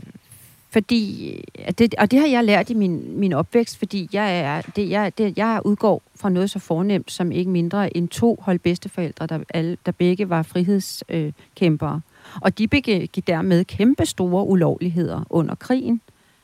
fordi, 0.77 1.31
øh, 1.59 1.73
det, 1.79 1.95
og 1.99 2.11
det 2.11 2.19
har 2.19 2.27
jeg 2.27 2.45
lært 2.45 2.71
i 2.71 2.75
min, 2.75 3.19
min 3.19 3.33
opvækst, 3.33 3.79
fordi 3.79 4.09
jeg, 4.13 4.41
er, 4.41 4.61
det, 4.61 4.91
jeg, 4.91 5.19
det, 5.19 5.39
jeg 5.39 5.61
udgår 5.65 6.03
fra 6.17 6.29
noget 6.29 6.51
så 6.51 6.59
fornemt 6.59 7.13
som 7.13 7.33
ikke 7.33 7.51
mindre 7.51 7.97
end 7.97 8.09
to 8.09 8.39
holdbedsteforældre, 8.43 9.27
der, 9.27 9.39
alle, 9.55 9.77
der 9.87 9.93
begge 9.93 10.29
var 10.29 10.43
frihedskæmpere. 10.43 12.01
Og 12.41 12.59
de 12.59 12.69
begik 12.69 13.27
dermed 13.27 13.65
kæmpe 13.65 14.07
store 14.07 14.47
ulovligheder 14.47 15.27
under 15.31 15.55
krigen, 15.55 16.01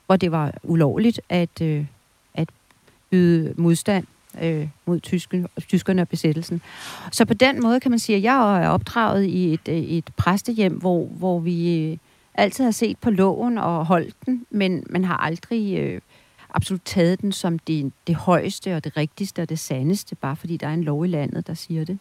hvor 0.06 0.16
det 0.16 0.32
var 0.32 0.54
ulovligt 0.62 1.20
at, 1.28 1.60
øh, 1.62 1.84
at 2.34 2.48
yde 3.12 3.54
modstand 3.56 4.06
øh, 4.42 4.68
mod 4.86 5.00
tysken, 5.00 5.46
tyskerne 5.68 6.02
og 6.02 6.08
besættelsen. 6.08 6.62
Så 7.10 7.24
på 7.24 7.34
den 7.34 7.62
måde 7.62 7.80
kan 7.80 7.90
man 7.90 7.98
sige, 7.98 8.16
at 8.16 8.22
jeg 8.22 8.64
er 8.64 8.68
opdraget 8.68 9.24
i 9.24 9.54
et, 9.54 9.68
øh, 9.68 9.76
et 9.76 10.10
præstehjem, 10.16 10.72
hvor, 10.72 11.06
hvor 11.06 11.40
vi... 11.40 11.86
Øh, 11.90 11.96
altid 12.34 12.64
har 12.64 12.70
set 12.70 12.98
på 12.98 13.10
loven 13.10 13.58
og 13.58 13.86
holdt 13.86 14.14
den, 14.26 14.46
men 14.50 14.84
man 14.90 15.04
har 15.04 15.16
aldrig 15.16 15.78
øh, 15.78 16.00
absolut 16.54 16.82
taget 16.84 17.20
den 17.20 17.32
som 17.32 17.58
det, 17.58 17.92
det 18.06 18.14
højeste 18.14 18.76
og 18.76 18.84
det 18.84 18.96
rigtigste 18.96 19.42
og 19.42 19.48
det 19.48 19.58
sandeste, 19.58 20.14
bare 20.14 20.36
fordi 20.36 20.56
der 20.56 20.68
er 20.68 20.74
en 20.74 20.84
lov 20.84 21.04
i 21.04 21.08
landet, 21.08 21.46
der 21.46 21.54
siger 21.54 21.84
det. 21.84 21.98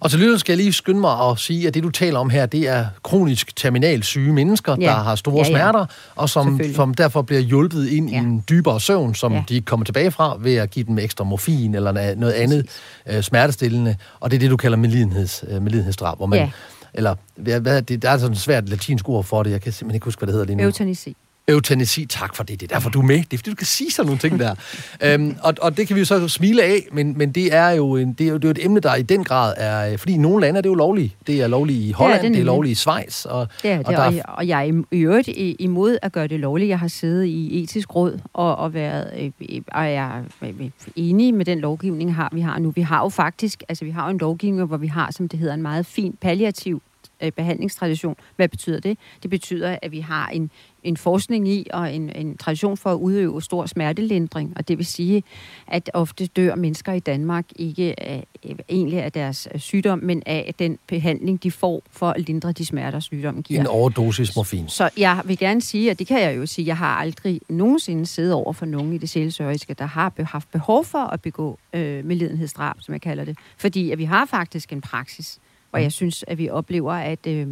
Og 0.00 0.10
til 0.10 0.20
lytter 0.20 0.38
skal 0.38 0.52
jeg 0.52 0.56
lige 0.56 0.72
skynde 0.72 1.00
mig 1.00 1.30
at 1.30 1.38
sige, 1.38 1.68
at 1.68 1.74
det 1.74 1.82
du 1.82 1.90
taler 1.90 2.18
om 2.18 2.30
her, 2.30 2.46
det 2.46 2.68
er 2.68 2.86
kronisk 3.02 3.56
terminal 3.56 4.02
syge 4.02 4.32
mennesker, 4.32 4.76
ja. 4.80 4.86
der 4.86 4.92
har 4.92 5.14
store 5.14 5.34
ja, 5.34 5.42
ja. 5.42 5.58
smerter, 5.58 5.86
og 6.16 6.28
som, 6.28 6.60
som 6.74 6.94
derfor 6.94 7.22
bliver 7.22 7.40
hjulpet 7.40 7.88
ind 7.88 8.10
ja. 8.10 8.16
i 8.16 8.18
en 8.18 8.44
dybere 8.48 8.80
søvn, 8.80 9.14
som 9.14 9.32
ja. 9.32 9.44
de 9.48 9.60
kommer 9.60 9.84
tilbage 9.84 10.10
fra 10.10 10.36
ved 10.40 10.54
at 10.54 10.70
give 10.70 10.86
dem 10.86 10.98
ekstra 10.98 11.24
morfin 11.24 11.74
eller 11.74 12.14
noget 12.14 12.32
andet 12.32 12.66
uh, 13.14 13.20
smertestillende. 13.20 13.96
Og 14.20 14.30
det 14.30 14.36
er 14.36 14.40
det, 14.40 14.50
du 14.50 14.56
kalder 14.56 14.76
medlidenheds, 14.76 15.44
uh, 15.50 15.62
medlidenhedsdrab, 15.62 16.16
hvor 16.16 16.26
man... 16.26 16.38
Ja. 16.38 16.50
Eller, 16.96 17.14
hvad, 17.60 17.82
det, 17.82 18.02
der 18.02 18.10
er 18.10 18.18
sådan 18.18 18.32
et 18.32 18.38
svært 18.38 18.68
latinsk 18.68 19.08
ord 19.08 19.24
for 19.24 19.42
det, 19.42 19.50
jeg 19.50 19.60
kan 19.60 19.72
simpelthen 19.72 19.96
ikke 19.96 20.04
huske, 20.04 20.20
hvad 20.20 20.26
det 20.26 20.32
hedder 20.32 20.46
lige 20.46 20.56
nu. 20.56 20.62
Eutanasi. 20.62 21.16
Eutanasi, 21.48 22.06
tak 22.06 22.36
for 22.36 22.44
det. 22.44 22.60
Det 22.60 22.70
er 22.72 22.74
derfor, 22.74 22.90
du 22.90 23.00
er 23.00 23.04
med. 23.04 23.16
Det 23.16 23.32
er 23.32 23.38
fordi, 23.38 23.50
du 23.50 23.56
kan 23.56 23.66
sige 23.66 23.90
sådan 23.90 24.06
nogle 24.06 24.18
ting 24.18 24.38
der. 24.38 24.54
øhm, 25.04 25.36
og, 25.42 25.54
og 25.60 25.76
det 25.76 25.86
kan 25.86 25.96
vi 25.96 26.00
jo 26.00 26.04
så 26.04 26.28
smile 26.28 26.62
af, 26.62 26.88
men, 26.92 27.18
men 27.18 27.32
det, 27.32 27.54
er 27.54 27.70
jo 27.70 27.96
en, 27.96 28.12
det, 28.12 28.26
er 28.26 28.30
jo, 28.30 28.36
det 28.36 28.44
er 28.44 28.48
jo 28.48 28.50
et 28.50 28.64
emne, 28.64 28.80
der 28.80 28.94
i 28.94 29.02
den 29.02 29.24
grad 29.24 29.54
er... 29.56 29.96
Fordi 29.96 30.12
i 30.12 30.16
nogle 30.16 30.40
lande 30.40 30.58
er 30.58 30.62
det 30.62 30.68
jo 30.68 30.74
lovligt. 30.74 31.16
Det 31.26 31.42
er 31.42 31.46
lovligt 31.46 31.78
i 31.78 31.90
Holland, 31.90 32.20
det 32.20 32.28
er, 32.28 32.32
det 32.32 32.40
er 32.40 32.44
lovligt 32.44 32.72
i 32.72 32.74
Schweiz. 32.74 33.24
Og, 33.24 33.48
det 33.62 33.70
er 33.70 33.76
det, 33.76 33.86
og, 33.86 33.92
der... 33.92 34.04
og, 34.04 34.14
jeg, 34.14 34.22
og 34.28 34.48
jeg 34.48 34.68
er 34.68 34.82
i 34.90 35.00
øvrigt 35.00 35.28
imod 35.58 35.98
at 36.02 36.12
gøre 36.12 36.26
det 36.26 36.40
lovligt. 36.40 36.68
Jeg 36.68 36.78
har 36.78 36.88
siddet 36.88 37.24
i 37.24 37.62
etisk 37.62 37.96
råd 37.96 38.18
og, 38.32 38.56
og 38.56 38.74
været... 38.74 39.10
Øh, 39.18 39.60
og 39.72 39.92
jeg 39.92 40.22
er 40.40 40.70
enig 40.96 41.34
med 41.34 41.44
den 41.44 41.60
lovgivning, 41.60 42.14
har, 42.14 42.28
vi 42.32 42.40
har 42.40 42.58
nu. 42.58 42.70
Vi 42.70 42.82
har 42.82 43.02
jo 43.02 43.08
faktisk... 43.08 43.62
Altså, 43.68 43.84
vi 43.84 43.90
har 43.90 44.04
jo 44.04 44.10
en 44.10 44.18
lovgivning, 44.18 44.66
hvor 44.66 44.76
vi 44.76 44.86
har, 44.86 45.12
som 45.12 45.28
det 45.28 45.38
hedder, 45.38 45.54
en 45.54 45.62
meget 45.62 45.86
fin 45.86 46.14
palliativ 46.20 46.82
øh, 47.20 47.32
behandlingstradition. 47.32 48.16
Hvad 48.36 48.48
betyder 48.48 48.80
det? 48.80 48.98
Det 49.22 49.30
betyder, 49.30 49.78
at 49.82 49.92
vi 49.92 50.00
har 50.00 50.28
en, 50.28 50.50
en 50.82 50.96
forskning 50.96 51.48
i 51.48 51.66
og 51.72 51.94
en, 51.94 52.10
en 52.16 52.36
tradition 52.36 52.76
for 52.76 52.92
at 52.92 52.96
udøve 52.96 53.42
stor 53.42 53.66
smertelindring, 53.66 54.52
og 54.56 54.68
det 54.68 54.78
vil 54.78 54.86
sige, 54.86 55.22
at 55.66 55.90
ofte 55.94 56.26
dør 56.26 56.54
mennesker 56.54 56.92
i 56.92 57.00
Danmark 57.00 57.44
ikke 57.56 58.00
af, 58.00 58.26
egentlig 58.68 59.02
af 59.02 59.12
deres 59.12 59.48
sygdom, 59.56 59.98
men 60.02 60.22
af 60.26 60.54
den 60.58 60.78
behandling, 60.86 61.42
de 61.42 61.50
får 61.50 61.82
for 61.90 62.10
at 62.10 62.20
lindre 62.26 62.52
de 62.52 62.66
smerter, 62.66 63.00
sygdommen 63.00 63.42
giver. 63.42 63.60
En 63.60 63.66
overdosis 63.66 64.36
morfin. 64.36 64.68
Så 64.68 64.90
jeg 64.96 65.22
vil 65.24 65.38
gerne 65.38 65.60
sige, 65.60 65.90
og 65.90 65.98
det 65.98 66.06
kan 66.06 66.20
jeg 66.20 66.36
jo 66.36 66.46
sige, 66.46 66.66
jeg 66.66 66.76
har 66.76 66.96
aldrig 66.96 67.40
nogensinde 67.48 68.06
siddet 68.06 68.32
over 68.32 68.52
for 68.52 68.66
nogen 68.66 68.92
i 68.92 68.98
det 68.98 69.08
sjælsøriske, 69.08 69.74
der 69.74 69.86
har 69.86 70.12
haft 70.24 70.50
behov 70.50 70.84
for 70.84 70.98
at 70.98 71.22
begå 71.22 71.58
øh, 71.72 72.04
medlidenhedsdrab, 72.04 72.76
som 72.80 72.94
jeg 72.94 73.00
kalder 73.00 73.24
det. 73.24 73.38
Fordi 73.56 73.90
at 73.90 73.98
vi 73.98 74.04
har 74.04 74.26
faktisk 74.26 74.72
en 74.72 74.80
praksis, 74.80 75.38
hvor 75.70 75.78
jeg 75.78 75.92
synes, 75.92 76.24
at 76.28 76.38
vi 76.38 76.48
oplever, 76.48 76.92
at, 76.92 77.26
øh, 77.26 77.46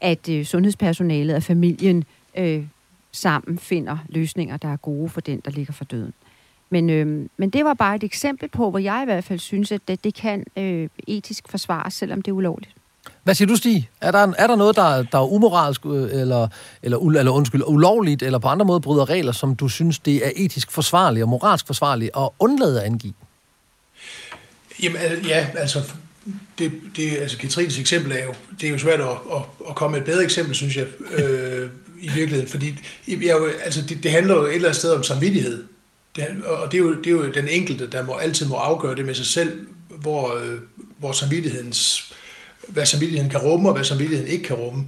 at 0.00 0.28
øh, 0.28 0.44
sundhedspersonalet 0.44 1.36
og 1.36 1.42
familien 1.42 2.04
øh, 2.36 2.64
sammen 3.12 3.58
finder 3.58 3.98
løsninger, 4.08 4.56
der 4.56 4.68
er 4.68 4.76
gode 4.76 5.08
for 5.08 5.20
den, 5.20 5.40
der 5.44 5.50
ligger 5.50 5.72
for 5.72 5.84
døden. 5.84 6.12
Men, 6.70 6.90
øh, 6.90 7.28
men 7.36 7.50
det 7.50 7.64
var 7.64 7.74
bare 7.74 7.96
et 7.96 8.04
eksempel 8.04 8.48
på, 8.48 8.70
hvor 8.70 8.78
jeg 8.78 9.00
i 9.02 9.04
hvert 9.04 9.24
fald 9.24 9.38
synes, 9.38 9.72
at 9.72 9.80
det, 9.88 10.04
det 10.04 10.14
kan 10.14 10.44
øh, 10.56 10.88
etisk 11.06 11.48
forsvares, 11.48 11.94
selvom 11.94 12.22
det 12.22 12.30
er 12.30 12.34
ulovligt. 12.34 12.72
Hvad 13.22 13.34
siger 13.34 13.48
du, 13.48 13.56
Stig? 13.56 13.90
Er 14.00 14.10
der, 14.10 14.32
er 14.38 14.46
der 14.46 14.56
noget, 14.56 14.76
der, 14.76 15.02
der 15.02 15.18
er 15.18 15.32
umoralsk, 15.32 15.86
øh, 15.86 15.92
eller, 15.92 16.48
eller, 16.82 16.98
eller 16.98 17.32
undskyld, 17.32 17.62
ulovligt, 17.66 18.22
eller 18.22 18.38
på 18.38 18.48
andre 18.48 18.66
måder 18.66 18.80
bryder 18.80 19.10
regler, 19.10 19.32
som 19.32 19.56
du 19.56 19.68
synes, 19.68 19.98
det 19.98 20.26
er 20.26 20.30
etisk 20.36 20.70
forsvarligt 20.70 21.22
og 21.22 21.28
moralsk 21.28 21.66
forsvarligt 21.66 22.10
at 22.16 22.28
undlade 22.38 22.80
at 22.80 22.86
angive? 22.86 23.12
Jamen, 24.82 25.00
ja, 25.28 25.46
altså 25.54 25.92
det, 26.58 26.72
det, 26.96 27.16
altså 27.16 27.38
Katrines 27.38 27.78
eksempel 27.78 28.12
er 28.12 28.24
jo, 28.24 28.34
det 28.60 28.66
er 28.66 28.70
jo 28.70 28.78
svært 28.78 29.00
at, 29.00 29.08
at, 29.08 29.42
at 29.68 29.74
komme 29.74 29.92
med 29.92 30.00
et 30.00 30.12
bedre 30.12 30.24
eksempel, 30.24 30.54
synes 30.54 30.76
jeg, 30.76 30.86
øh, 31.18 31.70
i 32.00 32.10
virkeligheden, 32.14 32.48
fordi 32.48 32.74
jeg, 33.08 33.40
altså, 33.64 33.82
det, 33.82 34.02
det 34.02 34.10
handler 34.10 34.34
jo 34.34 34.42
et 34.42 34.54
eller 34.54 34.68
andet 34.68 34.78
sted 34.78 34.92
om 34.92 35.02
samvittighed. 35.02 35.64
Det, 36.16 36.26
og 36.44 36.72
det 36.72 36.78
er, 36.78 36.82
jo, 36.82 36.94
det 36.94 37.06
er 37.06 37.10
jo 37.10 37.30
den 37.30 37.48
enkelte, 37.48 37.86
der 37.86 38.02
må 38.02 38.14
altid 38.14 38.46
må 38.46 38.54
afgøre 38.54 38.94
det 38.94 39.04
med 39.04 39.14
sig 39.14 39.26
selv, 39.26 39.66
hvor, 39.88 40.36
øh, 40.36 40.58
hvor 40.98 41.12
samvittighedens, 41.12 42.12
hvad 42.68 42.86
samvittigheden 42.86 43.30
kan 43.30 43.40
rumme, 43.40 43.68
og 43.68 43.74
hvad 43.74 43.84
samvittigheden 43.84 44.32
ikke 44.32 44.44
kan 44.44 44.56
rumme. 44.56 44.86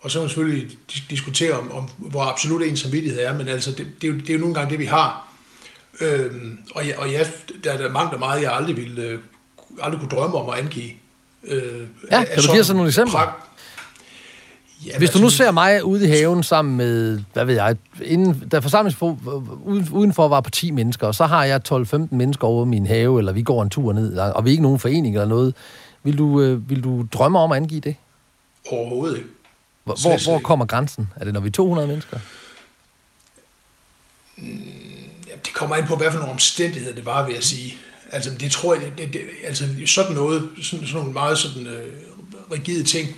Og 0.00 0.10
så 0.10 0.18
må 0.18 0.22
man 0.22 0.28
selvfølgelig 0.28 0.78
diskutere 1.10 1.52
om, 1.52 1.72
om 1.72 1.90
hvor 1.98 2.22
absolut 2.22 2.62
en 2.62 2.76
samvittighed 2.76 3.20
er, 3.20 3.38
men 3.38 3.48
altså, 3.48 3.70
det, 3.70 3.86
det, 4.00 4.08
er 4.08 4.12
jo, 4.12 4.18
det 4.18 4.30
er 4.30 4.34
jo 4.34 4.40
nogle 4.40 4.54
gange 4.54 4.70
det, 4.70 4.78
vi 4.78 4.84
har. 4.84 5.28
Øhm, 6.00 6.58
og, 6.74 6.86
ja, 6.86 7.00
og 7.00 7.10
ja, 7.10 7.26
der 7.64 7.72
er 7.72 7.76
der 7.76 7.92
mangt 7.92 8.14
og 8.14 8.18
meget, 8.18 8.42
jeg 8.42 8.52
aldrig 8.52 8.76
ville 8.76 9.02
øh, 9.02 9.18
aldrig 9.82 10.00
kunne 10.00 10.10
drømme 10.10 10.36
om 10.36 10.48
at 10.50 10.58
angive. 10.58 10.90
Øh, 11.44 11.86
ja, 12.10 12.24
kan 12.24 12.42
du 12.42 12.52
give 12.52 12.64
sådan 12.64 12.76
nogle 12.76 12.88
eksempler? 12.88 13.18
Prag- 13.18 13.48
Ja, 14.86 14.98
Hvis 14.98 15.10
du 15.10 15.18
nu 15.18 15.30
ser 15.30 15.50
mig 15.50 15.84
ude 15.84 16.04
i 16.04 16.10
haven 16.10 16.42
sammen 16.42 16.76
med, 16.76 17.20
hvad 17.32 17.44
ved 17.44 17.54
jeg, 17.54 17.76
inden, 18.04 18.48
der 18.50 18.60
forsamlings 18.60 19.02
udenfor 19.92 20.28
var 20.28 20.40
på 20.40 20.50
10 20.50 20.70
mennesker, 20.70 21.06
og 21.06 21.14
så 21.14 21.26
har 21.26 21.44
jeg 21.44 21.60
12-15 21.72 21.96
mennesker 22.10 22.46
over 22.46 22.64
min 22.64 22.86
have, 22.86 23.18
eller 23.18 23.32
vi 23.32 23.42
går 23.42 23.62
en 23.62 23.70
tur 23.70 23.92
ned, 23.92 24.16
og 24.18 24.44
vi 24.44 24.50
er 24.50 24.52
ikke 24.52 24.62
nogen 24.62 24.78
forening 24.78 25.14
eller 25.14 25.26
noget. 25.28 25.54
Vil 26.02 26.18
du, 26.18 26.40
øh, 26.40 26.70
vil 26.70 26.84
du 26.84 27.06
drømme 27.12 27.38
om 27.38 27.52
at 27.52 27.56
angive 27.56 27.80
det? 27.80 27.94
Overhovedet 28.70 29.16
ikke. 29.16 29.28
Hvor, 29.84 29.94
hvor, 30.02 30.24
hvor 30.30 30.38
kommer 30.38 30.64
grænsen? 30.66 31.08
Er 31.16 31.24
det, 31.24 31.32
når 31.34 31.40
vi 31.40 31.48
er 31.48 31.52
200 31.52 31.88
mennesker? 31.88 32.18
Mm, 34.36 34.44
det 35.44 35.54
kommer 35.54 35.76
ind 35.76 35.86
på, 35.86 35.96
hvad 35.96 36.10
for 36.10 36.18
nogle 36.18 36.32
omstændigheder 36.32 36.94
det 36.94 37.06
var, 37.06 37.26
vil 37.26 37.34
jeg 37.34 37.42
sige. 37.42 37.74
Altså, 38.12 38.30
det 38.40 38.52
tror 38.52 38.74
jeg, 38.74 38.92
det, 38.98 39.12
det, 39.12 39.20
altså 39.44 39.64
sådan 39.86 40.12
noget, 40.12 40.48
sådan, 40.62 40.86
sådan 40.86 40.98
nogle 40.98 41.12
meget 41.12 41.38
sådan 41.38 41.66
øh, 41.66 41.92
rigide 42.52 42.84
ting, 42.84 43.08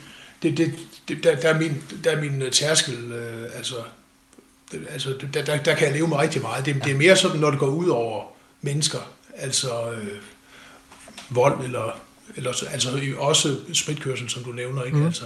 det, 0.43 0.57
det, 0.57 0.73
det, 1.09 1.25
der, 1.25 1.37
der, 1.37 1.49
er 1.49 1.59
min, 1.59 1.83
der 2.05 2.11
er 2.11 2.21
min 2.21 2.43
øh, 2.43 2.53
tærskel, 2.53 3.13
øh, 3.13 3.51
altså, 3.57 3.75
det, 4.73 4.87
altså 4.91 5.15
der, 5.35 5.45
der, 5.45 5.57
der 5.57 5.75
kan 5.75 5.87
jeg 5.87 5.97
leve 5.97 6.09
med 6.09 6.17
rigtig 6.17 6.43
meget. 6.43 6.67
Det, 6.67 6.85
det 6.85 6.93
er 6.93 6.97
mere 6.97 7.17
sådan, 7.17 7.41
når 7.41 7.51
det 7.51 7.61
går 7.61 7.67
ud 7.67 7.89
over 7.89 8.23
mennesker, 8.63 8.99
altså 9.37 9.91
øh, 9.93 10.07
vold 11.31 11.65
eller, 11.65 12.01
eller 12.37 12.65
altså 12.71 12.89
også 13.19 13.57
spritkørsel, 13.73 14.31
som 14.31 14.45
du 14.45 14.53
nævner, 14.53 14.83
ikke? 14.83 14.97
Mm. 14.97 15.07
Altså, 15.07 15.25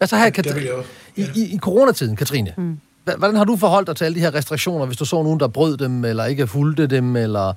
altså 0.00 0.16
her, 0.16 0.30
Kat- 0.30 0.46
jeg, 0.46 0.84
ja. 1.16 1.22
i, 1.22 1.26
i, 1.34 1.54
i 1.54 1.58
coronatiden, 1.58 2.16
Katrine, 2.16 2.54
mm. 2.56 2.78
hvordan 3.04 3.36
har 3.36 3.44
du 3.44 3.56
forholdt 3.56 3.86
dig 3.86 3.96
til 3.96 4.04
alle 4.04 4.14
de 4.14 4.20
her 4.20 4.34
restriktioner, 4.34 4.86
hvis 4.86 4.96
du 4.96 5.04
så 5.04 5.22
nogen, 5.22 5.40
der 5.40 5.48
brød 5.48 5.76
dem, 5.76 6.04
eller 6.04 6.24
ikke 6.24 6.46
fulgte 6.46 6.86
dem, 6.86 7.16
eller 7.16 7.52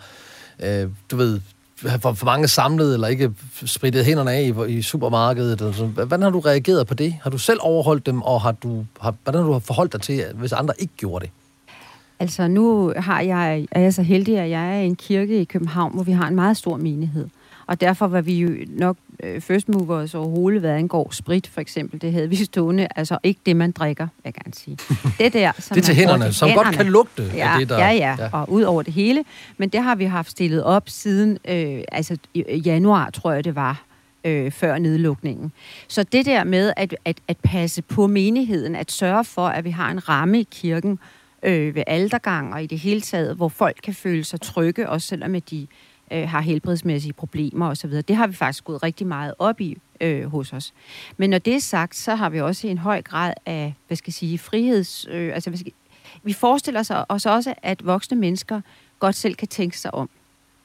øh, 0.63 0.89
du 1.12 1.15
ved, 1.15 1.39
for, 1.76 2.13
for 2.13 2.26
mange 2.26 2.48
samlet, 2.48 2.94
eller 2.94 3.08
ikke 3.08 3.34
spritet 3.65 4.06
hænderne 4.06 4.32
af 4.32 4.41
i, 4.41 4.78
i 4.78 4.82
supermarkedet. 4.82 5.60
Eller 5.60 5.74
sådan. 5.74 5.91
Hvordan 5.91 6.22
har 6.22 6.30
du 6.30 6.39
reageret 6.39 6.88
på 6.88 6.94
det? 6.94 7.15
Har 7.24 7.30
du 7.30 7.38
selv 7.38 7.60
overholdt 7.62 8.06
dem, 8.06 8.22
og 8.22 8.41
har 8.41 8.52
du, 8.52 8.86
har, 9.02 9.15
hvordan 9.24 9.41
har 9.41 9.50
du 9.50 9.60
forholdt 9.60 9.94
dig 9.94 10.02
til, 10.02 10.24
hvis 10.34 10.52
andre 10.52 10.74
ikke 10.80 10.94
gjorde 10.98 11.26
det? 11.26 11.32
Altså 12.20 12.48
nu 12.48 12.94
har 12.98 13.22
jeg, 13.22 13.68
er 13.72 13.80
jeg 13.80 13.94
så 13.94 14.02
heldig, 14.02 14.39
at 14.39 14.50
jeg 14.50 14.78
er 14.78 14.82
i 14.82 14.86
en 14.86 14.96
kirke 14.96 15.41
i 15.41 15.44
København, 15.44 15.94
hvor 15.94 16.04
vi 16.04 16.12
har 16.12 16.28
en 16.28 16.36
meget 16.36 16.58
stor 16.58 16.78
menighed. 16.78 17.28
Og 17.67 17.82
derfor 17.82 18.08
var 18.08 18.21
vi 18.21 18.39
jo 18.39 18.49
nok 18.67 18.97
øh, 19.23 19.41
first 19.41 19.69
movers 19.69 20.15
overhovedet, 20.15 20.60
hvad 20.60 20.71
angår 20.71 21.13
sprit 21.13 21.47
for 21.47 21.62
eksempel. 21.62 22.01
Det 22.01 22.12
havde 22.12 22.30
vi 22.30 22.36
stående, 22.36 22.88
altså 22.95 23.17
ikke 23.23 23.39
det, 23.45 23.56
man 23.56 23.71
drikker, 23.71 24.08
jeg 24.25 24.34
kan 24.34 24.54
sige. 24.54 24.78
Det 25.19 25.34
der, 25.34 25.51
som 25.60 25.75
det 25.75 25.84
til 25.84 25.95
hænderne, 25.95 26.34
som 26.34 26.49
hænderne. 26.49 26.67
godt 26.67 26.78
kan 26.78 26.86
lugte 26.86 27.32
ja, 27.34 27.54
af 27.54 27.60
det, 27.60 27.69
der... 27.69 27.78
Ja, 27.78 27.91
ja, 27.91 28.15
ja, 28.19 28.30
og 28.32 28.51
ud 28.51 28.63
over 28.63 28.82
det 28.82 28.93
hele. 28.93 29.23
Men 29.58 29.69
det 29.69 29.84
har 29.84 29.95
vi 29.95 30.06
haft 30.06 30.32
stillet 30.32 30.63
op 30.63 30.89
siden, 30.89 31.38
øh, 31.47 31.82
altså 31.91 32.17
januar, 32.65 33.10
tror 33.10 33.32
jeg 33.32 33.43
det 33.43 33.56
var, 33.56 33.84
øh, 34.23 34.51
før 34.51 34.78
nedlukningen. 34.78 35.51
Så 35.88 36.04
det 36.04 36.25
der 36.25 36.43
med 36.43 36.73
at, 36.78 36.95
at, 37.06 37.17
at 37.28 37.38
passe 37.43 37.82
på 37.82 38.08
menigheden, 38.08 38.75
at 38.75 38.91
sørge 38.91 39.23
for, 39.23 39.47
at 39.47 39.63
vi 39.63 39.69
har 39.69 39.91
en 39.91 40.10
ramme 40.10 40.39
i 40.39 40.47
kirken 40.51 40.99
øh, 41.43 41.75
ved 41.75 41.84
aldergang 41.88 42.54
og 42.54 42.63
i 42.63 42.67
det 42.67 42.80
hele 42.80 43.01
taget, 43.01 43.36
hvor 43.36 43.49
folk 43.49 43.78
kan 43.84 43.93
føle 43.93 44.23
sig 44.23 44.41
trygge, 44.41 44.89
også 44.89 45.08
selvom 45.08 45.41
de 45.41 45.67
øh, 46.12 46.30
har 46.30 46.41
helbredsmæssige 46.41 47.13
problemer 47.13 47.70
osv. 47.70 47.91
Det 47.91 48.15
har 48.15 48.28
vi 48.28 48.34
faktisk 48.34 48.63
gået 48.63 48.84
rigtig 48.84 49.08
meget 49.08 49.34
op 49.39 49.62
i 49.62 49.78
øh, 50.02 50.26
hos 50.26 50.54
os. 50.54 50.74
Men 51.18 51.30
når 51.30 51.38
det 51.38 51.56
er 51.56 51.60
sagt, 51.60 51.96
så 51.96 52.15
har 52.15 52.30
vi 52.30 52.41
også 52.41 52.68
en 52.68 52.78
høj 52.78 53.02
grad 53.02 53.34
af, 53.46 53.74
hvad 53.88 53.98
skal 53.98 54.10
jeg 54.10 54.13
sige, 54.13 54.38
friheds... 54.38 55.08
Øh, 55.10 55.34
altså, 55.34 55.50
hvad 55.50 55.58
skal, 55.58 55.72
vi 56.24 56.34
forestiller 56.34 57.06
os 57.10 57.26
også, 57.26 57.54
at 57.62 57.86
voksne 57.86 58.18
mennesker 58.18 58.62
godt 59.00 59.15
selv 59.15 59.36
kan 59.36 59.48
tænke 59.48 59.80
sig 59.80 59.94
om. 59.94 60.10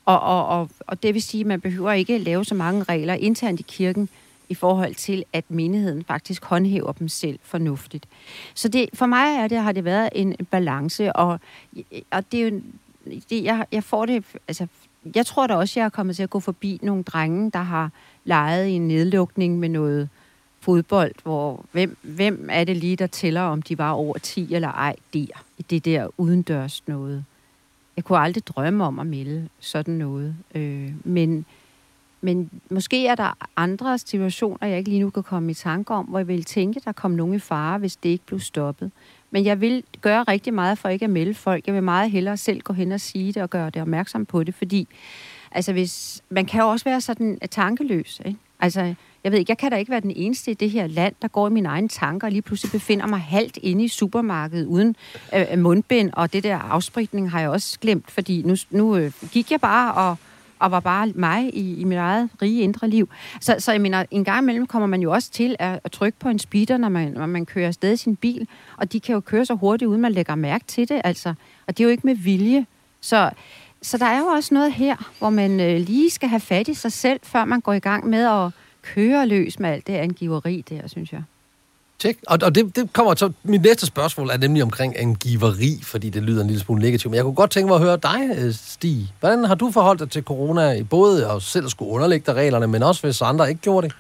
Og, 0.05 0.21
og, 0.21 0.47
og, 0.47 0.71
og 0.87 1.03
det 1.03 1.15
vil 1.15 1.23
sige, 1.23 1.41
at 1.41 1.47
man 1.47 1.61
behøver 1.61 1.93
ikke 1.93 2.19
lave 2.19 2.45
så 2.45 2.55
mange 2.55 2.83
regler 2.83 3.15
internt 3.15 3.61
i 3.61 3.65
kirken, 3.69 4.09
i 4.49 4.55
forhold 4.55 4.95
til, 4.95 5.25
at 5.33 5.45
menigheden 5.49 6.05
faktisk 6.05 6.45
håndhæver 6.45 6.93
dem 6.93 7.09
selv 7.09 7.39
fornuftigt. 7.43 8.07
Så 8.55 8.69
det, 8.69 8.89
for 8.95 9.07
mig 9.07 9.37
er 9.37 9.49
det, 9.49 9.59
har 9.59 9.73
det 9.73 9.85
været 9.85 10.09
en 10.15 10.37
balance, 10.51 11.13
og, 11.13 11.41
og 12.11 12.33
det 12.33 12.41
er 12.41 12.49
jo, 12.49 12.61
det, 13.31 13.45
jeg, 13.45 13.67
jeg 13.73 13.85
får 13.85 14.07
det, 14.07 14.25
altså 14.49 14.67
jeg 15.15 15.27
tror 15.27 15.47
da 15.47 15.55
også, 15.55 15.81
jeg 15.81 15.85
er 15.85 15.91
kommet 15.91 16.17
til 16.17 16.23
at 16.23 16.31
gå 16.31 16.41
forbi 16.41 16.79
nogle 16.83 17.03
drenge, 17.03 17.51
der 17.51 17.63
har 17.63 17.91
leget 18.25 18.67
i 18.67 18.73
en 18.73 18.89
nedlukning 18.89 19.59
med 19.59 19.69
noget 19.69 20.09
fodbold, 20.61 21.13
hvor 21.23 21.65
hvem, 21.73 21.97
hvem 22.03 22.49
er 22.53 22.65
det 22.65 22.77
lige, 22.77 22.97
der 22.97 23.07
tæller, 23.07 23.41
om 23.41 23.63
de 23.63 23.79
var 23.79 23.91
over 23.91 24.19
10 24.19 24.55
eller 24.55 24.69
ej 24.69 24.97
der, 25.15 25.45
i 25.59 25.63
det 25.63 25.85
der 25.85 26.09
udendørs 26.19 26.89
noget. 26.89 27.25
Jeg 27.97 28.05
kunne 28.05 28.19
aldrig 28.19 28.47
drømme 28.47 28.85
om 28.85 28.99
at 28.99 29.07
melde 29.07 29.49
sådan 29.61 29.95
noget. 29.95 30.37
Øh, 30.55 30.93
men, 31.05 31.45
men 32.21 32.51
måske 32.71 33.07
er 33.07 33.15
der 33.15 33.37
andre 33.57 33.99
situationer, 33.99 34.67
jeg 34.67 34.79
ikke 34.79 34.91
lige 34.91 35.01
nu 35.01 35.11
kan 35.11 35.23
komme 35.23 35.51
i 35.51 35.55
tanke 35.55 35.95
om, 35.95 36.05
hvor 36.05 36.19
jeg 36.19 36.29
vil 36.29 36.45
tænke, 36.45 36.81
der 36.85 36.93
kom 36.93 37.11
nogen 37.11 37.35
i 37.35 37.39
fare, 37.39 37.79
hvis 37.79 37.97
det 37.97 38.09
ikke 38.09 38.27
blev 38.27 38.41
stoppet. 38.41 38.91
Men 39.31 39.45
jeg 39.45 39.61
vil 39.61 39.85
gøre 40.01 40.23
rigtig 40.23 40.55
meget 40.55 40.79
for 40.79 40.89
ikke 40.89 41.05
at 41.05 41.11
melde 41.11 41.35
folk. 41.35 41.67
Jeg 41.67 41.75
vil 41.75 41.83
meget 41.83 42.11
hellere 42.11 42.37
selv 42.37 42.61
gå 42.61 42.73
hen 42.73 42.93
og 42.93 43.01
sige 43.01 43.33
det 43.33 43.43
og 43.43 43.51
gøre 43.51 43.71
det 43.71 43.83
opmærksom 43.83 44.27
på 44.27 44.45
det, 44.45 44.55
fordi 44.55 44.89
Altså, 45.53 45.73
hvis, 45.73 46.23
man 46.29 46.47
kan 46.47 46.61
jo 46.61 46.69
også 46.69 46.85
være 46.85 47.01
sådan 47.01 47.39
tankeløs, 47.51 48.21
ikke? 48.25 48.39
Altså, 48.61 48.95
jeg 49.25 49.33
ved 49.33 49.39
ikke, 49.39 49.51
jeg 49.51 49.59
kan 49.59 49.71
da 49.71 49.77
ikke 49.77 49.91
være 49.91 50.01
den 50.01 50.13
eneste 50.17 50.51
i 50.51 50.55
det 50.55 50.71
her 50.71 50.87
land, 50.87 51.15
der 51.23 51.29
går 51.29 51.49
i 51.49 51.51
mine 51.51 51.69
egne 51.69 51.89
tanker, 51.89 52.27
og 52.27 52.33
lige 52.33 52.43
pludselig 52.43 52.73
befinder 52.73 53.07
mig 53.07 53.21
halvt 53.21 53.59
inde 53.63 53.85
i 53.85 53.89
supermarkedet 53.89 54.67
uden 54.67 54.97
øh, 55.35 55.59
mundbind, 55.59 56.11
og 56.13 56.33
det 56.33 56.45
der 56.45 56.57
afspritning 56.57 57.31
har 57.31 57.41
jeg 57.41 57.49
også 57.49 57.79
glemt, 57.81 58.11
fordi 58.11 58.43
nu, 58.43 58.57
nu 58.71 58.97
øh, 58.97 59.13
gik 59.33 59.51
jeg 59.51 59.61
bare 59.61 59.95
og, 59.95 60.17
og 60.61 60.71
var 60.71 60.81
bare 60.81 61.13
mig 61.15 61.57
i, 61.57 61.81
i 61.81 61.85
mit 61.85 61.99
eget 61.99 62.29
rige 62.43 62.63
indre 62.63 62.89
liv. 62.89 63.09
Så, 63.41 63.57
så 63.59 63.73
jeg 63.73 63.81
mener, 63.81 64.05
en 64.11 64.25
gang 64.25 64.43
imellem 64.43 64.67
kommer 64.67 64.87
man 64.87 65.03
jo 65.03 65.13
også 65.13 65.31
til 65.31 65.57
at, 65.59 65.81
at 65.85 65.93
trykke 65.93 66.19
på 66.19 66.29
en 66.29 66.39
speeder, 66.39 66.77
når 66.77 66.89
man, 66.89 67.13
når 67.13 67.27
man 67.27 67.47
kører 67.47 67.69
afsted 67.69 67.93
i 67.93 67.97
sin 67.97 68.17
bil, 68.17 68.49
og 68.77 68.93
de 68.93 69.01
kan 69.01 69.15
jo 69.15 69.21
køre 69.21 69.47
så 69.47 69.55
hurtigt, 69.55 69.89
uden 69.89 70.01
man 70.01 70.13
lægger 70.13 70.35
mærke 70.35 70.65
til 70.65 70.89
det, 70.89 71.01
altså. 71.05 71.35
Og 71.67 71.79
det 71.79 71.81
er 71.81 71.85
jo 71.85 71.91
ikke 71.91 72.07
med 72.07 72.15
vilje. 72.15 72.67
Så 73.01 73.31
så 73.83 73.99
der 73.99 74.07
er 74.07 74.19
jo 74.19 74.27
også 74.27 74.55
noget 74.55 74.73
her, 74.73 75.13
hvor 75.19 75.31
man 75.31 75.61
øh, 75.61 75.81
lige 75.81 76.11
skal 76.11 76.29
have 76.29 76.41
fat 76.41 76.69
i 76.69 76.75
sig 76.75 76.93
selv, 76.93 77.21
før 77.23 77.45
man 77.45 77.61
går 77.61 77.73
i 77.73 77.79
gang 77.79 78.07
med 78.07 78.25
at 78.25 78.53
køre 78.83 79.27
løs 79.27 79.59
med 79.59 79.71
alt 79.71 79.87
det 79.87 79.93
angiveri 79.93 80.65
der, 80.71 80.87
synes 80.89 81.13
jeg. 81.13 81.23
Tjek. 82.01 82.17
Og, 82.27 82.39
og 82.43 82.55
det, 82.55 82.77
det 82.77 82.93
kommer 82.93 83.15
så... 83.15 83.33
Mit 83.43 83.63
næste 83.63 83.87
spørgsmål 83.87 84.31
er 84.31 84.37
nemlig 84.37 84.63
omkring 84.63 84.99
angiveri, 84.99 85.81
fordi 85.83 86.11
det 86.11 86.23
lyder 86.23 86.41
en 86.41 86.47
lille 86.47 86.63
smule 86.63 86.83
negativt. 86.83 87.11
Men 87.11 87.17
jeg 87.17 87.25
kunne 87.25 87.35
godt 87.35 87.51
tænke 87.51 87.69
mig 87.69 87.75
at 87.75 87.83
høre 87.83 87.99
dig, 88.03 88.31
øh, 88.37 88.55
Stig. 88.55 89.13
Hvordan 89.21 89.45
har 89.45 89.55
du 89.55 89.71
forholdt 89.71 90.01
dig 90.01 90.11
til 90.11 90.23
corona, 90.23 90.83
både 90.83 91.31
at 91.31 91.43
selv 91.43 91.69
skulle 91.69 91.91
underlægge 91.91 92.27
dig 92.27 92.35
reglerne, 92.35 92.67
men 92.67 92.83
også 92.83 93.03
hvis 93.03 93.23
andre 93.23 93.49
ikke 93.49 93.61
gjorde 93.61 93.87
det? 93.87 93.97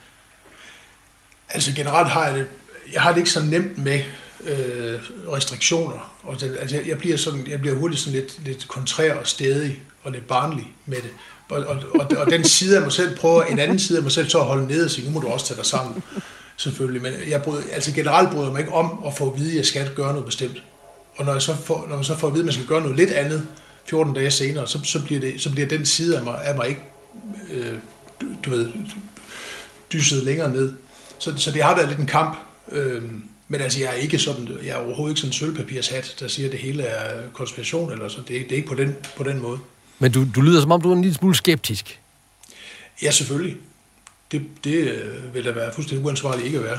Altså 1.51 1.73
generelt 1.75 2.09
har 2.09 2.27
jeg 2.27 2.35
det, 2.35 2.47
jeg 2.93 3.03
har 3.03 3.11
det 3.11 3.19
ikke 3.19 3.31
så 3.31 3.43
nemt 3.43 3.79
med 3.79 4.01
øh, 4.45 5.01
restriktioner. 5.33 6.15
Og 6.23 6.41
det, 6.41 6.57
altså 6.61 6.77
jeg, 6.77 6.89
jeg, 6.89 6.99
bliver 6.99 7.17
sådan, 7.17 7.47
jeg 7.49 7.61
bliver 7.61 7.77
hurtigt 7.77 8.01
sådan 8.01 8.21
lidt, 8.21 8.45
lidt 8.45 8.69
kontrær 8.69 9.15
og 9.15 9.27
stedig 9.27 9.83
og 10.03 10.13
lidt 10.13 10.27
barnlig 10.27 10.73
med 10.87 10.97
det. 10.97 11.11
Og, 11.49 11.65
og, 11.65 11.77
og, 11.95 12.07
og 12.17 12.31
den 12.31 12.45
side 12.45 12.77
af 12.77 12.83
mig 12.83 12.93
selv 12.93 13.17
prøver, 13.17 13.43
en 13.43 13.59
anden 13.59 13.79
side 13.79 13.99
af 13.99 14.03
mig 14.03 14.13
selv 14.13 14.29
så 14.29 14.39
at 14.39 14.45
holde 14.45 14.67
nede 14.67 14.85
og 14.85 14.91
sige, 14.91 15.07
nu 15.07 15.11
må 15.15 15.21
du 15.21 15.29
også 15.29 15.47
tage 15.47 15.59
dig 15.59 15.67
sammen, 15.67 16.03
selvfølgelig. 16.61 17.03
Men 17.03 17.13
jeg 17.29 17.43
bryder, 17.43 17.63
altså 17.73 17.95
generelt 17.95 18.31
bryder 18.31 18.51
mig 18.51 18.61
ikke 18.61 18.73
om 18.73 19.03
at 19.07 19.15
få 19.15 19.31
at 19.31 19.39
vide, 19.39 19.51
at 19.51 19.57
jeg 19.57 19.67
skal 19.67 19.95
gøre 19.95 20.13
noget 20.13 20.27
bestemt. 20.27 20.63
Og 21.17 21.25
når 21.25 21.33
jeg 21.33 21.43
så 21.43 21.57
får, 21.57 21.87
når 21.89 21.97
man 21.97 22.05
så 22.05 22.17
får 22.17 22.29
at 22.29 22.35
vide, 22.35 22.43
at 22.43 22.47
man 22.47 22.55
skal 22.55 22.67
gøre 22.67 22.81
noget 22.81 22.97
lidt 22.97 23.11
andet, 23.11 23.47
14 23.87 24.15
dage 24.15 24.31
senere, 24.31 24.67
så, 24.67 24.81
så, 24.85 25.05
bliver, 25.05 25.21
det, 25.21 25.41
så 25.41 25.51
bliver 25.51 25.69
den 25.69 25.87
side 25.87 26.19
af 26.19 26.25
mig, 26.25 26.45
af 26.45 26.57
mig 26.57 26.69
ikke, 26.69 26.83
øh, 27.51 27.75
du 28.45 28.51
ved, 28.51 28.69
dyset 29.93 30.25
længere 30.25 30.51
ned. 30.51 30.73
Så, 31.19 31.33
så 31.37 31.51
det 31.51 31.63
har 31.63 31.77
været 31.77 31.89
lidt 31.89 32.01
en 32.01 32.07
kamp. 32.07 32.39
Øh, 32.73 33.03
men 33.49 33.61
altså, 33.61 33.81
jeg 33.81 33.89
er 33.89 33.95
ikke 33.95 34.19
sådan, 34.19 34.49
jeg 34.65 34.71
er 34.71 34.77
overhovedet 34.77 35.13
ikke 35.13 35.21
sådan 35.21 35.29
en 35.29 35.33
sølvpapirshat, 35.33 36.17
der 36.21 36.29
siger, 36.29 36.47
at 36.47 36.53
det 36.53 36.61
hele 36.61 36.83
er 36.83 37.29
konspiration, 37.33 37.93
eller 37.93 38.09
så. 38.09 38.19
Det, 38.19 38.29
det 38.29 38.53
er 38.53 38.57
ikke 38.57 38.69
på 38.69 38.75
den, 38.75 38.97
på 39.17 39.23
den 39.23 39.43
måde. 39.43 39.59
Men 39.99 40.13
du, 40.13 40.27
du 40.35 40.41
lyder 40.41 40.61
som 40.61 40.73
om, 40.73 40.81
du 40.81 40.91
er 40.91 40.97
en 40.97 41.03
lille 41.03 41.17
smule 41.17 41.35
skeptisk. 41.35 42.01
Ja, 43.03 43.11
selvfølgelig. 43.11 43.57
Det, 44.33 44.43
det 44.65 44.75
øh, 44.75 45.35
vil 45.35 45.45
da 45.45 45.51
være 45.51 45.73
fuldstændig 45.75 46.07
uansvarligt 46.07 46.47
ikke 46.47 46.59
at 46.59 46.65
være. 46.65 46.79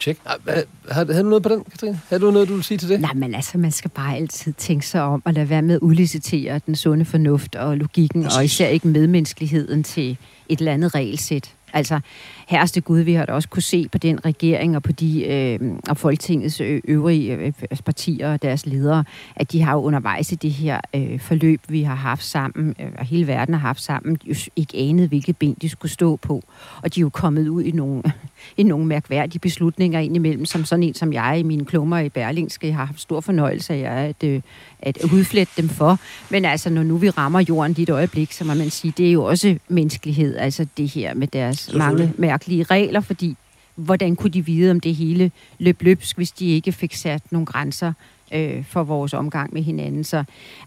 Tjek. 0.00 0.18
Har, 0.24 0.92
har 0.92 1.04
du 1.04 1.28
noget 1.28 1.42
på 1.42 1.48
den, 1.48 1.64
Katrine? 1.64 2.00
Har 2.10 2.18
du 2.18 2.30
noget, 2.30 2.48
du 2.48 2.54
vil 2.54 2.64
sige 2.64 2.78
til 2.78 2.88
det? 2.88 3.00
Nej, 3.00 3.14
men 3.14 3.34
altså, 3.34 3.58
man 3.58 3.72
skal 3.72 3.90
bare 3.90 4.16
altid 4.16 4.52
tænke 4.52 4.86
sig 4.86 5.02
om 5.02 5.22
at 5.26 5.34
lade 5.34 5.48
være 5.48 5.62
med 5.62 5.74
at 5.74 5.80
udlicitere 5.80 6.60
den 6.66 6.76
sunde 6.76 7.04
fornuft 7.04 7.54
og 7.54 7.76
logikken, 7.76 8.22
Præcis. 8.22 8.36
og 8.38 8.44
især 8.44 8.68
ikke 8.68 8.88
medmenneskeligheden 8.88 9.82
til 9.82 10.16
et 10.48 10.58
eller 10.58 10.72
andet 10.72 10.94
regelsæt. 10.94 11.54
Altså, 11.72 12.00
herreste 12.48 12.80
Gud, 12.80 13.00
vi 13.00 13.14
har 13.14 13.26
da 13.26 13.32
også 13.32 13.48
kunne 13.48 13.62
se 13.62 13.88
på 13.88 13.98
den 13.98 14.24
regering 14.24 14.76
og 14.76 14.82
på 14.82 14.92
de 14.92 15.26
øh, 15.26 15.60
og 15.88 15.96
Folketingets 15.96 16.60
øvrige 16.60 17.34
øh, 17.34 17.52
partier 17.84 18.32
og 18.32 18.42
deres 18.42 18.66
ledere, 18.66 19.04
at 19.36 19.52
de 19.52 19.62
har 19.62 19.72
jo 19.72 19.82
undervejs 19.82 20.32
i 20.32 20.34
det 20.34 20.50
her 20.50 20.80
øh, 20.94 21.20
forløb, 21.20 21.60
vi 21.68 21.82
har 21.82 21.94
haft 21.94 22.24
sammen, 22.24 22.74
øh, 22.80 22.86
og 22.98 23.04
hele 23.04 23.26
verden 23.26 23.54
har 23.54 23.60
haft 23.60 23.82
sammen, 23.82 24.18
jo 24.24 24.34
ikke 24.56 24.78
anet, 24.78 25.08
hvilke 25.08 25.32
ben 25.32 25.56
de 25.62 25.68
skulle 25.68 25.92
stå 25.92 26.16
på. 26.16 26.42
Og 26.82 26.94
de 26.94 27.00
er 27.00 27.02
jo 27.02 27.08
kommet 27.08 27.48
ud 27.48 27.62
i 27.62 27.70
nogle, 27.70 28.02
i 28.56 28.62
nogle 28.62 28.86
mærkværdige 28.86 29.38
beslutninger 29.38 30.00
indimellem, 30.00 30.44
som 30.44 30.64
sådan 30.64 30.82
en 30.82 30.94
som 30.94 31.12
jeg 31.12 31.38
i 31.38 31.42
mine 31.42 31.64
klummer 31.64 31.98
i 31.98 32.08
Berlingske 32.08 32.72
har 32.72 32.84
haft 32.84 33.00
stor 33.00 33.20
fornøjelse 33.20 33.74
af 33.74 34.08
at, 34.08 34.24
øh, 34.24 34.42
at 34.80 34.98
udflette 35.12 35.52
dem 35.62 35.68
for. 35.68 35.98
Men 36.30 36.44
altså, 36.44 36.70
når 36.70 36.82
nu 36.82 36.96
vi 36.96 37.10
rammer 37.10 37.44
jorden 37.48 37.72
dit 37.72 37.90
øjeblik, 37.90 38.32
så 38.32 38.44
må 38.44 38.54
man 38.54 38.70
sige, 38.70 38.94
det 38.96 39.08
er 39.08 39.12
jo 39.12 39.24
også 39.24 39.58
menneskelighed, 39.68 40.36
altså 40.36 40.66
det 40.76 40.88
her 40.88 41.14
med 41.14 41.28
deres 41.28 41.74
mange 41.74 42.12
mærkelige 42.32 42.62
regler, 42.62 43.00
fordi 43.00 43.36
hvordan 43.74 44.16
kunne 44.16 44.30
de 44.30 44.44
vide, 44.44 44.70
om 44.70 44.80
det 44.80 44.94
hele 44.94 45.30
løb 45.58 45.82
løbsk, 45.82 46.16
hvis 46.16 46.30
de 46.30 46.46
ikke 46.46 46.72
fik 46.72 46.94
sat 46.94 47.22
nogle 47.30 47.46
grænser 47.46 47.92
øh, 48.32 48.64
for 48.64 48.82
vores 48.82 49.14
omgang 49.14 49.54
med 49.54 49.62
hinanden. 49.62 50.04
Så 50.04 50.24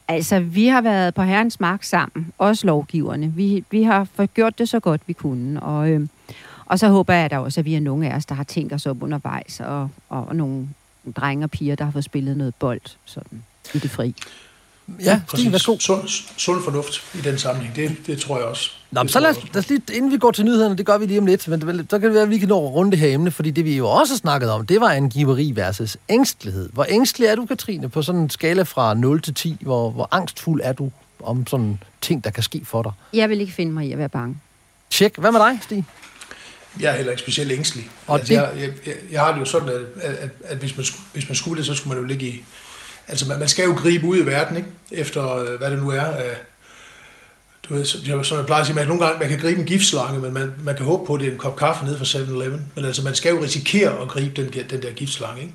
altså, 0.07 0.39
vi 0.39 0.67
har 0.67 0.81
været 0.81 1.13
på 1.13 1.21
herrens 1.21 1.59
mark 1.59 1.83
sammen, 1.83 2.33
også 2.37 2.67
lovgiverne. 2.67 3.33
Vi, 3.35 3.63
vi 3.71 3.83
har 3.83 4.25
gjort 4.25 4.59
det 4.59 4.69
så 4.69 4.79
godt, 4.79 5.01
vi 5.07 5.13
kunne, 5.13 5.63
og, 5.63 5.89
øh, 5.89 6.07
og 6.65 6.79
så 6.79 6.87
håber 6.87 7.13
jeg 7.13 7.31
da 7.31 7.37
også, 7.39 7.61
at 7.61 7.65
vi 7.65 7.75
er 7.75 7.79
nogle 7.79 8.09
af 8.09 8.15
os, 8.15 8.25
der 8.25 8.35
har 8.35 8.43
tænkt 8.43 8.73
os 8.73 8.85
op 8.85 9.03
undervejs, 9.03 9.59
og, 9.59 9.89
og, 10.09 10.27
og 10.27 10.35
nogle 10.35 10.67
drenge 11.15 11.45
og 11.45 11.51
piger, 11.51 11.75
der 11.75 11.85
har 11.85 11.91
fået 11.91 12.03
spillet 12.03 12.37
noget 12.37 12.55
bold 12.55 12.81
sådan, 13.05 13.43
i 13.73 13.77
det 13.77 13.91
fri. 13.91 14.15
Ja, 15.03 15.21
Stine, 15.33 15.51
værsgo. 15.51 15.77
Sund, 15.79 16.07
sund 16.37 16.63
fornuft 16.63 17.03
i 17.13 17.21
den 17.21 17.37
sammenhæng, 17.37 17.75
det, 17.75 17.97
det 18.07 18.21
tror 18.21 18.37
jeg 18.37 18.45
også. 18.45 18.71
Nå, 18.91 19.03
men 19.03 19.09
så 19.09 19.19
lad 19.19 19.29
os, 19.29 19.37
lad 19.53 19.63
os 19.63 19.69
lige, 19.69 19.81
inden 19.93 20.11
vi 20.11 20.17
går 20.17 20.31
til 20.31 20.45
nyhederne, 20.45 20.77
det 20.77 20.85
gør 20.85 20.97
vi 20.97 21.05
lige 21.05 21.19
om 21.19 21.25
lidt, 21.25 21.47
men 21.47 21.61
så 21.89 21.99
kan 21.99 22.01
det 22.01 22.13
være, 22.13 22.23
at 22.23 22.29
vi 22.29 22.37
kan 22.37 22.47
nå 22.47 22.67
at 22.67 22.73
runde 22.73 22.91
det 22.91 22.99
her 22.99 23.13
emne, 23.13 23.31
fordi 23.31 23.51
det 23.51 23.65
vi 23.65 23.77
jo 23.77 23.87
også 23.87 24.13
har 24.13 24.17
snakket 24.17 24.49
om, 24.49 24.65
det 24.65 24.81
var 24.81 24.89
angiveri 24.89 25.51
versus 25.55 25.97
ængstelighed. 26.09 26.69
Hvor 26.73 26.85
ængstelig 26.89 27.27
er 27.27 27.35
du, 27.35 27.45
Katrine, 27.45 27.89
på 27.89 28.01
sådan 28.01 28.21
en 28.21 28.29
skala 28.29 28.63
fra 28.63 28.93
0 28.93 29.21
til 29.21 29.33
10? 29.33 29.57
Hvor, 29.61 29.89
hvor 29.89 30.07
angstfuld 30.11 30.61
er 30.63 30.73
du 30.73 30.91
om 31.23 31.47
sådan 31.47 31.79
ting, 32.01 32.23
der 32.23 32.29
kan 32.29 32.43
ske 32.43 32.61
for 32.65 32.81
dig? 32.83 32.91
Jeg 33.13 33.29
vil 33.29 33.41
ikke 33.41 33.53
finde 33.53 33.71
mig 33.71 33.87
i 33.87 33.91
at 33.91 33.97
være 33.97 34.09
bange. 34.09 34.37
Tjek. 34.89 35.17
Hvad 35.17 35.31
med 35.31 35.39
dig, 35.39 35.59
Stig? 35.61 35.85
Jeg 36.79 36.91
er 36.91 36.95
heller 36.95 37.11
ikke 37.11 37.21
specielt 37.21 37.51
ængstelig. 37.51 37.89
Og 38.07 38.19
altså, 38.19 38.33
det... 38.33 38.39
jeg, 38.39 38.71
jeg, 38.85 38.93
jeg, 39.11 39.21
har 39.21 39.31
det 39.31 39.39
jo 39.39 39.45
sådan, 39.45 39.69
at, 39.69 39.75
at, 40.01 40.15
at, 40.15 40.29
at 40.43 40.57
hvis, 40.57 40.77
man, 40.77 40.85
hvis 41.13 41.29
man 41.29 41.35
skulle 41.35 41.57
det, 41.57 41.65
så 41.65 41.73
skulle 41.73 41.95
man 41.95 42.03
jo 42.03 42.07
ligge 42.07 42.27
i 42.27 42.43
altså 43.07 43.27
man, 43.27 43.39
man 43.39 43.47
skal 43.47 43.65
jo 43.65 43.73
gribe 43.73 44.07
ud 44.07 44.17
i 44.17 44.25
verden, 44.25 44.57
ikke? 44.57 44.69
efter 44.91 45.35
øh, 45.35 45.57
hvad 45.57 45.71
det 45.71 45.79
nu 45.79 45.89
er. 45.89 46.17
Øh, 46.17 46.35
du 47.69 47.73
ved, 47.73 47.85
som 48.23 48.37
jeg 48.37 48.45
plejer 48.45 48.61
at 48.61 48.67
sige, 48.67 48.75
man, 48.75 48.87
nogle 48.87 49.05
gange 49.05 49.19
man 49.19 49.29
kan 49.29 49.39
gribe 49.39 49.59
en 49.59 49.65
giftslange, 49.65 50.19
men 50.19 50.33
man, 50.33 50.53
man 50.63 50.75
kan 50.75 50.85
håbe 50.85 51.05
på, 51.05 51.13
at 51.13 51.19
det 51.19 51.27
er 51.27 51.31
en 51.31 51.37
kop 51.37 51.55
kaffe 51.55 51.85
nede 51.85 51.97
fra 51.97 52.05
7-Eleven. 52.05 52.71
Men 52.75 52.85
altså, 52.85 53.03
man 53.03 53.15
skal 53.15 53.33
jo 53.33 53.43
risikere 53.43 54.01
at 54.01 54.07
gribe 54.07 54.41
den, 54.41 54.69
den 54.69 54.81
der 54.81 54.91
giftslange, 54.91 55.41
ikke? 55.41 55.53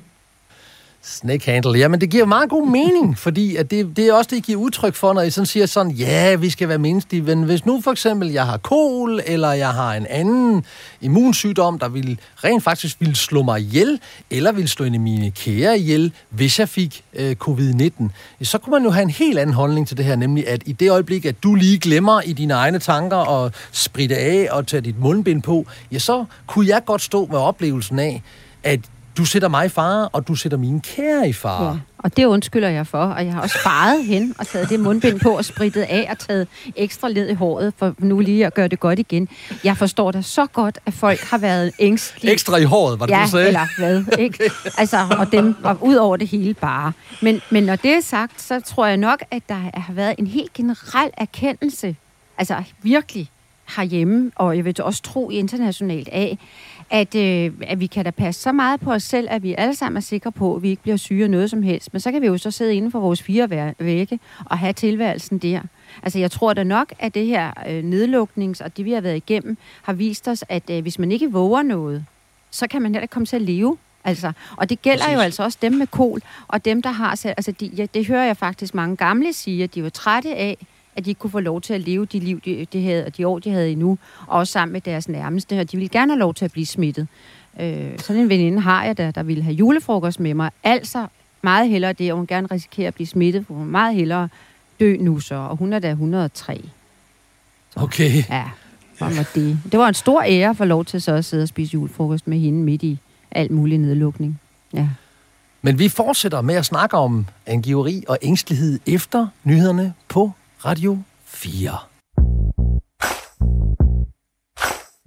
Snake 1.03 1.51
handle. 1.51 1.79
Jamen, 1.79 2.01
det 2.01 2.11
giver 2.11 2.25
meget 2.25 2.51
god 2.51 2.69
mening, 2.69 3.19
fordi 3.27 3.57
at 3.57 3.71
det, 3.71 3.97
det 3.97 4.07
er 4.07 4.13
også 4.13 4.29
det, 4.31 4.37
I 4.37 4.41
giver 4.41 4.61
udtryk 4.61 4.95
for, 4.95 5.13
når 5.13 5.23
I 5.23 5.31
sådan 5.31 5.47
siger 5.47 5.67
sådan, 5.67 5.93
ja, 5.93 6.35
vi 6.35 6.51
skal 6.51 6.69
være 6.69 6.79
menneskelige, 6.79 7.23
men 7.23 7.43
hvis 7.43 7.67
nu 7.67 7.81
for 7.81 7.91
eksempel 7.91 8.31
jeg 8.31 8.47
har 8.47 8.57
kol, 8.57 9.21
eller 9.27 9.53
jeg 9.53 9.71
har 9.71 9.95
en 9.95 10.07
anden 10.07 10.65
immunsygdom, 11.01 11.79
der 11.79 11.89
vil 11.89 12.21
rent 12.45 12.63
faktisk 12.63 12.97
vil 13.01 13.17
slå 13.17 13.43
mig 13.43 13.61
ihjel, 13.61 14.01
eller 14.31 14.53
vil 14.53 14.69
slå 14.69 14.85
en 14.85 14.95
af 14.95 15.01
mine 15.01 15.31
kære 15.31 15.79
ihjel, 15.79 16.13
hvis 16.31 16.59
jeg 16.59 16.69
fik 16.69 17.05
øh, 17.15 17.37
covid-19, 17.45 18.09
så 18.43 18.59
kunne 18.59 18.71
man 18.71 18.85
jo 18.85 18.91
have 18.91 19.03
en 19.03 19.11
helt 19.11 19.39
anden 19.39 19.55
holdning 19.55 19.89
til 19.89 19.97
det 19.97 20.05
her, 20.05 20.17
nemlig 20.17 20.49
at 20.49 20.63
i 20.67 20.73
det 20.73 20.91
øjeblik, 20.91 21.25
at 21.25 21.43
du 21.43 21.55
lige 21.55 21.79
glemmer 21.79 22.21
i 22.21 22.33
dine 22.33 22.55
egne 22.55 22.79
tanker 22.79 23.17
og 23.17 23.53
spritte 23.73 24.17
af 24.17 24.49
og 24.51 24.67
tage 24.67 24.81
dit 24.81 24.99
mundbind 24.99 25.43
på, 25.43 25.67
ja, 25.93 25.99
så 25.99 26.25
kunne 26.47 26.69
jeg 26.69 26.85
godt 26.85 27.03
stå 27.03 27.27
med 27.27 27.39
oplevelsen 27.39 27.99
af, 27.99 28.23
at 28.63 28.81
du 29.17 29.25
sætter 29.25 29.49
mig 29.49 29.67
i 29.67 29.69
fare, 29.69 30.09
og 30.09 30.29
du 30.29 30.35
sætter 30.35 30.59
mine 30.59 30.81
kære 30.81 31.29
i 31.29 31.33
fare. 31.33 31.67
Ja, 31.67 31.79
og 31.99 32.17
det 32.17 32.25
undskylder 32.25 32.69
jeg 32.69 32.87
for, 32.87 32.99
og 32.99 33.25
jeg 33.25 33.35
har 33.35 33.41
også 33.41 33.59
sparet 33.61 34.05
hen 34.05 34.35
og 34.39 34.47
taget 34.47 34.69
det 34.69 34.81
mundbind 34.81 35.21
på 35.21 35.31
og 35.31 35.45
spritet 35.45 35.83
af 35.83 36.07
og 36.11 36.19
taget 36.19 36.49
ekstra 36.77 37.09
led 37.09 37.29
i 37.29 37.35
håret, 37.35 37.73
for 37.77 37.95
nu 37.99 38.21
lige 38.21 38.47
at 38.47 38.55
gøre 38.55 38.69
det 38.69 38.81
godt 38.81 38.99
igen. 38.99 39.29
Jeg 39.65 39.77
forstår 39.77 40.11
da 40.11 40.23
så 40.23 40.47
godt, 40.47 40.79
at 40.87 40.93
folk 40.93 41.21
har 41.21 41.39
været 41.39 41.73
ængstlige. 41.79 42.33
Ekstra 42.33 42.57
i 42.57 42.65
håret, 42.65 43.01
var 43.01 43.07
det 43.07 43.15
ja, 43.15 43.23
du 43.25 43.31
sagde? 43.31 43.47
eller 43.47 43.67
hvad, 43.79 44.05
ikke? 44.19 44.39
Okay. 44.45 44.71
Altså, 44.79 45.07
og 45.19 45.33
dem, 45.33 45.57
og 45.65 45.77
ud 45.81 45.95
over 45.95 46.17
det 46.17 46.29
hele 46.29 46.55
bare. 46.55 46.93
Men, 47.23 47.41
men 47.51 47.63
når 47.63 47.77
det 47.77 47.91
er 47.91 48.01
sagt, 48.01 48.43
så 48.43 48.61
tror 48.61 48.87
jeg 48.87 48.97
nok, 48.97 49.23
at 49.31 49.43
der 49.49 49.71
har 49.75 49.93
været 49.93 50.15
en 50.19 50.27
helt 50.27 50.53
generel 50.53 51.11
erkendelse, 51.17 51.97
altså 52.39 52.63
virkelig 52.83 53.31
herhjemme, 53.77 54.31
og 54.37 54.57
jeg 54.57 54.65
vil 54.65 54.83
også 54.83 55.03
tro 55.03 55.31
internationalt 55.31 56.09
af, 56.09 56.39
at, 56.91 57.15
øh, 57.15 57.53
at 57.63 57.81
vi 57.81 57.87
kan 57.87 58.05
da 58.05 58.11
passe 58.11 58.41
så 58.41 58.53
meget 58.53 58.81
på 58.81 58.93
os 58.93 59.03
selv, 59.03 59.29
at 59.31 59.43
vi 59.43 59.55
alle 59.59 59.75
sammen 59.75 59.97
er 59.97 60.01
sikre 60.01 60.33
på, 60.33 60.57
at 60.57 60.63
vi 60.63 60.69
ikke 60.69 60.83
bliver 60.83 60.97
syge 60.97 61.25
af 61.25 61.31
noget 61.31 61.51
som 61.51 61.63
helst. 61.63 61.93
Men 61.93 62.01
så 62.01 62.13
kan 62.13 62.23
vi 62.23 62.27
jo 62.27 62.39
så 62.39 62.51
sidde 62.51 62.75
inden 62.75 62.91
for 62.91 63.01
vores 63.01 63.23
fire 63.23 63.75
vægge 63.79 64.21
og 64.45 64.59
have 64.59 64.73
tilværelsen 64.73 65.39
der. 65.39 65.61
Altså 66.03 66.19
jeg 66.19 66.31
tror 66.31 66.55
da 66.55 66.63
nok, 66.63 66.93
at 66.99 67.15
det 67.15 67.27
her 67.27 67.53
øh, 67.69 67.85
nedluknings 67.85 68.61
og 68.61 68.77
det 68.77 68.85
vi 68.85 68.93
har 68.93 69.01
været 69.01 69.17
igennem, 69.17 69.57
har 69.83 69.93
vist 69.93 70.29
os, 70.29 70.45
at 70.49 70.71
øh, 70.71 70.83
hvis 70.83 70.99
man 70.99 71.13
ikke 71.13 71.33
våger 71.33 71.63
noget, 71.63 72.05
så 72.51 72.67
kan 72.67 72.83
man 72.83 72.95
heller 72.95 73.03
ikke 73.03 73.13
komme 73.13 73.27
til 73.27 73.37
at 73.37 73.43
leve. 73.43 73.77
Altså, 74.05 74.33
og 74.57 74.71
det 74.71 74.83
gælder 74.83 75.05
Præcis. 75.05 75.15
jo 75.15 75.21
altså 75.21 75.43
også 75.43 75.59
dem 75.63 75.73
med 75.73 75.87
kol, 75.87 76.21
og 76.49 76.65
dem, 76.65 76.83
der 76.83 76.91
har... 76.91 77.11
Altså, 77.25 77.53
de, 77.61 77.67
ja, 77.67 77.87
det 77.95 78.07
hører 78.07 78.25
jeg 78.25 78.37
faktisk 78.37 78.75
mange 78.75 78.97
gamle 78.97 79.33
sige, 79.33 79.65
at 79.65 79.75
de 79.75 79.83
var 79.83 79.89
trætte 79.89 80.35
af, 80.37 80.67
at 81.01 81.05
de 81.05 81.11
ikke 81.11 81.19
kunne 81.19 81.31
få 81.31 81.41
lov 81.41 81.61
til 81.61 81.75
at 81.75 81.81
leve 81.81 82.05
de 82.05 82.19
liv, 82.19 82.41
de, 82.41 82.67
de, 82.73 82.83
havde, 82.83 83.11
de 83.17 83.27
år, 83.27 83.39
de 83.39 83.51
havde 83.51 83.71
endnu, 83.71 83.99
og 84.27 84.39
også 84.39 84.53
sammen 84.53 84.73
med 84.73 84.81
deres 84.81 85.09
nærmeste, 85.09 85.61
og 85.61 85.73
de 85.73 85.77
ville 85.77 85.89
gerne 85.89 86.13
have 86.13 86.19
lov 86.19 86.35
til 86.35 86.45
at 86.45 86.53
blive 86.53 86.67
smittet. 86.67 87.09
Øh, 87.61 87.99
sådan 87.99 88.23
en 88.23 88.29
veninde 88.29 88.61
har 88.61 88.85
jeg, 88.85 88.97
der, 88.97 89.11
der 89.11 89.23
ville 89.23 89.43
have 89.43 89.55
julefrokost 89.55 90.21
med 90.21 90.35
mig. 90.35 90.51
Altså 90.65 91.07
meget 91.43 91.69
hellere 91.69 91.93
det, 91.93 92.13
og 92.13 92.19
hun 92.19 92.27
gerne 92.27 92.47
risikerer 92.51 92.89
at 92.89 92.95
blive 92.95 93.07
smittet, 93.07 93.47
for 93.47 93.55
hun 93.55 93.67
meget 93.67 93.95
hellere 93.95 94.29
dø 94.81 94.97
nu 95.01 95.21
så, 95.21 95.35
og 95.35 95.57
hun 95.57 95.73
er 95.73 95.79
da 95.79 95.91
103. 95.91 96.61
Så, 97.71 97.81
Okay. 97.81 98.11
Ja, 98.31 98.45
sådan 98.99 99.17
var 99.17 99.31
det. 99.35 99.59
Det 99.73 99.81
var 99.81 99.89
en 99.89 99.95
stor 99.95 100.23
ære 100.23 100.55
for 100.55 100.65
lov 100.65 100.85
til 100.85 101.03
så 101.03 101.13
at 101.15 101.25
sidde 101.25 101.43
og 101.43 101.49
spise 101.49 101.75
julefrokost 101.75 102.29
med 102.29 102.39
hende 102.39 102.63
midt 102.63 102.83
i 102.83 102.99
alt 103.31 103.51
mulig 103.51 103.79
nedlukning. 103.79 104.41
Ja. 104.73 104.89
Men 105.63 105.79
vi 105.79 105.89
fortsætter 105.89 106.41
med 106.41 106.55
at 106.55 106.67
snakke 106.67 106.97
om 106.97 107.27
angiveri 107.47 108.05
og 108.09 108.19
ængstelighed 108.23 108.81
efter 108.87 109.27
nyhederne 109.45 109.95
på 110.09 110.33
Radio 110.65 110.99
4. 111.25 111.79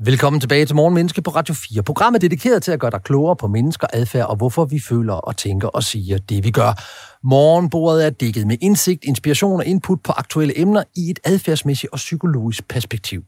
Velkommen 0.06 0.39
tilbage 0.39 0.66
til 0.66 0.76
Morgenmenneske 0.76 1.22
på 1.22 1.32
Radio 1.32 1.54
4. 1.54 1.84
Programmet 1.84 2.24
er 2.24 2.30
dedikeret 2.30 2.63
til 2.63 2.72
at 2.72 2.80
gøre 2.80 2.92
dig 2.92 3.02
klogere 3.04 3.36
på 3.36 3.48
mennesker, 3.48 3.88
adfærd 3.94 4.26
og 4.26 4.36
hvorfor 4.36 4.66
vi 4.66 4.80
føler 4.80 5.13
og 5.13 5.38
tænker 5.38 5.68
og 5.68 5.84
siger 5.84 6.18
det, 6.18 6.44
vi 6.44 6.52
gør. 6.52 6.84
Morgenbordet 7.24 8.06
er 8.06 8.10
dækket 8.10 8.48
med 8.48 8.58
indsigt, 8.62 9.04
inspiration 9.04 9.60
og 9.60 9.66
input 9.66 10.00
på 10.04 10.12
aktuelle 10.12 10.60
emner 10.60 10.84
i 10.96 11.10
et 11.10 11.20
adfærdsmæssigt 11.24 11.92
og 11.92 11.98
psykologisk 11.98 12.68
perspektiv. 12.68 13.24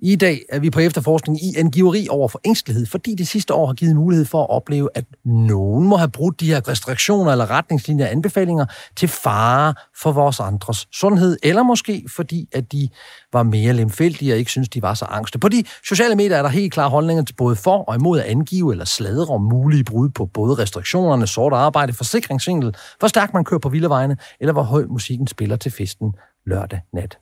I 0.00 0.16
dag 0.16 0.42
er 0.48 0.58
vi 0.58 0.70
på 0.70 0.80
efterforskning 0.80 1.44
i 1.44 1.54
angiveri 1.58 2.06
over 2.10 2.28
for 2.28 2.40
ængstelighed, 2.44 2.86
fordi 2.86 3.14
det 3.14 3.28
sidste 3.28 3.54
år 3.54 3.66
har 3.66 3.74
givet 3.74 3.96
mulighed 3.96 4.24
for 4.24 4.42
at 4.42 4.50
opleve, 4.50 4.88
at 4.94 5.04
nogen 5.24 5.88
må 5.88 5.96
have 5.96 6.10
brudt 6.10 6.40
de 6.40 6.46
her 6.46 6.68
restriktioner 6.68 7.32
eller 7.32 7.50
retningslinjer 7.50 8.06
og 8.06 8.12
anbefalinger 8.12 8.66
til 8.96 9.08
fare 9.08 9.74
for 10.02 10.12
vores 10.12 10.40
andres 10.40 10.88
sundhed, 10.92 11.38
eller 11.42 11.62
måske 11.62 12.04
fordi, 12.16 12.48
at 12.52 12.72
de 12.72 12.88
var 13.32 13.42
mere 13.42 13.72
lemfældige 13.72 14.32
og 14.32 14.38
ikke 14.38 14.50
synes, 14.50 14.68
de 14.68 14.82
var 14.82 14.94
så 14.94 15.04
angste. 15.04 15.38
På 15.38 15.48
de 15.48 15.64
sociale 15.88 16.14
medier 16.14 16.36
er 16.36 16.42
der 16.42 16.48
helt 16.48 16.72
klare 16.72 16.90
holdninger 16.90 17.24
til 17.24 17.34
både 17.34 17.56
for 17.56 17.78
og 17.84 17.94
imod 17.94 18.20
at 18.20 18.26
angive 18.26 18.72
eller 18.72 18.84
sladre 18.84 19.34
om 19.34 19.42
mulige 19.42 19.84
brud 19.84 20.08
på 20.08 20.26
både 20.26 20.54
restriktionerne, 20.54 21.26
sort 21.26 21.52
arbejde, 21.52 21.92
forsikringssvindel, 21.92 22.74
hvor 22.98 23.08
stærkt 23.08 23.34
man 23.34 23.44
kører 23.44 23.60
på 23.60 23.68
vildevejene, 23.68 24.16
eller 24.40 24.52
hvor 24.52 24.62
høj 24.62 24.84
musikken 24.88 25.26
spiller 25.26 25.56
til 25.56 25.72
festen 25.72 26.12
lørdag 26.46 26.80
nat. 26.92 27.18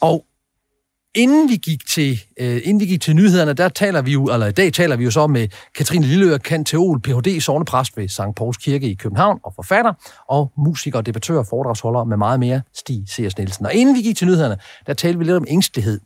Og 0.00 0.24
Inden 1.14 1.48
vi 1.48 1.56
gik 1.56 1.86
til, 1.88 2.20
øh, 2.40 2.60
inden 2.64 2.80
vi 2.80 2.86
gik 2.86 3.00
til 3.00 3.16
nyhederne, 3.16 3.52
der 3.52 3.68
taler 3.68 4.02
vi 4.02 4.12
jo, 4.12 4.24
eller 4.24 4.46
i 4.46 4.52
dag 4.52 4.72
taler 4.72 4.96
vi 4.96 5.04
jo 5.04 5.10
så 5.10 5.26
med 5.26 5.48
Katrine 5.74 6.06
Lilleør, 6.06 6.38
kanteol, 6.38 7.00
Ph.D. 7.00 7.40
sovnepræst 7.40 7.96
ved 7.96 8.08
St. 8.08 8.20
Pauls 8.36 8.56
Kirke 8.56 8.90
i 8.90 8.94
København 8.94 9.40
og 9.44 9.52
forfatter, 9.54 9.92
og 10.28 10.52
musiker, 10.58 11.00
debattør, 11.00 11.42
foredragsholder 11.42 12.04
med 12.04 12.16
meget 12.16 12.40
mere, 12.40 12.62
Stig 12.74 13.04
C.S. 13.08 13.38
Nielsen. 13.38 13.66
Og 13.66 13.74
inden 13.74 13.96
vi 13.96 14.02
gik 14.02 14.16
til 14.16 14.26
nyhederne, 14.26 14.58
der 14.86 14.94
talte 14.94 15.18
vi 15.18 15.24
lidt 15.24 15.36
om 15.36 15.44
ængstelighed. 15.48 16.00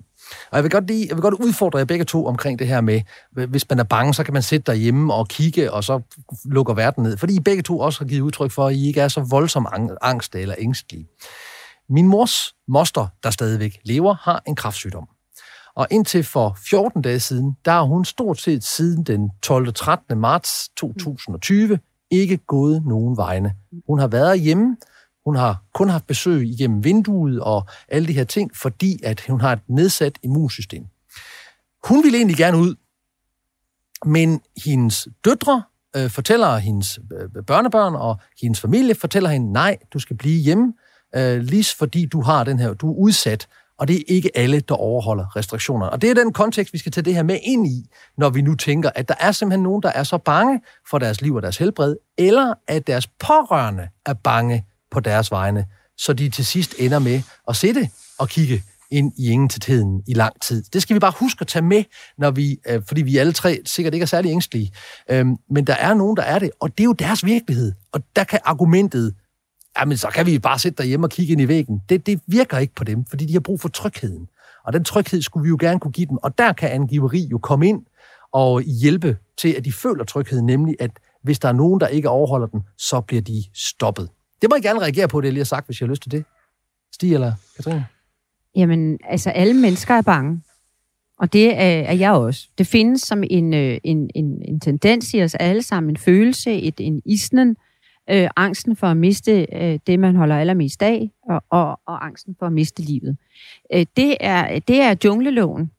Og 0.50 0.56
jeg 0.56 0.62
vil, 0.62 0.70
godt 0.70 0.86
lige, 0.86 1.06
jeg 1.08 1.16
vil 1.16 1.22
godt 1.22 1.34
udfordre 1.34 1.78
jer 1.78 1.84
begge 1.84 2.04
to 2.04 2.26
omkring 2.26 2.58
det 2.58 2.68
her 2.68 2.80
med, 2.80 3.00
hvis 3.48 3.68
man 3.70 3.78
er 3.78 3.84
bange, 3.84 4.14
så 4.14 4.24
kan 4.24 4.34
man 4.34 4.42
sidde 4.42 4.62
derhjemme 4.66 5.14
og 5.14 5.28
kigge, 5.28 5.72
og 5.72 5.84
så 5.84 6.00
lukker 6.44 6.74
verden 6.74 7.02
ned. 7.02 7.16
Fordi 7.16 7.36
I 7.36 7.40
begge 7.40 7.62
to 7.62 7.78
også 7.78 8.00
har 8.00 8.06
givet 8.06 8.20
udtryk 8.20 8.50
for, 8.50 8.66
at 8.66 8.74
I 8.74 8.86
ikke 8.86 9.00
er 9.00 9.08
så 9.08 9.20
voldsom 9.30 9.66
angst 10.02 10.34
eller 10.34 10.54
ængstelige. 10.58 11.06
Min 11.92 12.06
mors 12.06 12.54
moster, 12.68 13.06
der 13.22 13.30
stadigvæk 13.30 13.80
lever, 13.84 14.14
har 14.14 14.42
en 14.46 14.56
kraftsygdom. 14.56 15.08
Og 15.74 15.86
indtil 15.90 16.24
for 16.24 16.58
14 16.70 17.02
dage 17.02 17.20
siden, 17.20 17.56
der 17.64 17.72
har 17.72 17.82
hun 17.82 18.04
stort 18.04 18.40
set 18.40 18.64
siden 18.64 19.04
den 19.04 19.30
12. 19.42 19.74
13. 19.74 20.18
marts 20.18 20.68
2020 20.76 21.78
ikke 22.10 22.36
gået 22.36 22.86
nogen 22.86 23.16
vegne. 23.16 23.54
Hun 23.86 23.98
har 23.98 24.06
været 24.06 24.40
hjemme, 24.40 24.76
hun 25.24 25.36
har 25.36 25.62
kun 25.74 25.88
haft 25.88 26.06
besøg 26.06 26.48
igennem 26.48 26.84
vinduet 26.84 27.40
og 27.40 27.66
alle 27.88 28.08
de 28.08 28.12
her 28.12 28.24
ting, 28.24 28.56
fordi 28.56 29.00
at 29.02 29.24
hun 29.28 29.40
har 29.40 29.52
et 29.52 29.60
nedsat 29.68 30.18
immunsystem. 30.22 30.86
Hun 31.84 32.04
ville 32.04 32.18
egentlig 32.18 32.36
gerne 32.36 32.58
ud, 32.58 32.74
men 34.06 34.40
hendes 34.64 35.08
døtre 35.24 35.62
øh, 35.96 36.10
fortæller 36.10 36.56
hendes 36.56 36.98
øh, 37.12 37.44
børnebørn 37.44 37.94
og 37.94 38.20
hendes 38.42 38.60
familie 38.60 38.94
fortæller 38.94 39.30
hende, 39.30 39.52
nej, 39.52 39.78
du 39.92 39.98
skal 39.98 40.16
blive 40.16 40.40
hjemme, 40.42 40.72
øh, 41.16 41.40
lige 41.40 41.66
fordi 41.78 42.06
du 42.06 42.20
har 42.20 42.44
den 42.44 42.58
her, 42.58 42.74
du 42.74 42.92
er 42.92 42.96
udsat, 42.96 43.48
og 43.78 43.88
det 43.88 43.96
er 43.96 44.02
ikke 44.08 44.30
alle, 44.34 44.60
der 44.60 44.74
overholder 44.74 45.36
restriktioner. 45.36 45.86
Og 45.86 46.02
det 46.02 46.10
er 46.10 46.14
den 46.14 46.32
kontekst, 46.32 46.72
vi 46.72 46.78
skal 46.78 46.92
tage 46.92 47.04
det 47.04 47.14
her 47.14 47.22
med 47.22 47.38
ind 47.42 47.66
i, 47.66 47.90
når 48.18 48.30
vi 48.30 48.42
nu 48.42 48.54
tænker, 48.54 48.90
at 48.94 49.08
der 49.08 49.14
er 49.20 49.32
simpelthen 49.32 49.62
nogen, 49.62 49.82
der 49.82 49.88
er 49.88 50.02
så 50.02 50.18
bange 50.18 50.60
for 50.90 50.98
deres 50.98 51.20
liv 51.20 51.34
og 51.34 51.42
deres 51.42 51.56
helbred, 51.56 51.96
eller 52.18 52.54
at 52.68 52.86
deres 52.86 53.06
pårørende 53.06 53.88
er 54.06 54.14
bange 54.14 54.64
på 54.90 55.00
deres 55.00 55.30
vegne, 55.30 55.66
så 55.98 56.12
de 56.12 56.28
til 56.28 56.46
sidst 56.46 56.74
ender 56.78 56.98
med 56.98 57.22
at 57.48 57.56
sidde 57.56 57.88
og 58.18 58.28
kigge 58.28 58.62
ind 58.90 59.12
i 59.18 59.30
ingen 59.30 59.48
til 59.48 59.60
tiden 59.60 60.02
i 60.08 60.14
lang 60.14 60.40
tid. 60.42 60.62
Det 60.72 60.82
skal 60.82 60.94
vi 60.94 61.00
bare 61.00 61.12
huske 61.16 61.40
at 61.40 61.46
tage 61.46 61.62
med, 61.62 61.84
når 62.18 62.30
vi, 62.30 62.58
øh, 62.68 62.82
fordi 62.88 63.02
vi 63.02 63.16
alle 63.16 63.32
tre 63.32 63.58
sikkert 63.64 63.94
ikke 63.94 64.04
er 64.04 64.06
særlig 64.06 64.30
ængstelige. 64.30 64.72
Øhm, 65.10 65.36
men 65.50 65.66
der 65.66 65.74
er 65.74 65.94
nogen, 65.94 66.16
der 66.16 66.22
er 66.22 66.38
det, 66.38 66.50
og 66.60 66.78
det 66.78 66.80
er 66.80 66.84
jo 66.84 66.92
deres 66.92 67.24
virkelighed. 67.24 67.72
Og 67.92 68.00
der 68.16 68.24
kan 68.24 68.38
argumentet 68.44 69.14
jamen 69.78 69.96
så 69.96 70.08
kan 70.08 70.26
vi 70.26 70.38
bare 70.38 70.58
sætte 70.58 70.76
derhjemme 70.76 71.06
og 71.06 71.10
kigge 71.10 71.32
ind 71.32 71.40
i 71.40 71.48
væggen. 71.48 71.82
Det, 71.88 72.06
det 72.06 72.20
virker 72.26 72.58
ikke 72.58 72.74
på 72.74 72.84
dem, 72.84 73.04
fordi 73.04 73.26
de 73.26 73.32
har 73.32 73.40
brug 73.40 73.60
for 73.60 73.68
trygheden. 73.68 74.28
Og 74.64 74.72
den 74.72 74.84
tryghed 74.84 75.22
skulle 75.22 75.42
vi 75.42 75.48
jo 75.48 75.56
gerne 75.60 75.80
kunne 75.80 75.92
give 75.92 76.06
dem. 76.06 76.16
Og 76.16 76.38
der 76.38 76.52
kan 76.52 76.70
angiveri 76.70 77.28
jo 77.30 77.38
komme 77.38 77.68
ind 77.68 77.82
og 78.32 78.62
hjælpe 78.62 79.16
til, 79.36 79.54
at 79.58 79.64
de 79.64 79.72
føler 79.72 80.04
tryghed, 80.04 80.42
nemlig 80.42 80.76
at 80.80 80.90
hvis 81.22 81.38
der 81.38 81.48
er 81.48 81.52
nogen, 81.52 81.80
der 81.80 81.86
ikke 81.86 82.08
overholder 82.08 82.46
den, 82.46 82.62
så 82.78 83.00
bliver 83.00 83.22
de 83.22 83.44
stoppet. 83.54 84.08
Det 84.42 84.50
må 84.50 84.56
I 84.56 84.60
gerne 84.60 84.80
reagere 84.80 85.08
på, 85.08 85.20
det 85.20 85.26
jeg 85.26 85.32
lige 85.32 85.40
har 85.40 85.44
sagt, 85.44 85.66
hvis 85.66 85.80
jeg 85.80 85.86
har 85.86 85.90
lyst 85.90 86.02
til 86.02 86.10
det. 86.10 86.24
Stig 86.92 87.14
eller 87.14 87.32
Katrine? 87.56 87.86
Jamen, 88.56 88.98
altså 89.08 89.30
alle 89.30 89.54
mennesker 89.54 89.94
er 89.94 90.02
bange. 90.02 90.42
Og 91.18 91.32
det 91.32 91.56
er, 91.56 91.80
er 91.80 91.94
jeg 91.94 92.12
også. 92.12 92.48
Det 92.58 92.66
findes 92.66 93.02
som 93.02 93.22
en, 93.30 93.54
øh, 93.54 93.78
en, 93.84 94.10
en, 94.14 94.42
en 94.48 94.60
tendens 94.60 95.14
i 95.14 95.22
os 95.22 95.34
alle 95.34 95.62
sammen, 95.62 95.90
en 95.90 95.96
følelse, 95.96 96.62
et, 96.62 96.74
en 96.78 97.02
isnen, 97.04 97.48
øh, 97.50 97.56
øh, 98.10 98.28
angsten 98.36 98.76
for 98.76 98.86
at 98.86 98.96
miste 98.96 99.46
øh, 99.52 99.78
det, 99.86 99.98
man 99.98 100.16
holder 100.16 100.36
allermest 100.36 100.82
af, 100.82 101.10
og, 101.28 101.42
og, 101.50 101.80
og 101.86 102.06
angsten 102.06 102.36
for 102.38 102.46
at 102.46 102.52
miste 102.52 102.82
livet. 102.82 103.16
Øh, 103.74 103.86
det, 103.96 104.16
er, 104.20 104.58
det 104.58 104.80
er 104.80 104.94
jungleloven. 105.04 105.70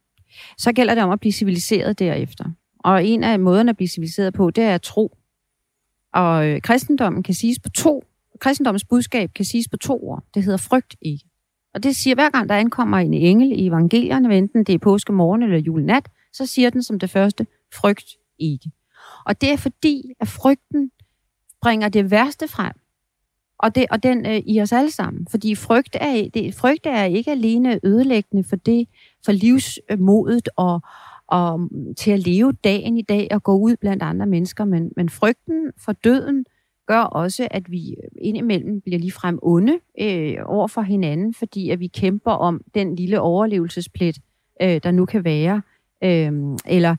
Så 0.57 0.73
gælder 0.73 0.95
det 0.95 1.03
om 1.03 1.11
at 1.11 1.19
blive 1.19 1.31
civiliseret 1.31 1.99
derefter. 1.99 2.45
Og 2.79 3.05
en 3.05 3.23
af 3.23 3.39
måderne 3.39 3.69
at 3.69 3.75
blive 3.75 3.87
civiliseret 3.87 4.33
på, 4.33 4.49
det 4.49 4.63
er 4.63 4.75
at 4.75 4.81
tro. 4.81 5.17
Og 6.13 6.47
øh, 6.47 6.61
kristendommen 6.61 7.23
kan 7.23 7.33
siges 7.33 7.59
på 7.59 7.69
to. 7.69 8.03
Kristendommens 8.39 8.85
budskab 8.85 9.33
kan 9.35 9.45
siges 9.45 9.67
på 9.67 9.77
to 9.77 10.03
ord. 10.03 10.23
Det 10.33 10.43
hedder 10.43 10.57
frygt 10.57 10.95
ikke. 11.01 11.25
Og 11.73 11.83
det 11.83 11.95
siger, 11.95 12.15
hver 12.15 12.29
gang 12.29 12.49
der 12.49 12.55
ankommer 12.55 12.97
en 12.97 13.13
engel 13.13 13.51
i 13.51 13.67
evangelierne, 13.67 14.37
enten 14.37 14.63
det 14.63 14.75
er 14.75 14.79
påske 14.79 15.13
morgen 15.13 15.43
eller 15.43 15.57
julenat, 15.57 16.09
så 16.33 16.45
siger 16.45 16.69
den 16.69 16.83
som 16.83 16.99
det 16.99 17.09
første, 17.09 17.47
frygt 17.73 18.09
ikke. 18.39 18.71
Og 19.25 19.41
det 19.41 19.51
er 19.51 19.57
fordi, 19.57 20.03
at 20.19 20.27
frygten 20.27 20.91
bringer 21.63 21.89
det 21.89 22.11
værste 22.11 22.47
frem. 22.47 22.73
Og, 23.57 23.75
det, 23.75 23.85
og 23.91 24.03
den 24.03 24.25
øh, 24.25 24.41
i 24.45 24.61
os 24.61 24.71
alle 24.71 24.91
sammen. 24.91 25.27
Fordi 25.31 25.55
frygt 25.55 25.97
er, 26.01 26.29
det, 26.33 26.55
frygt 26.55 26.85
er 26.85 27.03
ikke 27.03 27.31
alene 27.31 27.79
ødelæggende 27.83 28.43
for 28.43 28.55
det, 28.55 28.87
for 29.25 29.31
livsmodet 29.31 30.49
og, 30.55 30.81
og 31.27 31.69
til 31.97 32.11
at 32.11 32.19
leve 32.19 32.51
dagen 32.51 32.97
i 32.97 33.01
dag 33.01 33.27
og 33.31 33.43
gå 33.43 33.57
ud 33.57 33.75
blandt 33.75 34.03
andre 34.03 34.25
mennesker. 34.25 34.65
Men, 34.65 34.91
men 34.95 35.09
frygten 35.09 35.71
for 35.77 35.91
døden 35.91 36.45
gør 36.87 37.01
også, 37.01 37.47
at 37.51 37.71
vi 37.71 37.95
indimellem 38.21 38.81
bliver 38.81 38.99
lige 38.99 39.11
frem 39.11 39.39
onde 39.41 39.79
øh, 40.01 40.37
over 40.45 40.67
for 40.67 40.81
hinanden, 40.81 41.33
fordi 41.33 41.69
at 41.69 41.79
vi 41.79 41.87
kæmper 41.87 42.31
om 42.31 42.61
den 42.75 42.95
lille 42.95 43.21
overlevelsesplet, 43.21 44.17
øh, 44.61 44.81
der 44.83 44.91
nu 44.91 45.05
kan 45.05 45.23
være. 45.23 45.61
Øh, 46.03 46.31
eller, 46.65 46.95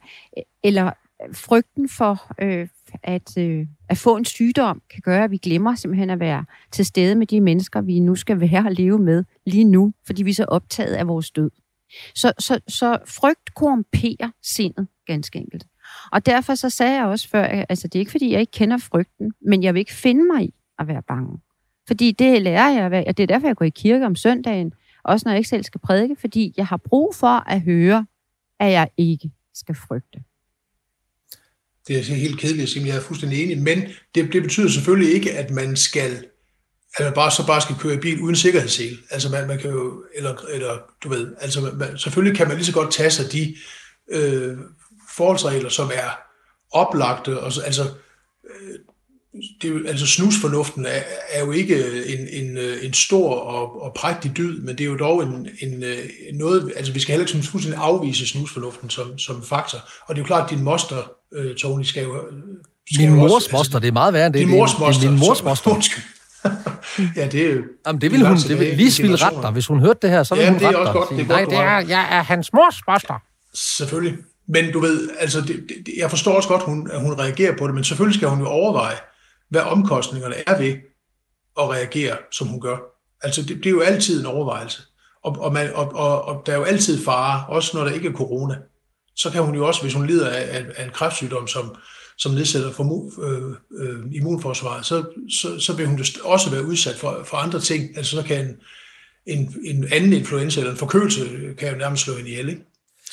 eller 0.63 0.91
frygten 1.33 1.89
for, 1.89 2.33
øh, 2.41 2.67
at, 3.03 3.37
øh, 3.37 3.67
at 3.89 3.97
få 3.97 4.17
en 4.17 4.25
sygdom 4.25 4.81
kan 4.89 5.01
gøre, 5.01 5.23
at 5.23 5.31
vi 5.31 5.37
glemmer 5.37 5.75
simpelthen 5.75 6.09
at 6.09 6.19
være 6.19 6.45
til 6.71 6.85
stede 6.85 7.15
med 7.15 7.27
de 7.27 7.41
mennesker, 7.41 7.81
vi 7.81 7.99
nu 7.99 8.15
skal 8.15 8.39
være 8.39 8.65
og 8.65 8.71
leve 8.71 8.99
med 8.99 9.23
lige 9.45 9.63
nu, 9.63 9.93
fordi 10.05 10.23
vi 10.23 10.29
er 10.29 10.33
så 10.33 10.45
optaget 10.45 10.93
af 10.93 11.07
vores 11.07 11.31
død. 11.31 11.51
Så, 12.15 12.33
så, 12.39 12.59
så 12.67 12.97
frygt 13.07 13.55
korrumperer 13.55 14.31
sindet, 14.43 14.87
ganske 15.07 15.39
enkelt. 15.39 15.67
Og 16.11 16.25
derfor 16.25 16.55
så 16.55 16.69
sagde 16.69 16.93
jeg 16.93 17.05
også 17.05 17.29
før, 17.29 17.43
altså 17.43 17.87
det 17.87 17.95
er 17.95 17.99
ikke 17.99 18.11
fordi, 18.11 18.31
jeg 18.31 18.39
ikke 18.39 18.51
kender 18.51 18.77
frygten, 18.77 19.33
men 19.41 19.63
jeg 19.63 19.73
vil 19.73 19.79
ikke 19.79 19.93
finde 19.93 20.23
mig 20.33 20.43
i 20.43 20.53
at 20.79 20.87
være 20.87 21.01
bange. 21.01 21.39
Fordi 21.87 22.11
det 22.11 22.41
lærer 22.41 22.69
jeg, 22.69 23.05
og 23.07 23.17
det 23.17 23.23
er 23.23 23.27
derfor, 23.27 23.47
jeg 23.47 23.55
går 23.55 23.65
i 23.65 23.69
kirke 23.69 24.05
om 24.05 24.15
søndagen, 24.15 24.73
også 25.03 25.23
når 25.27 25.31
jeg 25.31 25.37
ikke 25.37 25.49
selv 25.49 25.63
skal 25.63 25.81
prædike, 25.81 26.15
fordi 26.15 26.53
jeg 26.57 26.67
har 26.67 26.77
brug 26.77 27.15
for 27.15 27.49
at 27.49 27.61
høre, 27.61 28.05
at 28.59 28.71
jeg 28.71 28.89
ikke 28.97 29.31
skal 29.53 29.75
frygte. 29.75 30.23
Det 31.87 31.97
er 31.97 32.01
helt 32.01 32.39
kedeligt 32.39 32.63
at 32.63 32.69
sige, 32.69 32.87
jeg 32.87 32.95
er 32.95 33.01
fuldstændig 33.01 33.43
enig, 33.43 33.61
men 33.61 33.81
det, 34.15 34.33
det 34.33 34.43
betyder 34.43 34.69
selvfølgelig 34.69 35.13
ikke, 35.13 35.31
at 35.31 35.51
man 35.51 35.75
skal 35.75 36.25
at 36.97 37.05
man 37.05 37.13
bare, 37.13 37.31
så 37.31 37.47
bare 37.47 37.61
skal 37.61 37.75
køre 37.79 37.93
i 37.93 37.97
bil 37.97 38.21
uden 38.21 38.35
sikkerhedssel. 38.35 38.97
Altså 39.11 39.29
man, 39.29 39.47
man 39.47 39.59
kan 39.59 39.71
jo, 39.71 40.03
eller, 40.15 40.35
eller 40.53 40.77
du 41.03 41.09
ved, 41.09 41.35
altså 41.39 41.61
man, 41.61 41.97
selvfølgelig 41.97 42.37
kan 42.37 42.47
man 42.47 42.57
lige 42.57 42.65
så 42.65 42.73
godt 42.73 42.93
tage 42.93 43.11
sig 43.11 43.31
de 43.31 43.55
øh, 44.11 44.57
forholdsregler, 45.15 45.69
som 45.69 45.91
er 45.93 46.19
oplagte, 46.71 47.39
og 47.39 47.51
så, 47.51 47.61
altså 47.61 47.83
øh, 48.49 48.79
det 49.61 49.87
altså 49.87 50.07
snusfornuften 50.07 50.85
er, 50.85 51.01
er 51.31 51.45
jo 51.45 51.51
ikke 51.51 51.75
en, 52.05 52.27
en, 52.43 52.57
en 52.81 52.93
stor 52.93 53.35
og, 53.35 53.81
og 53.81 53.93
prægtig 53.93 54.37
dyd, 54.37 54.59
men 54.59 54.77
det 54.77 54.81
er 54.83 54.85
jo 54.85 54.97
dog 54.97 55.23
en, 55.23 55.49
en, 55.61 55.83
en 56.29 56.35
noget, 56.35 56.73
altså 56.75 56.93
vi 56.93 56.99
skal 56.99 57.11
heller 57.11 57.35
ikke 57.35 57.47
fuldstændig 57.47 57.81
afvise 57.81 58.27
snusfornuften 58.27 58.89
som, 58.89 59.17
som 59.17 59.43
faktor. 59.43 59.77
Og 60.07 60.15
det 60.15 60.21
er 60.21 60.23
jo 60.23 60.27
klart, 60.27 60.43
at 60.43 60.49
din 60.49 60.63
moster, 60.63 61.11
øh, 61.33 61.55
Tony, 61.55 61.83
skal 61.83 62.03
jo... 62.03 62.23
Skal 62.93 63.09
min 63.09 63.19
mors 63.19 63.31
også, 63.31 63.49
moster, 63.51 63.59
altså, 63.59 63.79
det 63.79 63.87
er 63.87 63.91
meget 63.91 64.13
værre 64.13 64.25
end 64.25 64.33
det. 64.33 64.39
Din 64.39 64.49
mors 64.49 64.79
moster. 64.79 65.09
Min 65.09 65.19
mors 65.19 65.43
moster. 65.43 65.75
Ja, 67.15 67.27
det 67.27 67.41
er 67.41 67.53
jo... 67.53 67.61
Jamen, 67.87 68.01
det 68.01 68.11
ville 68.11 68.27
hun, 68.27 68.37
det 68.37 68.59
ville, 68.59 68.75
Lis 68.75 69.01
ville 69.01 69.15
rette 69.15 69.41
dig. 69.41 69.51
Hvis 69.51 69.67
hun 69.67 69.79
hørte 69.79 69.99
det 70.01 70.09
her, 70.09 70.23
så 70.23 70.35
ville 70.35 70.45
Ja, 70.45 70.51
hun 70.51 70.59
det 70.59 70.67
er 70.67 70.77
også 70.77 70.93
godt, 70.93 71.09
det 71.09 71.15
er 71.15 71.19
Sige, 71.19 71.27
godt, 71.27 71.49
Nej, 71.51 71.79
det 71.79 71.87
er, 71.87 71.97
jeg 71.97 72.17
er 72.17 72.23
hans 72.23 72.53
mors 72.53 72.75
moster. 72.87 73.23
Selvfølgelig. 73.53 74.17
Men 74.47 74.71
du 74.71 74.79
ved, 74.79 75.09
altså, 75.19 75.41
det, 75.41 75.63
det, 75.85 75.93
jeg 75.97 76.09
forstår 76.09 76.33
også 76.33 76.49
godt, 76.49 76.63
hun, 76.63 76.89
at 76.91 77.01
hun 77.01 77.13
reagerer 77.13 77.57
på 77.57 77.67
det, 77.67 77.75
men 77.75 77.83
selvfølgelig 77.83 78.19
skal 78.19 78.29
hun 78.29 78.39
jo 78.39 78.47
overveje, 78.47 78.95
hvad 79.49 79.61
omkostningerne 79.61 80.35
er 80.47 80.57
ved 80.57 80.75
at 81.59 81.69
reagere, 81.69 82.17
som 82.31 82.47
hun 82.47 82.61
gør. 82.61 82.77
Altså, 83.21 83.41
det, 83.41 83.57
det 83.57 83.65
er 83.65 83.71
jo 83.71 83.81
altid 83.81 84.19
en 84.19 84.25
overvejelse. 84.25 84.81
Og, 85.23 85.35
og, 85.39 85.53
man, 85.53 85.73
og, 85.73 85.95
og, 85.95 86.25
og 86.25 86.43
der 86.45 86.53
er 86.53 86.57
jo 86.57 86.63
altid 86.63 87.03
fare, 87.05 87.45
også 87.47 87.77
når 87.77 87.83
der 87.83 87.91
ikke 87.91 88.07
er 88.07 88.13
corona. 88.13 88.57
Så 89.15 89.29
kan 89.29 89.43
hun 89.43 89.55
jo 89.55 89.67
også, 89.67 89.81
hvis 89.81 89.93
hun 89.93 90.07
lider 90.07 90.29
af, 90.29 90.57
af, 90.57 90.65
af 90.75 90.85
en 90.85 90.91
kræftsygdom, 90.91 91.47
som, 91.47 91.75
som 92.17 92.31
nedsætter 92.31 92.71
for, 92.71 93.21
øh, 93.23 93.55
øh, 93.71 93.99
immunforsvaret, 94.11 94.85
så, 94.85 95.03
så, 95.41 95.59
så 95.59 95.73
vil 95.73 95.87
hun 95.87 95.97
jo 95.97 96.03
også 96.23 96.49
være 96.49 96.65
udsat 96.65 96.95
for, 96.95 97.21
for 97.25 97.37
andre 97.37 97.59
ting. 97.59 97.97
Altså, 97.97 98.15
så 98.15 98.23
kan 98.23 98.45
en, 98.45 98.57
en, 99.25 99.55
en 99.63 99.87
anden 99.91 100.13
influenza 100.13 100.59
eller 100.59 100.71
en 100.71 100.77
forkølelse 100.77 101.21
øh, 101.21 101.55
kan 101.55 101.71
jo 101.71 101.77
nærmest 101.77 102.03
slå 102.03 102.15
hende 102.15 102.29
ihjel, 102.29 102.49
ikke? 102.49 102.61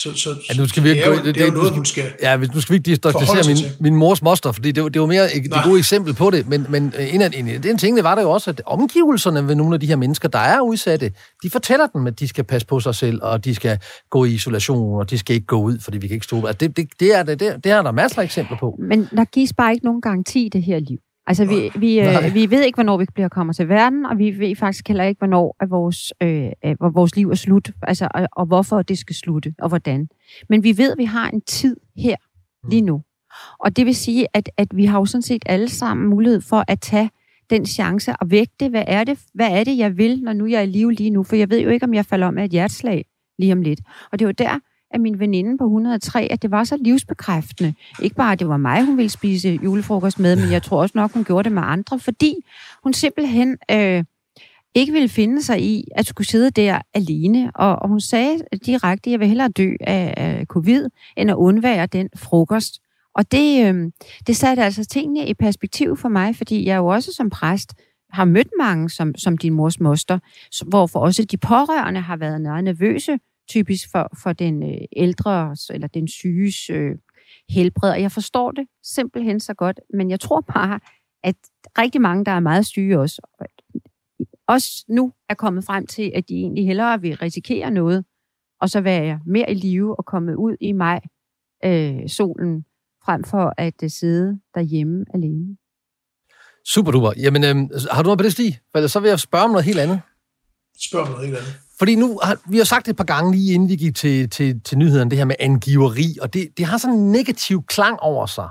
Så, 0.03 0.15
så, 0.17 0.31
Ja, 0.51 0.55
nu 0.61 0.69
skal 0.69 0.83
vi 0.85 0.89
det 0.91 0.99
er 1.05 1.07
jo, 1.07 1.13
gå- 1.13 1.23
det, 1.27 1.35
det 1.35 1.43
er 1.43 1.47
jo 1.47 1.53
noget, 1.53 1.67
skal- 1.67 1.77
hun 1.77 1.85
skal... 1.85 2.05
Ja, 2.23 2.37
hvis- 2.37 2.55
nu 2.55 2.61
skal 2.61 2.73
vi 2.73 2.77
ikke 2.77 3.01
sig 3.27 3.47
min, 3.47 3.57
min 3.81 3.95
mors 3.97 4.23
moster, 4.23 4.53
fordi 4.53 4.73
det, 4.73 4.83
var- 4.83 4.89
det 4.89 5.01
var 5.01 5.07
mere 5.07 5.37
et, 5.37 5.43
det 5.43 5.53
gode 5.65 5.79
eksempel 5.79 6.15
på 6.15 6.31
det, 6.31 6.49
men, 6.49 6.67
men 6.69 6.93
øh, 6.99 7.15
en 7.15 7.23
af 7.23 7.31
en, 7.35 7.49
af 7.49 7.63
den 7.63 7.79
ting, 7.79 7.97
det 7.97 8.05
var 8.05 8.15
der 8.15 8.23
jo 8.23 8.31
også, 8.31 8.51
at 8.51 8.63
omgivelserne 8.67 9.49
ved 9.49 9.55
nogle 9.55 9.75
af 9.75 9.81
de 9.81 9.87
her 9.87 9.97
mennesker, 9.97 10.29
der 10.29 10.39
er 10.39 10.61
udsatte, 10.61 11.13
de 11.43 11.51
fortæller 11.51 11.87
dem, 11.87 12.07
at 12.07 12.21
de 12.21 12.29
skal 12.29 12.45
passe 12.45 12.67
på 12.67 12.81
sig 12.81 12.95
selv, 12.95 13.19
og 13.23 13.45
de 13.45 13.55
skal 13.55 13.79
gå 14.11 14.25
i 14.25 14.31
isolation, 14.33 14.99
og 15.01 15.11
de 15.11 15.19
skal 15.19 15.35
ikke 15.35 15.47
gå 15.47 15.57
ud, 15.63 15.79
fordi 15.81 15.99
vi 15.99 16.07
kan 16.09 16.15
ikke 16.15 16.25
stå. 16.25 16.37
Altså, 16.47 16.59
det, 16.69 16.77
det, 16.77 16.89
det, 17.01 17.15
er, 17.19 17.23
det, 17.23 17.41
det, 17.41 17.65
det 17.65 17.73
er 17.73 17.83
der 17.83 17.93
masser 17.93 18.21
af 18.21 18.25
eksempler 18.25 18.57
på. 18.61 18.79
Men 18.89 19.09
der 19.17 19.25
gives 19.25 19.53
bare 19.53 19.73
ikke 19.73 19.85
nogen 19.85 20.01
garanti 20.01 20.47
i 20.47 20.49
det 20.49 20.63
her 20.63 20.79
liv. 20.79 20.99
Altså, 21.27 21.45
vi, 21.45 21.71
vi, 21.77 22.01
øh, 22.01 22.35
vi 22.35 22.51
ved 22.51 22.65
ikke, 22.65 22.77
hvornår 22.77 22.97
vi 22.97 23.07
bliver 23.15 23.29
kommer 23.29 23.53
til 23.53 23.69
verden, 23.69 24.07
og 24.07 24.19
vi 24.19 24.39
ved 24.39 24.57
faktisk 24.57 24.89
heller 24.89 25.05
ikke, 25.05 25.19
hvornår 25.19 25.57
at 25.61 25.71
vores, 25.71 26.13
øh, 26.23 26.51
øh, 26.65 26.77
hvor 26.79 26.89
vores 26.89 27.17
liv 27.17 27.31
er 27.31 27.35
slut, 27.35 27.71
altså, 27.83 28.09
og, 28.15 28.29
og 28.33 28.47
hvorfor 28.47 28.83
det 28.83 28.99
skal 28.99 29.17
slutte, 29.17 29.55
og 29.59 29.69
hvordan. 29.69 30.09
Men 30.49 30.65
vi 30.65 30.79
ved, 30.79 30.93
at 30.93 30.99
vi 30.99 31.05
har 31.05 31.31
en 31.31 31.41
tid 31.41 31.77
her, 31.97 32.17
lige 32.71 32.83
nu. 32.83 33.03
Og 33.59 33.77
det 33.77 33.87
vil 33.87 33.95
sige, 33.97 34.27
at, 34.35 34.51
at 34.57 34.69
vi 34.75 34.85
har 34.85 34.99
jo 34.99 35.05
sådan 35.05 35.23
set 35.23 35.43
alle 35.47 35.69
sammen 35.69 36.11
mulighed 36.11 36.41
for 36.41 36.65
at 36.69 36.81
tage 36.81 37.11
den 37.51 37.67
chance 37.67 38.13
og 38.21 38.31
vægte, 38.31 38.69
hvad 38.69 38.85
er 38.87 39.05
det, 39.05 39.19
hvad 39.35 39.51
er 39.51 39.65
det 39.65 39.79
jeg 39.79 39.97
vil, 39.97 40.23
når 40.23 40.33
nu 40.33 40.47
jeg 40.47 40.59
er 40.59 40.63
i 40.63 40.67
live 40.67 40.93
lige 40.93 41.11
nu? 41.11 41.23
For 41.23 41.37
jeg 41.37 41.51
ved 41.51 41.61
jo 41.61 41.71
ikke, 41.71 41.87
om 41.87 41.95
jeg 41.95 42.07
falder 42.07 42.27
om 42.27 42.39
af 42.39 42.45
et 42.45 42.51
hjerteslag 42.51 43.05
lige 43.39 43.53
om 43.53 43.63
lidt. 43.63 43.81
Og 44.13 44.19
det 44.19 44.27
var 44.27 44.33
der, 44.33 44.59
af 44.93 45.01
min 45.01 45.19
veninde 45.19 45.59
på 45.59 45.65
103, 45.65 46.29
at 46.31 46.43
det 46.43 46.51
var 46.51 46.65
så 46.65 46.77
livsbekræftende. 46.77 47.75
Ikke 48.03 48.17
bare, 48.17 48.33
at 48.33 48.39
det 48.39 48.49
var 48.49 48.57
mig, 48.57 48.85
hun 48.85 48.97
ville 48.97 49.11
spise 49.11 49.59
julefrokost 49.65 50.19
med, 50.19 50.37
men 50.37 50.53
jeg 50.53 50.63
tror 50.63 50.81
også 50.81 50.93
nok, 50.95 51.13
hun 51.13 51.25
gjorde 51.25 51.45
det 51.45 51.53
med 51.53 51.63
andre, 51.67 51.99
fordi 51.99 52.35
hun 52.83 52.93
simpelthen 52.93 53.59
øh, 53.71 54.05
ikke 54.75 54.93
ville 54.93 55.09
finde 55.09 55.43
sig 55.43 55.63
i 55.63 55.85
at 55.95 56.07
skulle 56.07 56.29
sidde 56.29 56.51
der 56.51 56.79
alene. 56.95 57.51
Og, 57.55 57.77
og 57.77 57.89
hun 57.89 58.01
sagde 58.01 58.39
direkte, 58.67 59.11
at 59.11 59.13
jeg 59.13 59.21
vil 59.21 59.29
hellere 59.29 59.49
dø 59.49 59.71
af, 59.81 60.15
af 60.17 60.47
covid, 60.47 60.89
end 61.17 61.31
at 61.31 61.37
undvære 61.37 61.87
den 61.87 62.09
frokost. 62.17 62.81
Og 63.15 63.33
det, 63.33 63.67
øh, 63.67 63.91
det 64.27 64.37
satte 64.37 64.63
altså 64.63 64.85
tingene 64.85 65.27
i 65.27 65.35
perspektiv 65.35 65.97
for 65.97 66.09
mig, 66.09 66.37
fordi 66.37 66.67
jeg 66.67 66.77
jo 66.77 66.87
også 66.87 67.13
som 67.13 67.31
præst 67.31 67.75
har 68.13 68.25
mødt 68.25 68.49
mange 68.59 68.91
som, 68.91 69.15
som 69.15 69.39
din 69.39 69.53
mors 69.53 69.81
moster, 69.81 70.19
hvorfor 70.67 71.01
også 71.01 71.25
de 71.25 71.37
pårørende 71.37 72.01
har 72.01 72.17
været 72.17 72.41
meget 72.41 72.65
nervøse, 72.65 73.19
typisk 73.55 73.85
for, 73.93 74.05
for 74.23 74.33
den 74.33 74.63
øh, 74.63 74.85
ældre 74.97 75.57
eller 75.71 75.89
den 75.89 76.09
syges 76.09 76.71
øh, 76.71 76.95
helbred. 77.49 77.91
Og 77.91 78.01
jeg 78.03 78.13
forstår 78.13 78.51
det 78.51 78.67
simpelthen 78.97 79.41
så 79.41 79.55
godt, 79.55 79.81
men 79.95 80.11
jeg 80.11 80.21
tror 80.21 80.41
bare, 80.41 80.81
at 81.23 81.37
rigtig 81.79 82.01
mange, 82.01 82.25
der 82.25 82.33
er 82.33 82.41
meget 82.41 82.67
syge 82.67 83.01
også, 83.01 83.23
også 84.49 84.85
nu 84.89 85.13
er 85.29 85.35
kommet 85.35 85.65
frem 85.65 85.87
til, 85.87 86.13
at 86.15 86.29
de 86.29 86.35
egentlig 86.35 86.67
hellere 86.67 87.01
vil 87.01 87.17
risikere 87.17 87.71
noget, 87.71 88.05
og 88.61 88.71
så 88.71 88.81
være 88.81 89.21
mere 89.27 89.51
i 89.51 89.55
live 89.55 89.99
og 89.99 90.05
komme 90.05 90.39
ud 90.39 90.57
i 90.61 90.73
maj 90.73 91.01
øh, 91.65 92.09
solen, 92.09 92.65
frem 93.05 93.25
for 93.25 93.55
at 93.59 93.83
øh, 93.83 93.91
sidde 93.91 94.41
derhjemme 94.55 95.05
alene. 95.15 95.57
Super 96.67 96.91
duper. 96.91 97.13
Jamen, 97.17 97.45
øhm, 97.45 97.71
har 97.91 98.03
du 98.03 98.07
noget 98.07 98.19
på 98.19 98.23
det, 98.23 98.33
Stig? 98.33 98.61
For 98.71 98.79
ellers 98.79 98.93
så 98.93 99.01
vil 99.01 99.09
jeg 99.09 99.21
spørge 99.21 99.45
om 99.45 99.51
noget 99.51 99.65
helt 99.65 99.79
andet. 99.79 100.01
Spørg 100.89 101.03
om 101.03 101.09
noget 101.09 101.27
helt 101.27 101.39
andet. 101.39 101.62
Fordi 101.79 101.95
nu 101.95 102.21
har 102.23 102.39
vi 102.51 102.57
har 102.57 102.65
sagt 102.65 102.87
det 102.87 102.91
et 102.91 102.97
par 102.97 103.05
gange 103.05 103.33
lige 103.33 103.55
inden 103.55 103.69
vi 103.69 103.77
gik 103.77 103.95
til, 103.97 104.31
til, 104.31 104.61
til 104.61 104.79
nyhederne, 104.79 105.11
det 105.11 105.19
her 105.19 105.25
med 105.25 105.37
angiveri, 105.39 106.17
og 106.21 106.35
det, 106.35 106.49
det 106.57 106.67
har 106.67 106.79
sådan 106.79 106.97
en 106.97 107.13
negativ 107.13 107.65
klang 107.67 108.01
over 108.01 108.27
sig. 108.27 108.49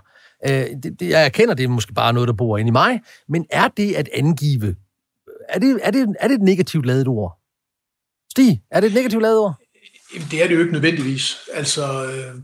Øh, 0.47 0.65
det, 0.83 0.99
det, 0.99 1.09
jeg 1.09 1.25
erkender, 1.25 1.53
det 1.53 1.63
er 1.63 1.67
måske 1.67 1.93
bare 1.93 2.13
noget, 2.13 2.27
der 2.27 2.33
bor 2.33 2.57
inde 2.57 2.69
i 2.69 2.71
mig, 2.71 3.01
men 3.29 3.45
er 3.49 3.67
det 3.67 3.93
at 3.93 4.09
angive, 4.13 4.75
er 5.49 5.59
det, 5.59 5.79
er 5.83 5.91
det, 5.91 6.15
er 6.19 6.27
det 6.27 6.35
et 6.35 6.41
negativt 6.41 6.85
lavet 6.85 7.07
ord? 7.07 7.37
Stig, 8.31 8.61
er 8.71 8.79
det 8.79 8.87
et 8.87 8.93
negativt 8.93 9.21
lavet 9.21 9.37
ord? 9.39 9.55
Jamen, 10.13 10.27
det 10.31 10.43
er 10.43 10.47
det 10.47 10.55
jo 10.55 10.59
ikke 10.59 10.71
nødvendigvis. 10.71 11.37
Altså, 11.53 12.05
øh, 12.05 12.41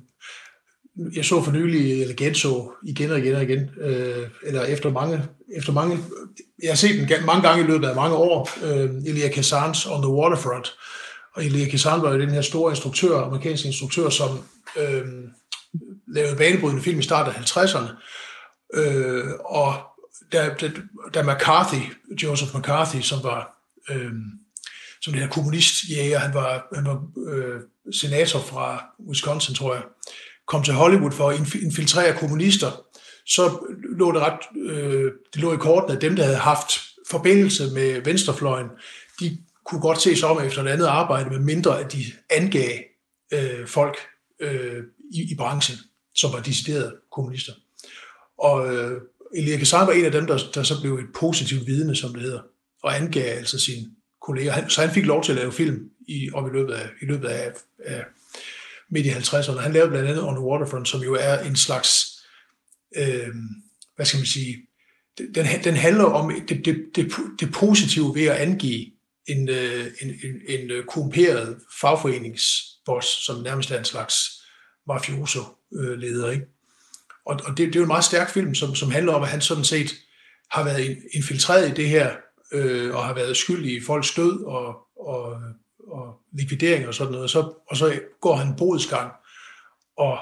jeg 1.16 1.26
så 1.26 1.44
for 1.44 1.52
nylig, 1.52 2.02
eller 2.02 2.16
genså 2.16 2.72
igen 2.84 3.12
og 3.12 3.20
igen 3.20 3.36
og 3.36 3.44
igen, 3.44 3.70
øh, 3.82 4.28
eller 4.44 4.64
efter 4.64 4.92
mange, 4.92 5.24
efter 5.56 5.74
mange, 5.74 6.00
jeg 6.64 6.72
har 6.72 6.76
set 6.76 7.10
den 7.10 7.26
mange 7.26 7.48
gange 7.48 7.64
i 7.64 7.68
løbet 7.68 7.88
af 7.88 7.96
mange 7.96 8.16
år, 8.16 8.50
øh, 8.64 8.90
Elia 9.06 9.30
Kazans 9.30 9.86
On 9.86 10.02
the 10.02 10.12
Waterfront. 10.12 10.74
Og 11.36 11.46
Elia 11.46 11.70
Kazan 11.70 12.02
var 12.02 12.14
jo 12.14 12.20
den 12.20 12.30
her 12.30 12.42
store 12.42 12.72
instruktør, 12.72 13.18
amerikansk 13.18 13.66
instruktør, 13.66 14.10
som 14.10 14.30
øh, 14.78 15.06
lavede 16.08 16.38
banebrydende 16.38 16.84
film 16.84 17.00
i 17.00 17.04
starten 17.04 17.34
af 17.36 17.40
50'erne. 17.40 17.92
Øh, 18.74 19.26
og 19.46 19.74
da, 20.32 20.56
da, 20.62 20.72
da 21.14 21.24
McCarthy, 21.24 21.82
Joseph 22.24 22.56
McCarthy, 22.56 23.02
som 23.02 23.24
var 23.24 23.58
øh, 23.90 24.12
som 25.02 25.14
det 25.14 25.22
her 25.22 25.30
kommunistjæger, 25.30 26.20
han 26.20 26.34
var, 26.34 26.68
han 26.76 26.86
var 26.86 27.04
øh, 27.28 27.62
senator 27.92 28.40
fra 28.40 28.86
Wisconsin, 29.10 29.56
tror 29.56 29.74
jeg, 29.74 29.84
kom 30.48 30.64
til 30.64 30.74
Hollywood 30.74 31.12
for 31.12 31.30
at 31.30 31.40
infiltrere 31.56 32.18
kommunister, 32.18 32.72
så 33.26 33.74
lå 33.98 34.12
det 34.12 34.22
ret, 34.22 34.40
øh, 34.72 35.12
det 35.34 35.42
lå 35.42 35.54
i 35.54 35.58
korten, 35.58 35.96
at 35.96 36.02
dem, 36.02 36.16
der 36.16 36.24
havde 36.24 36.38
haft 36.38 36.72
forbindelse 37.10 37.64
med 37.74 38.02
venstrefløjen, 38.02 38.68
de 39.20 39.38
kunne 39.66 39.82
godt 39.82 40.02
se 40.02 40.16
sig 40.16 40.30
om 40.30 40.46
efter 40.46 40.64
et 40.64 40.68
andet 40.68 40.86
arbejde, 40.86 41.30
med 41.30 41.40
mindre 41.40 41.80
at 41.80 41.94
de 41.94 42.04
angav 42.30 42.80
øh, 43.34 43.68
folk 43.68 43.98
øh, 44.40 44.84
i, 45.14 45.32
i 45.32 45.36
branchen, 45.36 45.78
som 46.16 46.34
var 46.34 46.42
deciderede 46.42 46.96
kommunister. 47.12 47.54
Og 48.40 48.76
øh, 48.76 49.02
Elia 49.36 49.58
Kassar 49.58 49.86
var 49.86 49.92
en 49.92 50.06
af 50.06 50.12
dem, 50.12 50.28
der, 50.28 50.40
der 50.54 50.64
så 50.64 50.82
blev 50.82 50.94
et 50.96 51.14
positivt 51.16 51.68
vidne, 51.68 51.96
som 51.96 52.14
det 52.14 52.22
hedder, 52.22 52.42
og 52.84 52.96
angav 52.96 53.38
altså 53.38 53.60
sine 53.60 53.86
kolleger. 54.22 54.52
Han, 54.52 54.70
så 54.70 54.82
han 54.82 54.92
fik 54.92 55.06
lov 55.06 55.24
til 55.24 55.32
at 55.32 55.38
lave 55.38 55.52
film 55.52 55.90
i, 56.08 56.30
om 56.34 56.48
i 56.48 56.50
løbet 56.54 56.74
af, 56.74 56.90
i 57.02 57.06
løbet 57.06 57.28
af, 57.28 57.52
af 57.86 58.06
midt 58.92 59.06
i 59.06 59.10
50'erne. 59.10 59.60
Han 59.60 59.74
lavede 59.74 59.90
blandt 59.90 60.10
andet 60.10 60.24
On 60.24 60.36
the 60.36 60.46
Waterfront, 60.46 60.88
som 60.88 61.02
jo 61.02 61.14
er 61.14 61.40
en 61.40 61.56
slags, 61.56 62.20
øh, 62.98 63.30
hvad 63.96 64.06
skal 64.06 64.18
man 64.18 64.26
sige, 64.26 64.58
den, 65.18 65.46
den 65.64 65.76
handler 65.76 66.04
om 66.04 66.32
det, 66.50 66.66
det, 66.66 66.86
det, 66.96 67.12
det 67.40 67.52
positive 67.54 68.16
ved 68.16 68.26
at 68.26 68.36
angive 68.38 68.86
en, 69.28 69.50
øh, 69.50 69.86
en, 70.02 70.10
en, 70.10 70.60
en 70.60 70.84
korrumperet 70.88 71.58
fagforeningsboss, 71.82 73.26
som 73.26 73.44
nærmest 73.44 73.72
er 73.72 73.80
en 73.80 73.86
slags 73.86 74.16
mafioso-leder. 74.88 76.28
Øh, 76.28 76.34
ikke? 76.34 76.46
Og, 77.26 77.40
og 77.46 77.58
det, 77.58 77.68
det 77.68 77.76
er 77.76 77.80
jo 77.80 77.84
en 77.84 77.88
meget 77.88 78.04
stærk 78.04 78.30
film, 78.30 78.56
som, 78.56 78.76
som 78.76 78.92
handler 78.92 79.14
om, 79.14 79.24
at 79.24 79.30
han 79.30 79.42
sådan 79.42 79.64
set 79.64 79.96
har 80.52 80.64
været 80.64 80.98
infiltreret 81.14 81.70
i 81.70 81.74
det 81.74 81.90
her, 81.90 82.16
øh, 82.52 82.96
og 82.96 83.06
har 83.06 83.14
været 83.14 83.38
skyldig 83.38 83.78
i 83.78 83.84
folks 83.84 84.14
død 84.14 84.44
og, 84.44 84.76
og, 85.00 85.38
og 85.98 86.16
likvidering 86.34 86.88
og 86.88 86.94
sådan 86.94 87.12
noget. 87.12 87.24
Og 87.24 87.30
så, 87.30 87.54
og 87.70 87.78
så 87.78 88.00
går 88.22 88.36
han 88.36 88.56
bodsgang 88.58 89.12
og, 89.98 90.20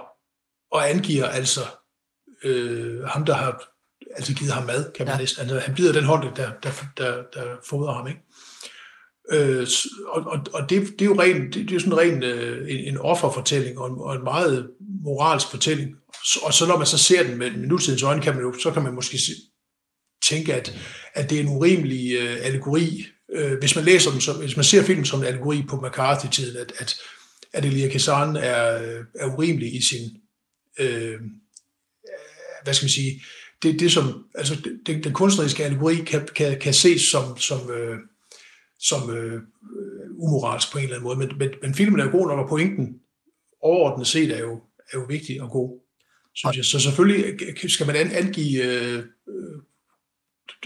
og 0.71 0.89
angiver 0.89 1.25
altså 1.25 1.61
øh, 2.43 3.03
ham, 3.03 3.25
der 3.25 3.33
har 3.33 3.63
altså 4.15 4.35
givet 4.35 4.53
ham 4.53 4.65
mad, 4.65 4.91
kan 4.91 5.05
man 5.05 5.15
ja. 5.15 5.19
næsten. 5.19 5.41
Altså, 5.41 5.59
han 5.59 5.75
bider 5.75 5.93
den 5.93 6.03
hånd, 6.03 6.35
der, 6.35 6.51
der, 6.63 6.71
der, 6.97 7.23
der 7.33 7.55
fodrer 7.69 7.93
ham, 7.93 8.07
ikke? 8.07 8.21
Øh, 9.31 9.67
og 10.07 10.23
og, 10.23 10.39
og 10.53 10.69
det, 10.69 10.81
det 10.81 11.01
er 11.01 11.05
jo 11.05 11.21
ren, 11.21 11.53
det, 11.53 11.69
det 11.69 11.75
er 11.75 11.79
sådan 11.79 11.97
ren 11.97 12.23
øh, 12.23 12.71
en, 12.71 12.79
en 12.79 12.97
offerfortælling 12.97 13.79
og 13.79 13.89
en, 13.89 13.95
og 13.99 14.15
en 14.15 14.23
meget 14.23 14.69
moralsk 15.03 15.47
fortælling. 15.47 15.95
Og 16.43 16.53
så 16.53 16.65
når 16.67 16.77
man 16.77 16.87
så 16.87 16.97
ser 16.97 17.23
den 17.23 17.37
med, 17.37 17.51
med 17.51 17.67
nutidens 17.67 18.03
øjne, 18.03 18.21
kan 18.21 18.33
man 18.33 18.43
jo, 18.43 18.53
så 18.59 18.71
kan 18.71 18.83
man 18.83 18.93
måske 18.93 19.17
se, 19.17 19.31
tænke, 20.29 20.53
at, 20.53 20.77
at 21.13 21.29
det 21.29 21.37
er 21.37 21.43
en 21.43 21.57
urimelig 21.57 22.15
øh, 22.19 22.37
allegori. 22.41 23.05
Øh, 23.35 23.59
hvis 23.59 23.75
man 23.75 23.85
læser 23.85 24.11
den, 24.11 24.21
så, 24.21 24.33
hvis 24.33 24.55
man 24.55 24.63
ser 24.63 24.83
filmen 24.83 25.05
som 25.05 25.19
en 25.19 25.25
allegori 25.25 25.63
på 25.69 25.75
McCarthy-tiden, 25.85 26.57
at, 26.57 26.73
at, 26.79 26.95
at 27.53 27.65
Elia 27.65 27.89
Kazan 27.89 28.35
er, 28.35 29.03
er 29.15 29.35
urimelig 29.37 29.75
i 29.75 29.81
sin, 29.81 30.17
øh, 30.79 31.19
hvad 32.63 32.73
skal 32.73 32.85
man 32.85 32.89
sige, 32.89 33.21
det, 33.63 33.79
det 33.79 33.91
som, 33.91 34.25
altså 34.35 34.69
den, 34.85 35.03
den 35.03 35.13
kunstneriske 35.13 35.65
allegori 35.65 35.95
kan, 35.95 36.27
kan, 36.35 36.59
kan 36.59 36.73
ses 36.73 37.01
som, 37.01 37.37
som, 37.37 37.71
øh, 37.71 37.97
som 38.79 39.09
øh, 39.09 39.41
umoralsk 40.17 40.71
på 40.71 40.77
en 40.77 40.83
eller 40.83 40.95
anden 40.95 41.07
måde, 41.07 41.17
men, 41.19 41.31
men, 41.39 41.49
men 41.61 41.75
filmen 41.75 41.99
er 41.99 42.05
jo 42.05 42.11
god 42.11 42.27
nok, 42.27 42.39
og 42.39 42.49
pointen 42.49 42.99
overordnet 43.61 44.07
set 44.07 44.31
er 44.31 44.39
jo, 44.39 44.61
er 44.93 44.99
jo 44.99 45.05
vigtig 45.09 45.41
og 45.41 45.49
god, 45.49 45.79
synes 46.33 46.57
jeg. 46.57 46.65
Så 46.65 46.79
selvfølgelig 46.79 47.35
skal 47.71 47.87
man 47.87 47.95
angive 47.95 48.63
øh, 48.63 49.03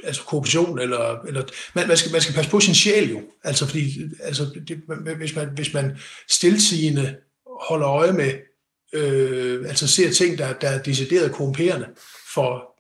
altså 0.04 0.24
korruption, 0.24 0.80
eller, 0.80 1.22
eller 1.28 1.44
man, 1.74 1.88
man, 1.88 1.98
skal, 1.98 2.12
man 2.12 2.22
skal 2.22 2.36
passe 2.36 2.52
på 2.52 2.60
sin 2.60 2.76
sjæl 2.76 3.12
jo. 3.12 3.22
Altså, 3.44 3.66
fordi, 3.66 4.00
altså, 4.20 4.62
det, 4.68 4.82
hvis, 5.18 5.36
man, 5.36 5.50
hvis 5.56 5.74
man 5.74 5.98
stiltigende 6.30 7.18
holder 7.70 7.90
øje 7.90 8.14
med, 8.14 8.34
øh, 8.94 9.70
altså 9.70 9.88
ser 9.88 10.12
ting, 10.12 10.38
der, 10.38 10.54
der 10.54 10.70
er 10.70 10.82
decideret 10.82 11.32
korrumperende 11.32 11.88
for, 12.34 12.76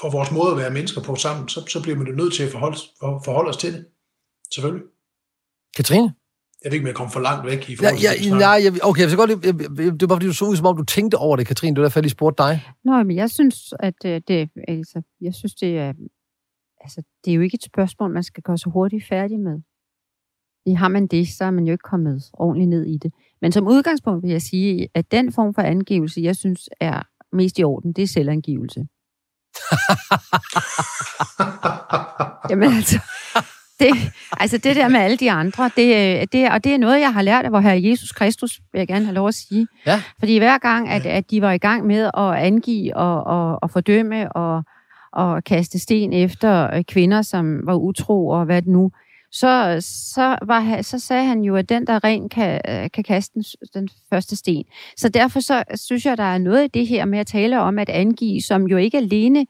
for 0.00 0.10
vores 0.10 0.30
måde 0.30 0.50
at 0.50 0.58
være 0.58 0.70
mennesker 0.70 1.02
på 1.02 1.16
sammen, 1.16 1.48
så, 1.48 1.66
så 1.66 1.82
bliver 1.82 1.98
man 1.98 2.06
jo 2.06 2.12
nødt 2.12 2.34
til 2.34 2.42
at 2.42 2.52
forholde, 2.52 2.78
for, 3.00 3.22
forholde 3.24 3.50
os 3.50 3.56
til 3.56 3.72
det. 3.72 3.86
Selvfølgelig. 4.54 4.84
Katrine? 5.76 6.14
Jeg 6.64 6.70
ved 6.70 6.76
ikke, 6.76 6.84
om 6.84 6.86
jeg 6.86 6.94
kom 6.94 7.10
for 7.10 7.20
langt 7.20 7.46
væk 7.46 7.70
i 7.70 7.76
forhold 7.76 7.96
til 7.96 8.04
ja, 8.04 8.12
ja, 8.38 8.54
ja, 8.64 8.70
okay, 8.82 9.02
jeg 9.02 9.10
vil 9.10 9.16
godt, 9.16 9.30
jeg, 9.30 9.38
det 10.00 10.08
var 10.08 10.14
fordi, 10.14 10.26
du 10.26 10.32
så 10.32 10.44
ud, 10.44 10.56
som 10.56 10.66
om 10.66 10.76
du 10.76 10.84
tænkte 10.84 11.16
over 11.16 11.36
det, 11.36 11.46
Katrine. 11.46 11.74
Det 11.74 11.80
var 11.80 11.84
derfor, 11.84 12.00
jeg 12.00 12.02
lige 12.02 12.10
spurgte 12.10 12.42
dig. 12.42 12.64
Nå, 12.84 13.02
men 13.02 13.16
jeg 13.16 13.30
synes, 13.30 13.74
at 13.80 13.94
øh, 14.06 14.20
det, 14.28 14.50
altså, 14.68 15.02
jeg 15.20 15.34
synes, 15.34 15.54
det 15.54 15.78
er, 15.78 15.92
altså, 16.80 17.02
det 17.24 17.30
er 17.30 17.34
jo 17.34 17.40
ikke 17.40 17.54
et 17.54 17.62
spørgsmål, 17.62 18.10
man 18.10 18.22
skal 18.22 18.42
gøre 18.42 18.58
så 18.58 18.70
hurtigt 18.70 19.04
færdig 19.08 19.40
med. 19.40 19.60
Har 20.76 20.88
man 20.88 21.06
det, 21.06 21.28
så 21.28 21.44
er 21.44 21.50
man 21.50 21.64
jo 21.64 21.72
ikke 21.72 21.82
kommet 21.82 22.30
ordentligt 22.32 22.70
ned 22.70 22.86
i 22.86 22.96
det. 22.96 23.12
Men 23.40 23.52
som 23.52 23.66
udgangspunkt 23.66 24.22
vil 24.22 24.30
jeg 24.30 24.42
sige, 24.42 24.88
at 24.94 25.10
den 25.10 25.32
form 25.32 25.54
for 25.54 25.62
angivelse, 25.62 26.20
jeg 26.20 26.36
synes 26.36 26.68
er 26.80 27.02
mest 27.32 27.58
i 27.58 27.64
orden, 27.64 27.92
det 27.92 28.02
er 28.02 28.06
selvangivelse. 28.06 28.80
Jamen 32.50 32.76
altså, 32.76 33.00
det, 33.80 34.12
altså 34.40 34.58
det 34.58 34.76
der 34.76 34.88
med 34.88 35.00
alle 35.00 35.16
de 35.16 35.30
andre, 35.30 35.70
det, 35.76 36.32
det, 36.32 36.50
og 36.50 36.64
det 36.64 36.74
er 36.74 36.78
noget, 36.78 37.00
jeg 37.00 37.12
har 37.12 37.22
lært 37.22 37.44
af 37.44 37.50
hvor 37.50 37.60
herre 37.60 37.82
Jesus 37.84 38.12
Kristus, 38.12 38.60
vil 38.72 38.78
jeg 38.78 38.88
gerne 38.88 39.04
have 39.04 39.14
lov 39.14 39.28
at 39.28 39.34
sige. 39.34 39.66
Ja. 39.86 40.02
Fordi 40.18 40.38
hver 40.38 40.58
gang, 40.58 40.88
at, 40.88 41.06
at 41.06 41.30
de 41.30 41.42
var 41.42 41.52
i 41.52 41.58
gang 41.58 41.86
med 41.86 42.10
at 42.16 42.34
angive 42.34 42.96
og, 42.96 43.24
og, 43.24 43.58
og 43.62 43.70
fordømme 43.70 44.32
og, 44.32 44.62
og 45.12 45.44
kaste 45.44 45.78
sten 45.78 46.12
efter 46.12 46.82
kvinder, 46.82 47.22
som 47.22 47.66
var 47.66 47.74
utro 47.74 48.28
og 48.28 48.44
hvad 48.44 48.62
det 48.62 48.70
nu, 48.70 48.90
så, 49.32 49.76
så, 50.14 50.38
var, 50.42 50.82
så 50.82 50.98
sagde 50.98 51.24
han 51.24 51.40
jo, 51.40 51.56
at 51.56 51.68
den, 51.68 51.86
der 51.86 52.04
rent 52.04 52.32
kan, 52.32 52.60
kan 52.94 53.04
kaste 53.04 53.34
den, 53.34 53.44
den 53.74 53.88
første 54.10 54.36
sten. 54.36 54.64
Så 54.96 55.08
derfor 55.08 55.40
så 55.40 55.64
synes 55.74 56.06
jeg, 56.06 56.16
der 56.16 56.24
er 56.24 56.38
noget 56.38 56.64
i 56.64 56.68
det 56.68 56.86
her 56.86 57.04
med 57.04 57.18
at 57.18 57.26
tale 57.26 57.60
om 57.60 57.78
at 57.78 57.88
angive, 57.88 58.40
som 58.40 58.66
jo 58.66 58.76
ikke 58.76 58.98
alene 58.98 59.40
øh, 59.40 59.46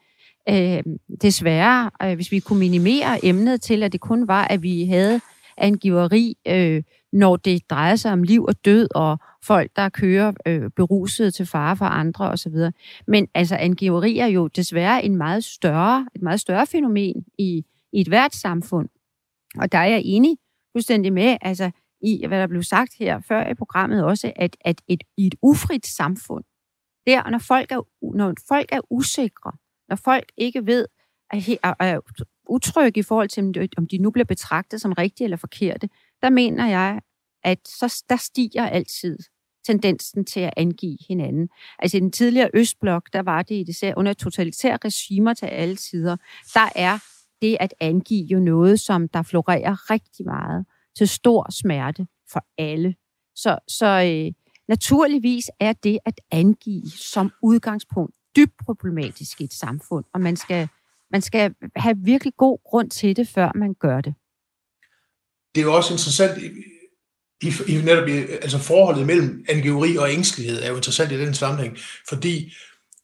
øh, 0.48 0.82
desværre, 1.22 1.90
øh, 2.02 2.14
hvis 2.14 2.32
vi 2.32 2.40
kunne 2.40 2.58
minimere 2.58 3.24
emnet 3.24 3.60
til, 3.60 3.82
at 3.82 3.92
det 3.92 4.00
kun 4.00 4.28
var, 4.28 4.44
at 4.44 4.62
vi 4.62 4.84
havde 4.84 5.20
angiveri, 5.56 6.36
øh, 6.48 6.82
når 7.12 7.36
det 7.36 7.70
drejer 7.70 7.96
sig 7.96 8.12
om 8.12 8.22
liv 8.22 8.44
og 8.44 8.64
død, 8.64 8.88
og 8.94 9.18
folk, 9.42 9.70
der 9.76 9.88
kører 9.88 10.32
øh, 10.46 10.70
beruset 10.76 11.34
til 11.34 11.46
fare 11.46 11.76
for 11.76 11.84
andre 11.84 12.30
osv. 12.30 12.54
Men 13.06 13.28
altså, 13.34 13.56
angiveri 13.56 14.18
er 14.18 14.26
jo 14.26 14.48
desværre 14.48 15.04
en 15.04 15.16
meget 15.16 15.44
større, 15.44 16.08
et 16.14 16.22
meget 16.22 16.40
større 16.40 16.66
fænomen 16.66 17.24
i, 17.38 17.64
i 17.92 18.00
et 18.00 18.08
hvert 18.08 18.34
samfund. 18.34 18.88
Og 19.58 19.72
der 19.72 19.78
er 19.78 19.86
jeg 19.86 20.02
enig 20.04 20.36
fuldstændig 20.72 21.12
med, 21.12 21.36
altså, 21.40 21.70
i 22.00 22.26
hvad 22.26 22.40
der 22.40 22.46
blev 22.46 22.62
sagt 22.62 22.94
her 22.98 23.20
før 23.20 23.50
i 23.50 23.54
programmet 23.54 24.04
også, 24.04 24.32
at, 24.36 24.56
at 24.60 24.82
et, 24.88 25.04
i 25.16 25.26
et 25.26 25.34
ufrit 25.42 25.86
samfund, 25.86 26.44
der, 27.06 27.30
når 27.30 27.38
folk 27.38 27.72
er, 27.72 27.86
når 28.16 28.34
folk 28.48 28.68
er 28.72 28.80
usikre, 28.90 29.52
når 29.94 30.00
folk 30.04 30.32
ikke 30.36 30.66
ved, 30.66 30.86
at 31.30 31.48
er, 31.62 31.74
er 31.80 32.00
utrygge 32.48 33.00
i 33.00 33.02
forhold 33.02 33.28
til, 33.28 33.68
om 33.76 33.86
de 33.86 33.98
nu 33.98 34.10
bliver 34.10 34.24
betragtet 34.24 34.80
som 34.80 34.92
rigtige 34.92 35.24
eller 35.24 35.36
forkerte, 35.36 35.88
der 36.22 36.30
mener 36.30 36.66
jeg, 36.66 37.00
at 37.44 37.58
så 37.68 38.04
der 38.08 38.16
stiger 38.16 38.66
altid 38.66 39.18
tendensen 39.66 40.24
til 40.24 40.40
at 40.40 40.52
angive 40.56 40.98
hinanden. 41.08 41.48
Altså 41.78 41.96
i 41.96 42.00
den 42.00 42.12
tidligere 42.12 42.50
Østblok, 42.54 43.12
der 43.12 43.22
var 43.22 43.42
det 43.42 43.68
især 43.68 43.94
under 43.96 44.12
totalitære 44.12 44.78
regimer 44.84 45.34
til 45.34 45.46
alle 45.46 45.78
sider, 45.78 46.16
der 46.54 46.68
er 46.76 46.98
det 47.42 47.56
at 47.60 47.74
angive 47.80 48.26
jo 48.26 48.38
noget, 48.38 48.80
som 48.80 49.08
der 49.08 49.22
florerer 49.22 49.90
rigtig 49.90 50.26
meget 50.26 50.66
til 50.96 51.08
stor 51.08 51.50
smerte 51.50 52.06
for 52.32 52.46
alle. 52.58 52.94
Så, 53.34 53.58
så 53.68 53.86
øh, 53.86 54.32
naturligvis 54.68 55.50
er 55.60 55.72
det 55.72 55.98
at 56.04 56.20
angive 56.30 56.90
som 56.90 57.32
udgangspunkt 57.42 58.14
dybt 58.36 58.52
problematisk 58.64 59.40
i 59.40 59.44
et 59.44 59.52
samfund, 59.52 60.04
og 60.14 60.20
man 60.20 60.36
skal, 60.36 60.68
man 61.10 61.22
skal 61.22 61.54
have 61.76 61.96
virkelig 61.98 62.32
god 62.36 62.58
grund 62.64 62.90
til 62.90 63.16
det, 63.16 63.28
før 63.28 63.52
man 63.54 63.74
gør 63.74 64.00
det. 64.00 64.14
Det 65.54 65.60
er 65.60 65.64
jo 65.64 65.74
også 65.74 65.94
interessant, 65.94 66.42
i, 66.42 66.48
i, 67.42 67.52
i 67.68 67.82
netop 67.82 68.08
altså 68.42 68.58
forholdet 68.58 69.06
mellem 69.06 69.44
angiveri 69.48 69.96
og 69.96 70.12
ængstelighed 70.12 70.62
er 70.62 70.68
jo 70.68 70.76
interessant 70.76 71.12
i 71.12 71.20
den 71.20 71.34
sammenhæng, 71.34 71.78
fordi 72.08 72.52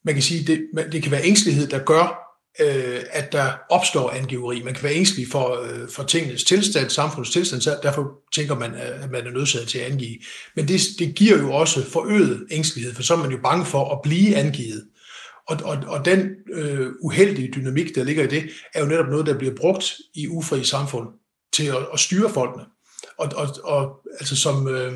man 0.05 0.14
kan 0.14 0.22
sige, 0.22 0.47
det, 0.47 0.68
det 0.93 1.03
kan 1.03 1.12
være 1.12 1.24
ængstelighed, 1.24 1.66
der 1.66 1.85
gør, 1.85 2.31
øh, 2.61 3.01
at 3.11 3.33
der 3.33 3.53
opstår 3.70 4.11
angiveri. 4.11 4.62
Man 4.62 4.74
kan 4.74 4.83
være 4.83 4.95
ængstelig 4.95 5.28
for, 5.28 5.62
øh, 5.62 5.89
for 5.89 6.03
tingenes 6.03 6.45
tilstand, 6.45 6.91
samfundets 6.91 7.33
tilstand, 7.33 7.62
så 7.62 7.78
derfor 7.83 8.12
tænker 8.33 8.55
man, 8.55 8.74
at 8.74 9.11
man 9.11 9.26
er 9.26 9.31
nødsaget 9.31 9.68
til 9.68 9.78
at 9.78 9.93
angive. 9.93 10.18
Men 10.57 10.68
det, 10.68 10.81
det 10.99 11.14
giver 11.14 11.39
jo 11.39 11.53
også 11.53 11.91
forøget 11.91 12.47
ængstelighed, 12.51 12.95
for 12.95 13.03
så 13.03 13.14
er 13.14 13.18
man 13.18 13.31
jo 13.31 13.39
bange 13.43 13.66
for 13.66 13.95
at 13.95 14.03
blive 14.03 14.37
angivet. 14.37 14.87
Og, 15.51 15.57
og, 15.64 15.76
og 15.86 16.05
den 16.05 16.30
øh, 16.53 16.92
uheldige 17.01 17.53
dynamik, 17.55 17.94
der 17.94 18.05
ligger 18.05 18.24
i 18.24 18.26
det, 18.26 18.51
er 18.74 18.80
jo 18.80 18.86
netop 18.86 19.09
noget, 19.09 19.26
der 19.26 19.38
bliver 19.38 19.55
brugt 19.55 19.96
i 20.14 20.28
ufri 20.28 20.64
samfund 20.64 21.09
til 21.53 21.66
at, 21.66 21.86
at 21.92 22.01
styre 22.01 22.30
folkene. 22.30 22.64
Og, 23.18 23.32
og, 23.36 23.48
og 23.64 24.01
altså 24.20 24.36
som, 24.36 24.68
øh, 24.68 24.92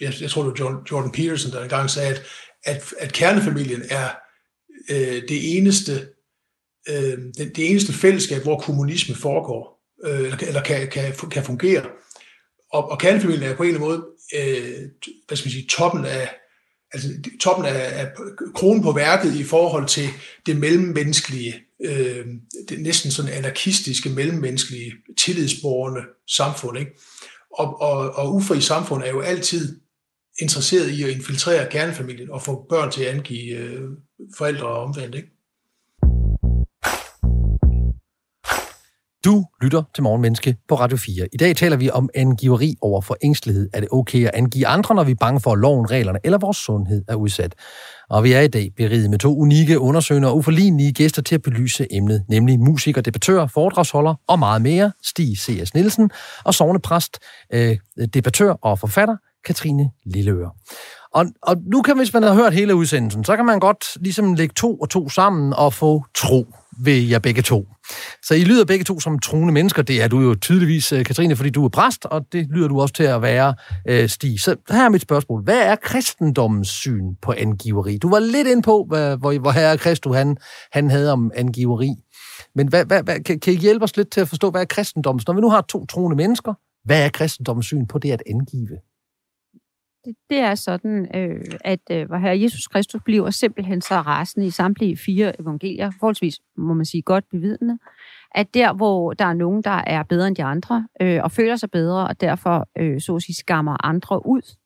jeg, 0.00 0.12
jeg 0.20 0.30
tror 0.30 0.42
det 0.42 0.64
var 0.64 0.82
Jordan 0.90 1.12
Peterson, 1.12 1.52
der 1.52 1.62
engang 1.62 1.90
sagde, 1.90 2.10
at, 2.10 2.22
at, 2.64 2.94
at 2.98 3.12
kernefamilien 3.12 3.82
er 3.90 4.08
øh, 4.90 5.22
det 5.28 5.56
eneste 5.58 6.08
øh, 6.88 7.18
det, 7.38 7.56
det 7.56 7.70
eneste 7.70 7.92
fællesskab, 7.92 8.42
hvor 8.42 8.60
kommunisme 8.60 9.14
foregår, 9.14 9.84
øh, 10.04 10.20
eller, 10.20 10.36
eller 10.40 10.62
kan, 10.62 10.88
kan, 10.88 11.14
kan 11.30 11.44
fungere. 11.44 11.86
Og, 12.72 12.90
og 12.90 12.98
kernefamilien 12.98 13.50
er 13.50 13.56
på 13.56 13.62
en 13.62 13.68
eller 13.68 13.80
anden 13.80 13.90
måde 13.90 14.06
øh, 14.34 14.88
hvad 15.26 15.36
skal 15.36 15.46
man 15.46 15.52
sige, 15.52 15.66
toppen 15.68 16.04
af, 16.04 16.28
altså 16.94 17.08
toppen 17.40 17.66
af, 17.66 18.00
af 18.00 18.10
kronen 18.54 18.82
på 18.82 18.92
værket 18.92 19.34
i 19.34 19.44
forhold 19.44 19.86
til 19.86 20.08
det 20.46 20.56
mellemmenneskelige, 20.56 21.54
øh, 21.84 22.26
det 22.68 22.80
næsten 22.80 23.10
sådan 23.10 23.32
anarkistiske, 23.32 24.08
mellemmenneskelige, 24.08 24.92
tillidsborgende 25.18 26.02
samfund. 26.28 26.78
Ikke? 26.78 26.92
Og, 27.58 27.80
og, 27.80 28.14
og 28.14 28.34
ufri 28.34 28.60
samfund 28.60 29.02
er 29.02 29.10
jo 29.10 29.20
altid 29.20 29.80
interesseret 30.40 30.90
i 30.90 31.02
at 31.02 31.10
infiltrere 31.10 31.70
kernefamilien 31.70 32.30
og 32.30 32.42
få 32.42 32.66
børn 32.68 32.90
til 32.90 33.02
at 33.02 33.14
angive 33.14 33.56
øh, 33.56 33.90
forældre 34.38 34.66
og 34.66 34.82
omvendt. 34.82 35.14
Ikke? 35.14 35.33
Du 39.24 39.44
lytter 39.62 39.82
til 39.94 40.02
Morgenmenneske 40.02 40.56
på 40.68 40.74
Radio 40.74 40.96
4. 40.96 41.28
I 41.32 41.36
dag 41.36 41.56
taler 41.56 41.76
vi 41.76 41.90
om 41.90 42.08
angiveri 42.14 42.76
over 42.80 43.00
for 43.00 43.16
ængstelighed. 43.22 43.70
Er 43.72 43.80
det 43.80 43.88
okay 43.92 44.24
at 44.26 44.30
angive 44.34 44.66
andre, 44.66 44.94
når 44.94 45.04
vi 45.04 45.10
er 45.10 45.16
bange 45.20 45.40
for, 45.40 45.52
at 45.52 45.58
loven, 45.58 45.90
reglerne 45.90 46.18
eller 46.24 46.38
vores 46.38 46.56
sundhed 46.56 47.04
er 47.08 47.14
udsat? 47.14 47.54
Og 48.10 48.24
vi 48.24 48.32
er 48.32 48.40
i 48.40 48.48
dag 48.48 48.70
beriget 48.76 49.10
med 49.10 49.18
to 49.18 49.38
unikke 49.38 49.78
undersøgende 49.78 50.28
og 50.28 50.36
uforlignelige 50.36 50.92
gæster 50.92 51.22
til 51.22 51.34
at 51.34 51.42
belyse 51.42 51.86
emnet, 51.90 52.24
nemlig 52.28 52.60
musiker, 52.60 53.00
debattør, 53.00 53.46
foredragsholder 53.46 54.14
og 54.28 54.38
meget 54.38 54.62
mere, 54.62 54.92
Stig 55.02 55.38
C.S. 55.38 55.74
Nielsen, 55.74 56.10
og 56.44 56.54
sovnepræst, 56.54 57.18
øh, 57.52 57.76
debattør 58.14 58.52
og 58.52 58.78
forfatter, 58.78 59.16
Katrine 59.44 59.90
Lilleøre. 60.06 60.50
Og, 61.14 61.26
og 61.42 61.56
nu 61.66 61.82
kan, 61.82 61.96
hvis 61.96 62.12
man 62.12 62.22
har 62.22 62.34
hørt 62.34 62.54
hele 62.54 62.74
udsendelsen, 62.74 63.24
så 63.24 63.36
kan 63.36 63.44
man 63.44 63.60
godt 63.60 63.84
ligesom 64.00 64.34
lægge 64.34 64.52
to 64.56 64.76
og 64.76 64.90
to 64.90 65.08
sammen 65.08 65.52
og 65.52 65.72
få 65.72 66.04
tro 66.14 66.46
ved 66.78 67.02
jer 67.02 67.18
begge 67.18 67.42
to. 67.42 67.68
Så 68.22 68.34
I 68.34 68.44
lyder 68.44 68.64
begge 68.64 68.84
to 68.84 69.00
som 69.00 69.18
troende 69.18 69.52
mennesker. 69.52 69.82
Det 69.82 70.02
er 70.02 70.08
du 70.08 70.20
jo 70.20 70.34
tydeligvis, 70.34 70.92
øh, 70.92 71.04
Katrine, 71.04 71.36
fordi 71.36 71.50
du 71.50 71.64
er 71.64 71.68
præst, 71.68 72.04
og 72.04 72.26
det 72.32 72.46
lyder 72.50 72.68
du 72.68 72.80
også 72.80 72.94
til 72.94 73.02
at 73.02 73.22
være, 73.22 73.54
øh, 73.88 74.08
Stig. 74.08 74.40
Så 74.40 74.56
her 74.70 74.84
er 74.84 74.88
mit 74.88 75.02
spørgsmål. 75.02 75.42
Hvad 75.42 75.58
er 75.58 75.76
kristendommens 75.76 76.68
syn 76.68 77.14
på 77.22 77.32
angiveri? 77.32 77.96
Du 77.96 78.10
var 78.10 78.18
lidt 78.18 78.48
ind 78.48 78.62
på, 78.62 78.86
hvad, 78.88 79.16
hvor, 79.16 79.38
hvor 79.38 79.50
herre 79.50 79.78
Kristus 79.78 80.16
han, 80.16 80.36
han 80.72 80.90
havde 80.90 81.12
om 81.12 81.30
angiveri. 81.34 81.94
Men 82.54 82.68
hvad, 82.68 82.84
hvad, 82.84 83.02
hvad, 83.02 83.20
kan, 83.20 83.40
kan 83.40 83.52
I 83.52 83.56
hjælpe 83.56 83.82
os 83.82 83.96
lidt 83.96 84.10
til 84.10 84.20
at 84.20 84.28
forstå, 84.28 84.50
hvad 84.50 84.60
er 84.60 84.64
kristendommens? 84.64 85.26
Når 85.26 85.34
vi 85.34 85.40
nu 85.40 85.50
har 85.50 85.60
to 85.60 85.86
troende 85.86 86.16
mennesker, 86.16 86.54
hvad 86.84 87.04
er 87.04 87.08
kristendommens 87.08 87.66
syn 87.66 87.86
på 87.86 87.98
det 87.98 88.10
at 88.10 88.22
angive? 88.26 88.78
Det, 90.04 90.16
det 90.30 90.38
er 90.38 90.54
sådan, 90.54 91.16
øh, 91.16 91.44
at 91.64 91.80
øh, 91.90 92.06
hvor 92.06 92.16
herre 92.16 92.40
Jesus 92.40 92.66
Kristus 92.66 93.02
bliver 93.04 93.30
simpelthen 93.30 93.80
så 93.80 93.94
rasende 93.94 94.46
i 94.46 94.50
samtlige 94.50 94.96
fire 94.96 95.40
evangelier, 95.40 95.90
forholdsvis, 95.90 96.40
må 96.56 96.74
man 96.74 96.84
sige, 96.84 97.02
godt 97.02 97.24
bevidende, 97.30 97.78
at 98.34 98.54
der, 98.54 98.72
hvor 98.72 99.12
der 99.12 99.24
er 99.24 99.32
nogen, 99.32 99.62
der 99.62 99.82
er 99.86 100.02
bedre 100.02 100.28
end 100.28 100.36
de 100.36 100.44
andre, 100.44 100.88
øh, 101.00 101.22
og 101.22 101.32
føler 101.32 101.56
sig 101.56 101.70
bedre, 101.70 102.08
og 102.08 102.20
derfor, 102.20 102.68
øh, 102.78 103.00
så 103.00 103.16
at 103.16 103.22
sige, 103.22 103.36
skammer 103.36 103.86
andre 103.86 104.26
ud, 104.26 104.56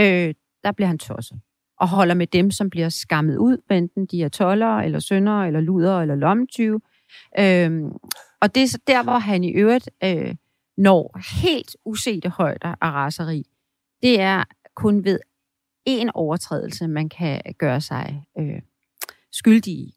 øh, 0.00 0.34
der 0.64 0.72
bliver 0.72 0.88
han 0.88 0.98
tosset. 0.98 1.40
Og 1.80 1.88
holder 1.88 2.14
med 2.14 2.26
dem, 2.26 2.50
som 2.50 2.70
bliver 2.70 2.88
skammet 2.88 3.36
ud, 3.36 3.58
enten 3.70 4.06
de 4.06 4.22
er 4.22 4.28
tollere, 4.28 4.84
eller 4.84 4.98
sønder, 4.98 5.42
eller 5.42 5.60
luder, 5.60 6.00
eller 6.00 6.14
lommetyve. 6.14 6.80
Øh, 7.38 7.82
og 8.40 8.54
det 8.54 8.62
er 8.62 8.66
så 8.66 8.78
der, 8.86 9.02
hvor 9.02 9.18
han 9.18 9.44
i 9.44 9.52
øvrigt 9.52 9.90
øh, 10.04 10.34
når 10.76 11.18
helt 11.42 11.76
usete 11.84 12.28
højder 12.28 12.74
af 12.80 12.90
raseri. 12.90 13.44
Det 14.02 14.20
er 14.20 14.44
kun 14.74 15.04
ved 15.04 15.18
en 15.84 16.10
overtrædelse, 16.14 16.88
man 16.88 17.08
kan 17.08 17.42
gøre 17.58 17.80
sig 17.80 18.24
øh, 18.38 18.62
skyldig 19.32 19.74
i. 19.74 19.94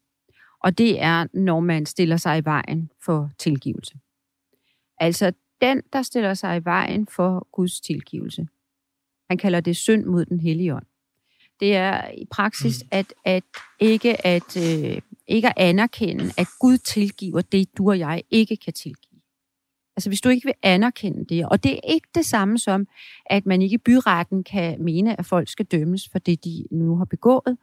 Og 0.60 0.78
det 0.78 1.02
er, 1.02 1.26
når 1.32 1.60
man 1.60 1.86
stiller 1.86 2.16
sig 2.16 2.38
i 2.38 2.44
vejen 2.44 2.90
for 3.04 3.30
tilgivelse. 3.38 3.98
Altså 4.98 5.32
den, 5.60 5.82
der 5.92 6.02
stiller 6.02 6.34
sig 6.34 6.56
i 6.56 6.64
vejen 6.64 7.06
for 7.06 7.48
Guds 7.52 7.80
tilgivelse. 7.80 8.48
Han 9.28 9.38
kalder 9.38 9.60
det 9.60 9.76
synd 9.76 10.04
mod 10.04 10.24
den 10.24 10.40
hellige 10.40 10.74
ånd. 10.74 10.86
Det 11.60 11.76
er 11.76 12.10
i 12.10 12.26
praksis 12.30 12.82
mm. 12.82 12.88
at, 12.90 13.14
at 13.24 13.44
ikke 13.80 14.26
at 14.26 14.56
øh, 14.56 15.00
ikke 15.26 15.48
at 15.48 15.54
anerkende, 15.56 16.24
at 16.38 16.46
Gud 16.60 16.78
tilgiver 16.78 17.40
det, 17.40 17.78
du 17.78 17.88
og 17.88 17.98
jeg 17.98 18.22
ikke 18.30 18.56
kan 18.56 18.72
tilgive. 18.72 19.15
Altså 19.96 20.10
hvis 20.10 20.20
du 20.20 20.28
ikke 20.28 20.44
vil 20.44 20.54
anerkende 20.62 21.24
det, 21.24 21.46
og 21.46 21.64
det 21.64 21.72
er 21.72 21.92
ikke 21.92 22.08
det 22.14 22.26
samme 22.26 22.58
som, 22.58 22.86
at 23.26 23.46
man 23.46 23.62
ikke 23.62 23.74
i 23.74 23.78
byretten 23.78 24.44
kan 24.44 24.82
mene, 24.82 25.18
at 25.18 25.26
folk 25.26 25.48
skal 25.48 25.66
dømmes 25.66 26.08
for 26.12 26.18
det, 26.18 26.44
de 26.44 26.64
nu 26.70 26.96
har 26.96 27.04
begået, 27.04 27.56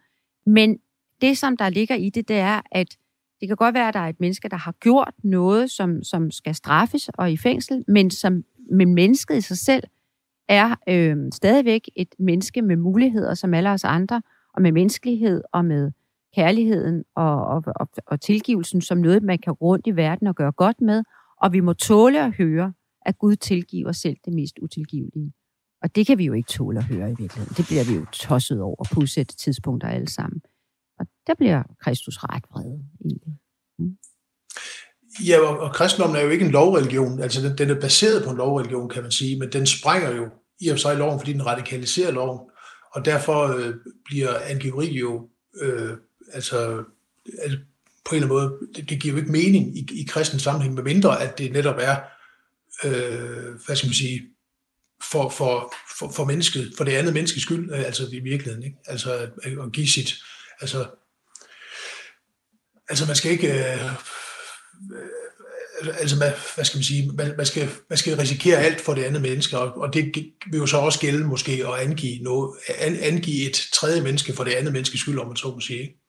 men 0.46 0.78
det, 1.22 1.38
som 1.38 1.58
der 1.58 1.70
ligger 1.70 1.96
i 1.96 2.10
det, 2.10 2.28
det 2.28 2.36
er, 2.36 2.62
at 2.72 2.98
det 3.40 3.48
kan 3.48 3.58
godt 3.58 3.76
være, 3.76 3.88
at 3.88 3.94
der 3.94 4.00
er 4.00 4.10
et 4.10 4.20
menneske, 4.20 4.50
der 4.50 4.58
har 4.58 4.72
gjort 4.72 5.14
noget, 5.24 5.72
som, 5.72 6.04
som 6.04 6.32
skal 6.32 6.56
straffes 6.56 7.10
og 7.10 7.32
i 7.32 7.38
fængsel, 7.38 7.84
men 7.88 8.12
som 8.12 8.44
men 8.72 8.96
mennesket 8.96 9.38
i 9.38 9.42
sig 9.42 9.58
selv 9.58 9.84
er 10.48 10.76
øh, 10.90 11.18
stadigvæk 11.34 11.90
et 11.96 12.16
menneske 12.20 12.62
med 12.62 12.76
muligheder 12.76 13.34
som 13.34 13.54
alle 13.54 13.70
os 13.70 13.84
andre, 13.84 14.22
og 14.54 14.62
med 14.62 14.72
menneskelighed 14.72 15.44
og 15.52 15.66
med 15.66 15.92
kærligheden 16.36 17.04
og, 17.16 17.46
og, 17.46 17.64
og, 17.76 17.88
og 18.06 18.22
tilgivelsen 18.22 18.82
som 18.82 18.98
noget, 18.98 19.24
man 19.24 19.40
kan 19.40 19.54
rundt 19.54 19.88
i 19.88 19.96
verden 19.96 20.28
og 20.28 20.36
gøre 20.36 20.52
godt 20.52 20.82
med, 20.82 21.04
og 21.44 21.54
vi 21.54 21.60
må 21.60 21.74
tåle 21.74 22.26
at 22.26 22.32
høre, 22.32 22.74
at 23.06 23.18
Gud 23.18 23.36
tilgiver 23.36 23.92
selv 23.92 24.18
det 24.26 24.34
mest 24.34 24.60
utilgivelige. 24.62 25.34
Og 25.82 25.96
det 25.96 26.08
kan 26.08 26.18
vi 26.18 26.26
jo 26.26 26.34
ikke 26.34 26.48
tåle 26.48 26.80
at 26.80 26.86
høre 26.86 27.12
i 27.12 27.16
virkeligheden. 27.20 27.56
Det 27.58 27.66
bliver 27.66 27.84
vi 27.84 27.94
jo 27.96 28.06
tosset 28.12 28.62
over 28.62 28.84
på 28.94 29.00
udsætte 29.00 29.36
tidspunkter 29.36 29.88
alle 29.88 30.10
sammen. 30.10 30.42
Og 31.00 31.06
der 31.28 31.34
bliver 31.34 31.64
Kristus 31.80 32.18
ret 32.18 32.44
vred 32.52 32.80
egentlig. 33.06 33.38
Mm. 33.80 33.98
Ja, 35.28 35.40
og, 35.40 35.60
og 35.60 35.74
kristendommen 35.74 36.18
er 36.18 36.22
jo 36.22 36.30
ikke 36.30 36.46
en 36.46 36.52
lovreligion. 36.52 37.20
Altså, 37.20 37.48
den, 37.48 37.58
den 37.58 37.70
er 37.70 37.82
baseret 37.82 38.24
på 38.24 38.30
en 38.30 38.38
lovreligion, 38.38 38.90
kan 38.90 39.02
man 39.02 39.12
sige, 39.12 39.40
men 39.40 39.52
den 39.52 39.66
sprænger 39.66 40.16
jo 40.16 40.30
i 40.62 40.70
og 40.70 40.74
for 40.74 40.80
sig 40.80 40.98
loven, 40.98 41.20
fordi 41.20 41.34
den 41.34 41.46
radikaliserer 41.46 42.12
loven. 42.12 42.40
Og 42.96 43.06
derfor 43.06 43.58
øh, 43.58 43.76
bliver 44.06 44.40
angiveri 44.40 44.98
jo 44.98 45.30
øh, 45.62 45.98
altså, 46.34 46.84
altså 47.40 47.58
på 48.06 48.16
en 48.16 48.24
eller 48.24 48.36
anden 48.36 48.50
måde, 48.50 48.60
det, 48.76 48.90
det 48.90 49.02
giver 49.02 49.14
jo 49.14 49.20
ikke 49.20 49.32
mening 49.32 49.78
i, 49.78 49.88
i 49.92 50.06
kristen 50.10 50.40
sammenhæng, 50.40 50.74
med 50.74 50.84
mindre 50.84 51.22
at 51.22 51.38
det 51.38 51.52
netop 51.52 51.76
er, 51.80 51.96
øh, 52.84 53.54
hvad 53.66 53.76
skal 53.76 53.88
man 53.88 53.94
sige, 53.94 54.22
for, 55.12 55.30
for, 55.30 55.74
for, 56.00 56.12
for 56.12 56.26
mennesket, 56.26 56.74
for 56.78 56.84
det 56.84 56.92
andet 56.92 57.14
menneskes 57.14 57.44
skyld, 57.44 57.72
øh, 57.74 57.80
altså 57.80 58.08
i 58.12 58.20
virkeligheden, 58.20 58.64
ikke? 58.64 58.78
Altså 58.86 59.14
at, 59.14 59.30
at 59.46 59.72
give 59.74 59.88
sit, 59.88 60.16
altså, 60.62 60.86
altså 62.90 63.06
man 63.06 63.16
skal 63.16 63.32
ikke, 63.32 63.48
øh, 63.48 63.86
øh, 63.86 63.92
øh, 65.82 65.96
altså 66.00 66.16
man, 66.16 66.32
hvad 66.56 66.66
skal 66.66 66.78
man 66.78 66.84
sige, 66.84 67.12
man, 67.12 67.34
man, 67.38 67.46
skal, 67.46 67.70
man 67.90 67.98
skal 67.98 68.18
risikere 68.18 68.58
alt 68.58 68.82
for 68.82 68.94
det 68.94 69.04
andet 69.04 69.22
menneske, 69.22 69.58
og, 69.58 69.78
og 69.78 69.94
det 69.94 70.32
vil 70.52 70.58
jo 70.58 70.66
så 70.66 70.78
også 70.78 71.00
gælde 71.00 71.28
måske 71.28 71.52
at 71.52 71.80
angive, 71.80 72.24
noget, 72.24 72.58
an, 72.80 72.96
angive 72.96 73.50
et 73.50 73.70
tredje 73.74 74.02
menneske 74.02 74.34
for 74.34 74.44
det 74.44 74.52
andet 74.52 74.74
menneskes 74.74 75.02
skyld, 75.02 75.20
om 75.20 75.28
man 75.28 75.36
så 75.36 75.48
må 75.48 75.60
sige, 75.60 75.82
ikke? 75.82 76.03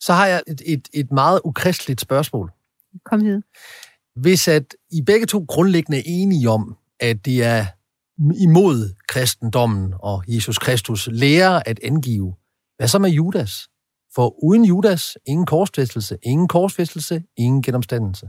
Så 0.00 0.12
har 0.12 0.26
jeg 0.26 0.42
et, 0.46 0.62
et, 0.66 0.88
et 0.92 1.12
meget 1.12 1.40
ukristeligt 1.44 2.00
spørgsmål. 2.00 2.52
Kom 3.04 3.20
hid. 3.20 3.42
Hvis 4.16 4.48
at 4.48 4.74
I 4.90 5.02
begge 5.02 5.26
to 5.26 5.44
grundlæggende 5.48 5.98
er 5.98 6.02
enige 6.06 6.50
om, 6.50 6.76
at 7.00 7.24
det 7.24 7.44
er 7.44 7.66
imod 8.40 8.94
kristendommen 9.08 9.94
og 10.00 10.24
Jesus 10.28 10.58
Kristus 10.58 11.08
lærer 11.12 11.62
at 11.66 11.80
angive, 11.82 12.34
hvad 12.76 12.88
så 12.88 12.98
med 12.98 13.10
Judas? 13.10 13.68
For 14.14 14.44
uden 14.44 14.64
Judas, 14.64 15.18
ingen 15.26 15.46
korsfæstelse, 15.46 16.18
ingen 16.22 16.48
korsfæstelse, 16.48 17.22
ingen 17.36 17.62
genomstandelse. 17.62 18.28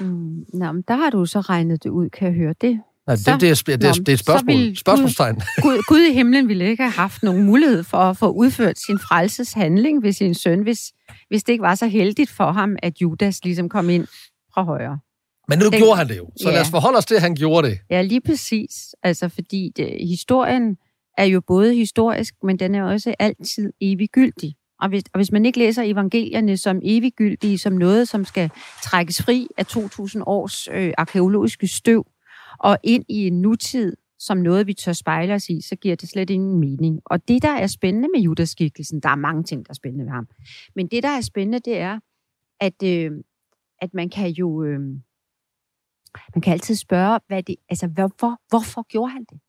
Mm, 0.00 0.44
nå, 0.54 0.72
men 0.72 0.82
der 0.88 0.96
har 0.96 1.10
du 1.10 1.26
så 1.26 1.40
regnet 1.40 1.84
det 1.84 1.90
ud, 1.90 2.10
kan 2.10 2.28
jeg 2.28 2.34
høre 2.34 2.54
det. 2.60 2.80
Nej, 3.06 3.16
det, 3.16 3.26
det, 3.26 3.50
er, 3.50 3.76
det, 3.76 3.84
er, 3.84 3.92
det 3.92 4.08
er 4.08 4.12
et 4.12 4.18
spørgsmål. 4.18 4.76
Spørgsmålstegn. 4.76 5.34
Gud, 5.62 5.82
Gud 5.88 6.00
i 6.00 6.12
himlen 6.12 6.48
ville 6.48 6.68
ikke 6.70 6.82
have 6.82 6.92
haft 6.92 7.22
nogen 7.22 7.42
mulighed 7.42 7.82
for 7.82 7.98
at 7.98 8.16
få 8.16 8.28
udført 8.30 8.78
sin 8.78 8.98
frelseshandling 8.98 10.02
ved 10.02 10.12
sin 10.12 10.34
søn, 10.34 10.62
hvis, 10.62 10.92
hvis 11.28 11.42
det 11.44 11.52
ikke 11.52 11.62
var 11.62 11.74
så 11.74 11.86
heldigt 11.86 12.30
for 12.30 12.52
ham, 12.52 12.76
at 12.82 13.00
Judas 13.00 13.44
ligesom 13.44 13.68
kom 13.68 13.90
ind 13.90 14.06
fra 14.54 14.62
højre. 14.62 14.98
Men 15.48 15.58
nu 15.58 15.64
Den, 15.64 15.78
gjorde 15.78 15.96
han 15.96 16.08
det 16.08 16.16
jo, 16.16 16.30
så 16.36 16.48
ja. 16.48 16.54
lad 16.54 16.60
os 16.62 16.70
forholde 16.70 16.98
os 16.98 17.04
til, 17.04 17.14
at 17.14 17.20
han 17.20 17.34
gjorde 17.34 17.68
det. 17.68 17.78
Ja, 17.90 18.02
lige 18.02 18.20
præcis. 18.20 18.94
Altså, 19.02 19.28
fordi 19.28 19.72
det, 19.76 20.08
historien 20.08 20.76
er 21.18 21.24
jo 21.24 21.40
både 21.46 21.74
historisk, 21.74 22.34
men 22.42 22.58
den 22.58 22.74
er 22.74 22.82
også 22.82 23.14
altid 23.18 23.72
eviggyldig. 23.80 24.54
Og 24.80 24.88
hvis, 24.88 25.02
og 25.12 25.18
hvis 25.18 25.32
man 25.32 25.46
ikke 25.46 25.58
læser 25.58 25.82
evangelierne 25.82 26.56
som 26.56 26.80
eviggyldige, 26.82 27.58
som 27.58 27.72
noget, 27.72 28.08
som 28.08 28.24
skal 28.24 28.50
trækkes 28.82 29.22
fri 29.22 29.46
af 29.58 29.66
2000 29.66 30.22
års 30.26 30.68
øh, 30.72 30.92
arkeologiske 30.98 31.68
støv, 31.68 32.06
og 32.58 32.78
ind 32.82 33.04
i 33.08 33.26
en 33.26 33.42
nutid 33.42 33.96
som 34.18 34.36
noget, 34.36 34.66
vi 34.66 34.74
tør 34.74 34.92
spejle 34.92 35.34
os 35.34 35.48
i, 35.48 35.60
så 35.60 35.76
giver 35.76 35.96
det 35.96 36.08
slet 36.08 36.30
ingen 36.30 36.60
mening. 36.60 37.00
Og 37.04 37.28
det, 37.28 37.42
der 37.42 37.50
er 37.50 37.66
spændende 37.66 38.08
med 38.14 38.22
Judas-skikkelsen, 38.22 39.00
der 39.00 39.08
er 39.08 39.14
mange 39.14 39.42
ting, 39.42 39.66
der 39.66 39.70
er 39.70 39.74
spændende 39.74 40.04
ved 40.04 40.12
ham, 40.12 40.28
men 40.74 40.86
det, 40.86 41.02
der 41.02 41.08
er 41.08 41.20
spændende, 41.20 41.58
det 41.58 41.78
er, 41.78 42.00
at, 42.60 42.82
øh, 42.84 43.10
at 43.80 43.94
man 43.94 44.10
kan 44.10 44.30
jo... 44.30 44.64
Øh, 44.64 44.80
man 46.34 46.42
kan 46.42 46.52
altid 46.52 46.74
spørge, 46.74 47.20
hvad 47.26 47.42
det, 47.42 47.56
altså, 47.68 47.86
hvorfor, 47.86 48.40
hvorfor 48.48 48.82
gjorde 48.82 49.12
han 49.12 49.24
det? 49.24 49.40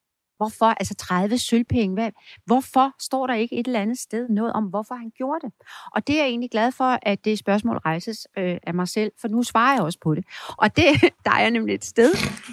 Hvorfor? 0.44 0.66
Altså 0.66 0.96
30 0.96 1.38
sølvpenge. 1.38 1.94
Hvad? 1.94 2.12
Hvorfor 2.46 2.92
står 3.00 3.28
der 3.28 3.34
ikke 3.34 3.56
et 3.60 3.68
eller 3.68 3.80
andet 3.80 4.00
sted 4.00 4.30
noget 4.30 4.54
om, 4.54 4.64
hvorfor 4.64 4.96
han 4.96 5.12
gjorde 5.18 5.40
det? 5.46 5.54
Og 5.96 6.08
det 6.08 6.16
er 6.16 6.20
jeg 6.20 6.30
egentlig 6.30 6.52
glad 6.52 6.72
for, 6.72 7.00
at 7.02 7.26
det 7.26 7.40
spørgsmål 7.40 7.78
rejses 7.78 8.28
øh, 8.38 8.58
af 8.64 8.74
mig 8.74 8.88
selv, 8.88 9.12
for 9.22 9.28
nu 9.28 9.44
svarer 9.44 9.74
jeg 9.74 9.84
også 9.84 10.00
på 10.02 10.16
det. 10.16 10.26
Og 10.58 10.76
det, 10.76 10.86
der 11.26 11.32
er 11.32 11.50
nemlig 11.50 11.76
et 11.76 11.86
sted 11.86 12.12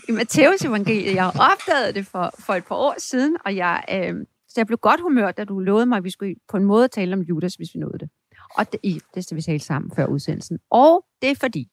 i 0.09 0.13
Matteus 0.13 0.65
evangeliet. 0.65 1.15
Jeg 1.15 1.27
opdagede 1.27 1.93
det 1.95 2.07
for, 2.07 2.31
for 2.39 2.53
et 2.55 2.65
par 2.65 2.75
år 2.75 2.95
siden, 2.99 3.37
og 3.45 3.57
jeg, 3.57 3.85
øh, 3.91 4.27
så 4.49 4.55
jeg 4.57 4.67
blev 4.67 4.79
godt 4.79 5.01
humør, 5.01 5.31
da 5.31 5.45
du 5.45 5.59
lovede 5.59 5.87
mig, 5.87 5.97
at 5.97 6.05
vi 6.05 6.11
skulle 6.11 6.35
på 6.49 6.57
en 6.57 6.65
måde 6.65 6.89
tale 6.89 7.13
om 7.13 7.21
Judas, 7.21 7.55
hvis 7.55 7.69
vi 7.75 7.81
nåede 7.81 7.99
det. 7.99 8.11
Og 8.55 8.73
det, 8.73 8.81
i, 8.83 9.01
det 9.15 9.25
skal 9.25 9.37
vi 9.37 9.43
tale 9.43 9.61
sammen 9.61 9.93
før 9.97 10.07
udsendelsen. 10.07 10.59
Og 10.71 11.05
det 11.23 11.31
er 11.31 11.35
fordi, 11.35 11.69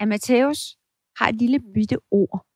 at 0.00 0.08
Matthæus 0.08 0.76
har 1.18 1.28
et 1.28 1.34
lille 1.34 1.60
bitte 1.74 1.96
ord, 2.10 2.46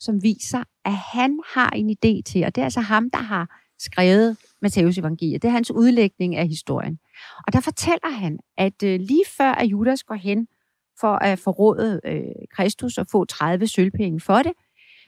som 0.00 0.22
viser, 0.22 0.64
at 0.84 0.94
han 0.94 1.40
har 1.54 1.70
en 1.70 1.90
idé 1.90 2.22
til, 2.26 2.44
og 2.44 2.54
det 2.54 2.60
er 2.60 2.64
altså 2.64 2.80
ham, 2.80 3.10
der 3.10 3.18
har 3.18 3.62
skrevet 3.78 4.36
Matteus 4.62 4.98
evangeliet. 4.98 5.42
Det 5.42 5.48
er 5.48 5.52
hans 5.52 5.70
udlægning 5.70 6.36
af 6.36 6.48
historien. 6.48 6.98
Og 7.46 7.52
der 7.52 7.60
fortæller 7.60 8.10
han, 8.10 8.38
at 8.56 8.82
øh, 8.82 9.00
lige 9.00 9.24
før 9.36 9.52
at 9.52 9.66
Judas 9.66 10.02
går 10.02 10.14
hen 10.14 10.48
for 11.00 11.14
at 11.14 11.38
forråde 11.38 12.00
øh, 12.04 12.22
Kristus 12.50 12.98
og 12.98 13.06
få 13.10 13.24
30 13.24 13.66
sølvpenge 13.66 14.20
for 14.20 14.42
det, 14.42 14.52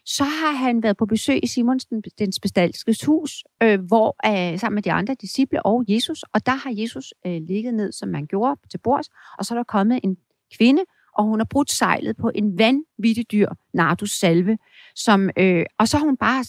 så 0.07 0.25
har 0.25 0.53
han 0.53 0.83
været 0.83 0.97
på 0.97 1.07
besøg 1.07 1.45
i 1.45 1.47
Simons 1.47 1.85
den, 1.85 2.03
den 2.19 2.33
bestalskes 2.43 3.05
hus, 3.05 3.45
øh, 3.63 3.81
hvor 3.81 4.17
øh, 4.27 4.59
sammen 4.59 4.75
med 4.75 4.83
de 4.83 4.93
andre 4.93 5.15
disciple 5.15 5.67
og 5.67 5.85
Jesus, 5.89 6.23
og 6.23 6.47
der 6.47 6.55
har 6.55 6.73
Jesus 6.77 7.15
øh, 7.27 7.41
ligget 7.49 7.75
ned, 7.75 7.93
som 7.93 8.09
man 8.09 8.27
gjorde 8.27 8.61
til 8.71 8.79
bords, 8.79 9.09
og 9.39 9.45
så 9.45 9.55
er 9.55 9.59
der 9.59 9.65
kommet 9.65 10.01
en 10.03 10.17
kvinde, 10.59 10.83
og 11.19 11.25
hun 11.25 11.41
har 11.41 11.45
brudt 11.51 11.71
sejlet 11.71 12.17
på 12.17 12.31
en 12.35 12.59
vanvittig 12.59 13.31
dyr 13.33 13.49
Nardus 13.75 14.11
salve, 14.11 14.59
som, 14.97 15.31
øh, 15.37 15.65
og 15.79 15.89
så 15.89 15.99
har 15.99 16.05
hun 16.05 16.17
bare 16.17 16.45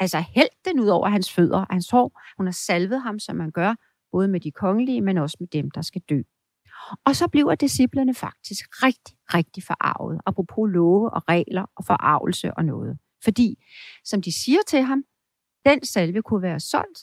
altså, 0.00 0.24
hældt 0.34 0.64
den 0.64 0.80
ud 0.80 0.86
over 0.86 1.08
hans 1.08 1.32
fødder, 1.32 1.66
hans 1.70 1.90
hår. 1.90 2.20
Hun 2.36 2.46
har 2.46 2.52
salvet 2.52 3.02
ham, 3.02 3.18
som 3.18 3.36
man 3.36 3.50
gør, 3.50 3.74
både 4.12 4.28
med 4.28 4.40
de 4.40 4.50
kongelige, 4.50 5.00
men 5.00 5.18
også 5.18 5.36
med 5.40 5.48
dem, 5.48 5.70
der 5.70 5.82
skal 5.82 6.02
dø. 6.08 6.22
Og 7.04 7.16
så 7.16 7.28
bliver 7.28 7.54
disciplerne 7.54 8.14
faktisk 8.14 8.64
rigtig, 8.82 9.16
rigtig 9.34 9.62
forarvet, 9.62 10.20
apropos 10.26 10.70
love 10.72 11.10
og 11.10 11.28
regler 11.28 11.66
og 11.76 11.84
forarvelse 11.84 12.54
og 12.54 12.64
noget. 12.64 12.98
Fordi, 13.24 13.64
som 14.04 14.22
de 14.22 14.44
siger 14.44 14.58
til 14.68 14.82
ham, 14.82 15.04
den 15.66 15.84
salve 15.84 16.22
kunne 16.22 16.42
være 16.42 16.60
solgt, 16.60 16.98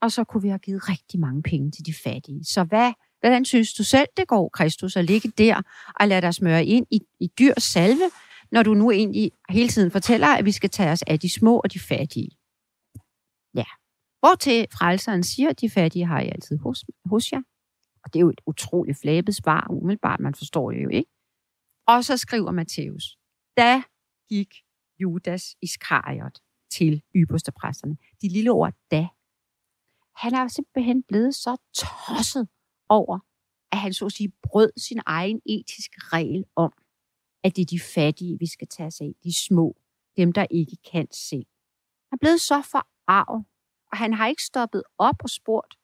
og 0.00 0.12
så 0.12 0.24
kunne 0.24 0.42
vi 0.42 0.48
have 0.48 0.58
givet 0.58 0.88
rigtig 0.88 1.20
mange 1.20 1.42
penge 1.42 1.70
til 1.70 1.86
de 1.86 1.94
fattige. 2.04 2.44
Så 2.44 2.64
hvad 2.64 2.92
Hvordan 3.20 3.44
synes 3.44 3.74
du 3.74 3.84
selv, 3.84 4.08
det 4.16 4.28
går, 4.28 4.48
Kristus, 4.48 4.96
at 4.96 5.04
ligge 5.04 5.28
der 5.28 5.62
og 6.00 6.08
lade 6.08 6.20
dig 6.20 6.34
smøre 6.34 6.64
ind 6.64 6.86
i, 6.90 7.00
i 7.20 7.26
dyr 7.38 7.54
salve, 7.58 8.10
når 8.50 8.62
du 8.62 8.74
nu 8.74 8.90
egentlig 8.90 9.32
hele 9.48 9.68
tiden 9.68 9.90
fortæller, 9.90 10.26
at 10.26 10.44
vi 10.44 10.52
skal 10.52 10.70
tage 10.70 10.90
os 10.90 11.02
af 11.02 11.20
de 11.20 11.32
små 11.32 11.60
og 11.64 11.72
de 11.72 11.78
fattige? 11.78 12.30
Ja. 13.54 13.64
Hvor 14.20 14.34
til 14.34 14.66
frelseren 14.72 15.22
siger, 15.22 15.48
at 15.48 15.60
de 15.60 15.70
fattige 15.70 16.06
har 16.06 16.20
jeg 16.20 16.32
altid 16.32 16.58
hos, 16.58 16.84
hos 17.04 17.32
jer. 17.32 17.42
Og 18.04 18.12
det 18.12 18.18
er 18.18 18.20
jo 18.20 18.30
et 18.30 18.40
utroligt 18.46 19.00
flabet 19.00 19.34
svar, 19.34 19.66
umiddelbart, 19.70 20.20
man 20.20 20.34
forstår 20.34 20.70
det 20.70 20.82
jo 20.84 20.88
ikke. 20.88 21.10
Og 21.86 22.04
så 22.04 22.16
skriver 22.16 22.52
Matthæus, 22.52 23.18
da 23.56 23.82
gik 24.28 24.54
Judas 24.98 25.56
Iskariot 25.62 26.38
til 26.70 27.02
ypperstepræsterne. 27.16 27.96
De 28.22 28.28
lille 28.28 28.50
ord 28.50 28.72
da. 28.90 29.08
Han 30.16 30.34
er 30.34 30.48
simpelthen 30.48 31.02
blevet 31.02 31.34
så 31.34 31.56
tosset 31.74 32.48
over, 32.88 33.18
at 33.72 33.78
han 33.78 33.92
så 33.92 34.06
at 34.06 34.12
sige 34.12 34.32
brød 34.42 34.70
sin 34.76 35.00
egen 35.06 35.40
etiske 35.46 36.00
regel 36.00 36.44
om, 36.56 36.72
at 37.44 37.56
det 37.56 37.62
er 37.62 37.66
de 37.66 37.80
fattige, 37.80 38.38
vi 38.38 38.46
skal 38.46 38.68
tage 38.68 38.86
os 38.86 39.00
af, 39.00 39.12
de 39.24 39.32
små, 39.46 39.76
dem 40.16 40.32
der 40.32 40.46
ikke 40.50 40.76
kan 40.92 41.06
se. 41.12 41.36
Han 42.10 42.16
er 42.16 42.20
blevet 42.20 42.40
så 42.40 42.62
forarvet, 42.62 43.44
og 43.92 43.98
han 43.98 44.14
har 44.14 44.26
ikke 44.26 44.42
stoppet 44.42 44.82
op 44.98 45.16
og 45.22 45.30
spurgt 45.30 45.74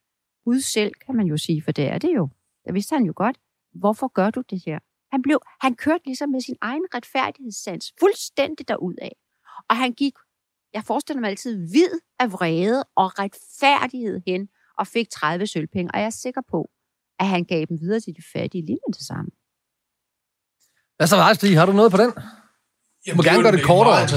Gud 0.45 0.61
selv, 0.61 0.93
kan 0.95 1.17
man 1.17 1.27
jo 1.27 1.37
sige, 1.37 1.63
for 1.63 1.73
det 1.73 1.85
er 1.85 1.99
det 1.99 2.15
jo. 2.15 2.29
Det 2.65 2.75
vidste 2.75 2.95
han 2.95 3.05
jo 3.05 3.13
godt. 3.17 3.39
Hvorfor 3.75 4.09
gør 4.09 4.31
du 4.31 4.41
det 4.41 4.63
her? 4.67 4.79
Han, 5.13 5.23
blev, 5.23 5.41
han 5.61 5.75
kørte 5.75 6.05
ligesom 6.05 6.29
med 6.29 6.41
sin 6.41 6.57
egen 6.61 6.85
retfærdighedssans 6.95 7.95
fuldstændig 8.01 8.69
derud 8.69 8.95
af. 9.03 9.17
Og 9.69 9.77
han 9.77 9.93
gik, 9.93 10.15
jeg 10.75 10.85
forestiller 10.85 11.21
mig 11.21 11.31
altid, 11.31 11.73
vid 11.73 12.01
af 12.19 12.33
vrede 12.33 12.85
og 12.97 13.19
retfærdighed 13.19 14.23
hen 14.27 14.49
og 14.79 14.87
fik 14.87 15.11
30 15.11 15.47
sølvpenge. 15.47 15.91
Og 15.95 15.99
jeg 16.01 16.07
er 16.07 16.11
sikker 16.11 16.41
på, 16.49 16.71
at 17.21 17.27
han 17.27 17.45
gav 17.45 17.65
dem 17.69 17.79
videre 17.81 18.01
til 18.01 18.13
de 18.17 18.23
fattige 18.33 18.67
lige 18.67 18.79
med 18.87 18.95
det 18.99 19.07
samme. 19.07 19.31
Hvad 20.97 21.07
så, 21.07 21.35
Stig? 21.35 21.59
Har 21.59 21.67
du 21.67 21.73
noget 21.73 21.91
på 21.91 21.97
den? 21.97 22.13
Jeg 23.07 23.17
må 23.17 23.23
gerne 23.23 23.43
gøre 23.43 23.53
det 23.53 23.65
kortere. 23.65 24.09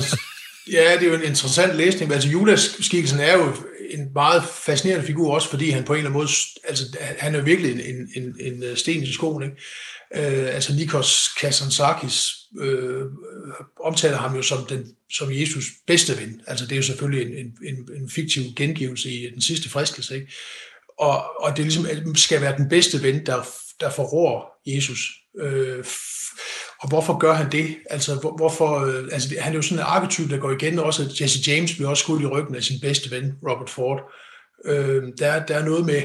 Ja, 0.72 0.94
det 1.00 1.04
er 1.04 1.08
jo 1.08 1.14
en 1.14 1.24
interessant 1.24 1.76
læsning. 1.76 2.14
Altså, 2.14 2.30
Judas-skikkelsen 2.30 3.20
er 3.20 3.38
jo 3.38 3.54
en 3.90 4.14
meget 4.14 4.44
fascinerende 4.44 5.06
figur, 5.06 5.34
også 5.34 5.50
fordi 5.50 5.70
han 5.70 5.84
på 5.84 5.94
en 5.94 5.98
eller 5.98 6.10
anden 6.10 6.20
måde, 6.20 6.30
altså, 6.64 6.98
han 7.20 7.36
er 7.36 7.42
virkelig 7.42 7.72
en, 7.72 8.10
en, 8.16 8.36
en, 8.40 8.64
en 8.64 8.76
sten 8.76 9.04
i 9.04 9.14
skoen, 9.14 9.44
ikke? 9.44 9.58
Øh, 10.16 10.56
altså 10.56 10.74
Nikos 10.74 11.28
Kazantzakis 11.40 12.32
øh, 12.60 13.06
omtaler 13.80 14.18
ham 14.18 14.36
jo 14.36 14.42
som, 14.42 14.66
den, 14.66 14.96
som 15.12 15.32
Jesus 15.32 15.66
bedste 15.88 16.18
ven. 16.18 16.42
Altså 16.48 16.66
det 16.66 16.72
er 16.72 16.76
jo 16.76 16.84
selvfølgelig 16.84 17.40
en, 17.40 17.58
en, 17.64 17.90
en 17.96 18.10
fiktiv 18.10 18.44
gengivelse 18.56 19.12
i 19.12 19.30
den 19.34 19.42
sidste 19.42 19.70
fristelse. 19.70 20.16
Ikke? 20.16 20.34
Og, 21.00 21.44
og 21.44 21.58
det 21.58 21.66
ligesom 21.66 22.16
skal 22.16 22.42
være 22.42 22.58
den 22.58 22.70
bedste 22.70 23.04
ven, 23.04 23.26
der, 23.26 23.48
der 23.80 23.90
forrår 23.90 24.62
Jesus. 24.66 25.00
Øh, 25.40 25.86
og 26.80 26.90
hvorfor 26.90 27.18
gør 27.18 27.34
han 27.34 27.52
det? 27.52 27.78
Altså, 27.90 28.16
hvor, 28.16 28.36
hvorfor, 28.38 28.86
øh, 28.86 29.04
altså 29.12 29.36
han 29.40 29.54
er 29.54 29.56
jo 29.56 29.62
sådan 29.62 29.78
en 29.78 29.86
arketyp, 29.88 30.30
der 30.30 30.38
går 30.38 30.52
igen. 30.52 30.80
Også 30.80 31.18
Jesse 31.22 31.52
James 31.52 31.74
bliver 31.74 31.90
også 31.90 32.04
skudt 32.04 32.22
i 32.22 32.26
ryggen 32.26 32.56
af 32.56 32.64
sin 32.64 32.80
bedste 32.82 33.12
ven, 33.12 33.34
Robert 33.50 33.70
Ford. 33.70 34.00
Øh, 34.66 35.04
der, 35.20 35.46
der 35.46 35.56
er 35.56 35.66
noget 35.66 35.86
med, 35.86 36.02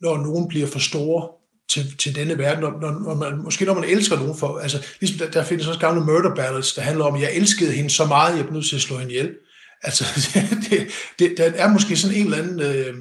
når 0.00 0.16
nogen 0.16 0.48
bliver 0.48 0.66
for 0.66 0.78
store, 0.78 1.28
til, 1.68 1.96
til 1.96 2.14
denne 2.14 2.38
verden, 2.38 2.60
når, 2.60 2.80
når, 2.80 2.90
når 2.90 3.14
man, 3.14 3.38
måske 3.38 3.64
når 3.64 3.74
man 3.74 3.84
elsker 3.84 4.16
nogen 4.16 4.36
for, 4.36 4.58
altså 4.58 4.86
ligesom 5.00 5.18
der, 5.18 5.30
der 5.30 5.44
findes 5.44 5.66
også 5.66 5.80
gamle 5.80 6.04
murder 6.04 6.34
ballads, 6.34 6.74
der 6.74 6.82
handler 6.82 7.04
om, 7.04 7.14
at 7.14 7.20
jeg 7.20 7.34
elskede 7.34 7.72
hende 7.72 7.90
så 7.90 8.04
meget, 8.04 8.36
jeg 8.36 8.44
blev 8.44 8.54
nødt 8.54 8.68
til 8.68 8.76
at 8.76 8.82
slå 8.82 8.98
hende 8.98 9.12
ihjel. 9.12 9.34
Altså, 9.82 10.04
det, 10.70 10.88
det, 11.18 11.34
der 11.36 11.44
er 11.44 11.72
måske 11.72 11.96
sådan 11.96 12.16
en 12.16 12.24
eller 12.24 12.38
anden, 12.38 12.60
øh, 12.60 12.94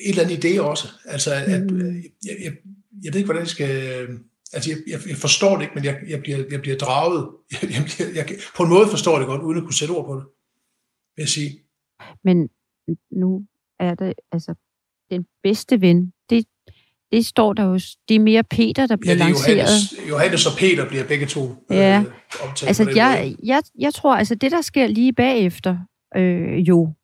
en 0.00 0.10
eller 0.10 0.22
anden 0.22 0.38
idé 0.38 0.60
også. 0.60 0.88
Altså, 1.04 1.34
at, 1.34 1.70
mm. 1.70 1.88
jeg, 2.24 2.36
jeg, 2.44 2.52
jeg 3.04 3.12
ved 3.12 3.16
ikke, 3.20 3.24
hvordan 3.24 3.42
jeg 3.42 3.48
skal, 3.48 3.70
altså, 4.52 4.70
jeg, 4.70 4.78
jeg, 4.86 5.00
jeg 5.08 5.16
forstår 5.16 5.54
det 5.54 5.62
ikke, 5.62 5.74
men 5.74 5.84
jeg, 5.84 5.98
jeg, 6.08 6.20
bliver, 6.20 6.44
jeg 6.50 6.60
bliver 6.60 6.76
draget. 6.76 7.28
Jeg, 7.52 7.70
jeg, 7.70 7.82
bliver, 7.84 8.08
jeg, 8.14 8.38
på 8.56 8.62
en 8.62 8.68
måde 8.68 8.88
forstår 8.88 9.12
jeg 9.12 9.20
det 9.20 9.28
godt, 9.28 9.42
uden 9.42 9.58
at 9.58 9.64
kunne 9.64 9.74
sætte 9.74 9.92
ord 9.92 10.06
på 10.06 10.14
det, 10.14 10.24
vil 11.16 11.22
jeg 11.22 11.28
sige. 11.28 11.50
Men 12.24 12.48
nu 13.10 13.46
er 13.80 13.94
det, 13.94 14.14
altså, 14.32 14.54
den 15.10 15.26
bedste 15.42 15.80
ven, 15.80 16.12
det 16.30 16.46
det 17.12 17.26
står 17.26 17.52
der 17.52 17.64
jo, 17.64 17.74
det 18.08 18.14
er 18.14 18.20
mere 18.20 18.44
Peter, 18.44 18.86
der 18.86 18.96
bliver 18.96 19.14
ja, 19.14 19.22
er 19.22 19.26
lanceret. 19.26 19.56
Johannes, 19.56 20.08
Johannes 20.08 20.46
og 20.46 20.52
Peter 20.58 20.88
bliver 20.88 21.04
begge 21.04 21.26
to 21.26 21.42
øh, 21.70 21.76
ja. 21.76 22.04
omtalt 22.42 22.68
altså, 22.68 22.92
jeg, 22.96 23.34
jeg, 23.44 23.62
jeg 23.78 23.94
tror, 23.94 24.16
altså 24.16 24.34
det, 24.34 24.52
der 24.52 24.60
sker 24.60 24.86
lige 24.86 25.12
bagefter, 25.12 25.78
øh, 26.16 26.58
jo, 26.68 26.94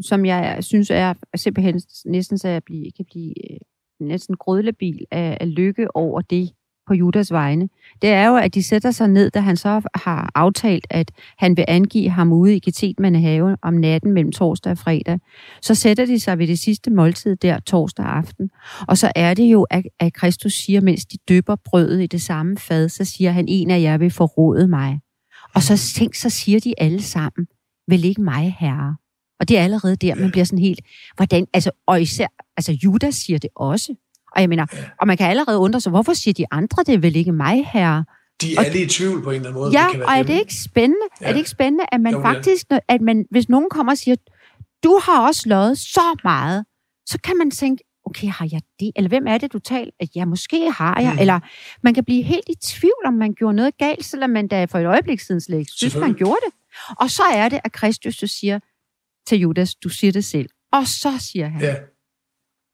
som 0.00 0.24
jeg 0.24 0.58
synes 0.60 0.90
er 0.90 1.14
simpelthen 1.36 1.80
næsten 2.04 2.38
så 2.38 2.48
jeg 2.48 2.64
blive, 2.64 2.90
kan 2.96 3.04
blive 3.04 3.34
øh, 3.50 3.58
næsten 4.00 4.36
grødlebil 4.36 5.04
af, 5.10 5.38
af 5.40 5.54
lykke 5.54 5.96
over 5.96 6.20
det, 6.20 6.50
på 6.86 6.94
Judas 6.94 7.32
vegne, 7.32 7.68
det 8.02 8.10
er 8.10 8.28
jo, 8.28 8.36
at 8.36 8.54
de 8.54 8.62
sætter 8.62 8.90
sig 8.90 9.08
ned, 9.08 9.30
da 9.30 9.40
han 9.40 9.56
så 9.56 9.82
har 9.94 10.30
aftalt, 10.34 10.86
at 10.90 11.12
han 11.38 11.56
vil 11.56 11.64
angive 11.68 12.10
ham 12.10 12.32
ude 12.32 12.56
i 12.56 12.60
Getetmane 12.60 13.20
have 13.20 13.56
om 13.62 13.74
natten 13.74 14.12
mellem 14.12 14.32
torsdag 14.32 14.70
og 14.70 14.78
fredag. 14.78 15.18
Så 15.62 15.74
sætter 15.74 16.06
de 16.06 16.20
sig 16.20 16.38
ved 16.38 16.46
det 16.46 16.58
sidste 16.58 16.90
måltid 16.90 17.36
der 17.36 17.60
torsdag 17.60 18.06
aften. 18.06 18.50
Og 18.88 18.98
så 18.98 19.12
er 19.14 19.34
det 19.34 19.44
jo, 19.52 19.66
at, 19.70 19.84
at 20.00 20.12
Kristus 20.12 20.52
siger, 20.52 20.80
mens 20.80 21.06
de 21.06 21.18
døber 21.28 21.56
brødet 21.64 22.02
i 22.02 22.06
det 22.06 22.22
samme 22.22 22.58
fad, 22.58 22.88
så 22.88 23.04
siger 23.04 23.30
han, 23.30 23.44
en 23.48 23.70
af 23.70 23.80
jer 23.80 23.98
vil 23.98 24.10
forråde 24.10 24.68
mig. 24.68 25.00
Og 25.54 25.62
så 25.62 25.92
tænk, 25.96 26.14
så 26.14 26.30
siger 26.30 26.60
de 26.60 26.74
alle 26.78 27.02
sammen, 27.02 27.46
vil 27.88 28.04
ikke 28.04 28.22
mig, 28.22 28.56
herre. 28.58 28.96
Og 29.40 29.48
det 29.48 29.58
er 29.58 29.64
allerede 29.64 29.96
der, 29.96 30.14
man 30.14 30.30
bliver 30.30 30.44
sådan 30.44 30.58
helt, 30.58 30.80
hvordan, 31.16 31.46
altså, 31.52 31.70
og 31.86 32.02
især, 32.02 32.26
altså 32.56 32.72
Judas 32.84 33.14
siger 33.14 33.38
det 33.38 33.50
også. 33.56 33.94
Og 34.32 34.40
jeg 34.40 34.48
mener, 34.48 34.66
og 35.00 35.06
man 35.06 35.16
kan 35.16 35.26
allerede 35.26 35.58
undre 35.58 35.80
sig, 35.80 35.90
hvorfor 35.90 36.12
siger 36.12 36.34
de 36.34 36.44
andre, 36.50 36.82
det 36.82 37.02
vel 37.02 37.16
ikke 37.16 37.32
mig 37.32 37.66
her? 37.72 38.02
De 38.42 38.54
er 38.54 38.58
og, 38.58 38.66
lige 38.72 38.84
i 38.84 38.88
tvivl 38.88 39.22
på 39.22 39.30
en 39.30 39.36
eller 39.36 39.48
anden 39.48 39.62
måde. 39.62 39.72
Ja, 39.72 39.84
det 39.84 39.90
kan 39.90 40.00
være 40.00 40.08
og 40.08 40.18
er 40.18 40.22
det 40.22 40.38
ikke 40.38 40.54
spændende? 40.54 41.06
Ja. 41.20 41.26
Er 41.26 41.32
det 41.32 41.38
ikke 41.38 41.50
spændende, 41.50 41.84
at 41.92 42.00
man 42.00 42.12
jo, 42.12 42.22
faktisk, 42.22 42.66
ja. 42.70 42.78
at 42.88 43.00
man, 43.00 43.24
hvis 43.30 43.48
nogen 43.48 43.70
kommer 43.70 43.92
og 43.92 43.98
siger, 43.98 44.16
du 44.84 45.00
har 45.04 45.26
også 45.26 45.48
løjet 45.48 45.78
så 45.78 46.18
meget, 46.24 46.64
så 47.06 47.18
kan 47.24 47.36
man 47.36 47.50
tænke, 47.50 47.84
okay, 48.06 48.28
har 48.28 48.48
jeg 48.52 48.60
det? 48.80 48.90
Eller 48.96 49.08
hvem 49.08 49.26
er 49.26 49.38
det, 49.38 49.52
du 49.52 49.58
taler? 49.58 49.90
At 50.00 50.08
ja, 50.16 50.24
måske 50.24 50.70
har 50.70 51.00
jeg. 51.00 51.12
Mm. 51.12 51.18
Eller 51.18 51.40
man 51.82 51.94
kan 51.94 52.04
blive 52.04 52.22
helt 52.22 52.48
i 52.48 52.54
tvivl, 52.64 53.02
om 53.06 53.14
man 53.14 53.34
gjorde 53.34 53.56
noget 53.56 53.78
galt, 53.78 54.04
selvom 54.04 54.30
man 54.30 54.48
da 54.48 54.64
for 54.64 54.78
et 54.78 54.86
øjeblik 54.86 55.20
siden 55.20 55.40
slet 55.40 55.58
ikke 55.58 55.72
synes, 55.72 55.96
man 55.96 56.14
gjorde 56.14 56.40
det. 56.46 56.54
Og 57.00 57.10
så 57.10 57.22
er 57.22 57.48
det, 57.48 57.60
at 57.64 57.72
Kristus 57.72 58.14
siger 58.14 58.58
til 59.26 59.38
Judas, 59.38 59.74
du 59.74 59.88
siger 59.88 60.12
det 60.12 60.24
selv. 60.24 60.48
Og 60.72 60.86
så 60.86 61.28
siger 61.32 61.48
han, 61.48 61.60
ja 61.60 61.74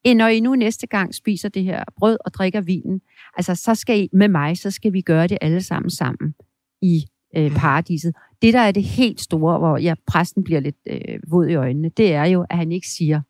end 0.05 0.19
når 0.19 0.27
I 0.27 0.41
nu 0.41 0.55
næste 0.55 0.87
gang 0.87 1.15
spiser 1.15 1.49
det 1.49 1.65
her 1.65 1.85
brød 1.97 2.19
og 2.25 2.35
drikker 2.35 2.61
vinen, 2.61 3.01
altså 3.37 3.55
så 3.55 3.75
skal 3.75 4.01
I 4.01 4.09
med 4.13 4.29
mig, 4.29 4.59
så 4.59 4.71
skal 4.71 4.93
vi 4.93 5.01
gøre 5.01 5.27
det 5.27 5.39
alle 5.41 5.63
sammen 5.63 5.91
sammen 5.91 6.35
i 6.83 7.05
øh, 7.37 7.51
mm. 7.51 7.55
paradiset. 7.55 8.15
Det, 8.43 8.55
der 8.55 8.61
er 8.61 8.73
det 8.73 8.85
helt 8.85 9.21
store, 9.21 9.59
hvor 9.59 9.77
ja, 9.77 9.95
præsten 10.07 10.45
bliver 10.45 10.61
lidt 10.61 10.77
øh, 10.87 11.19
våd 11.31 11.47
i 11.47 11.55
øjnene, 11.55 11.89
det 11.89 12.13
er 12.13 12.25
jo, 12.25 12.47
at 12.51 12.57
han 12.57 12.73
ikke 12.73 12.89
siger, 12.89 13.21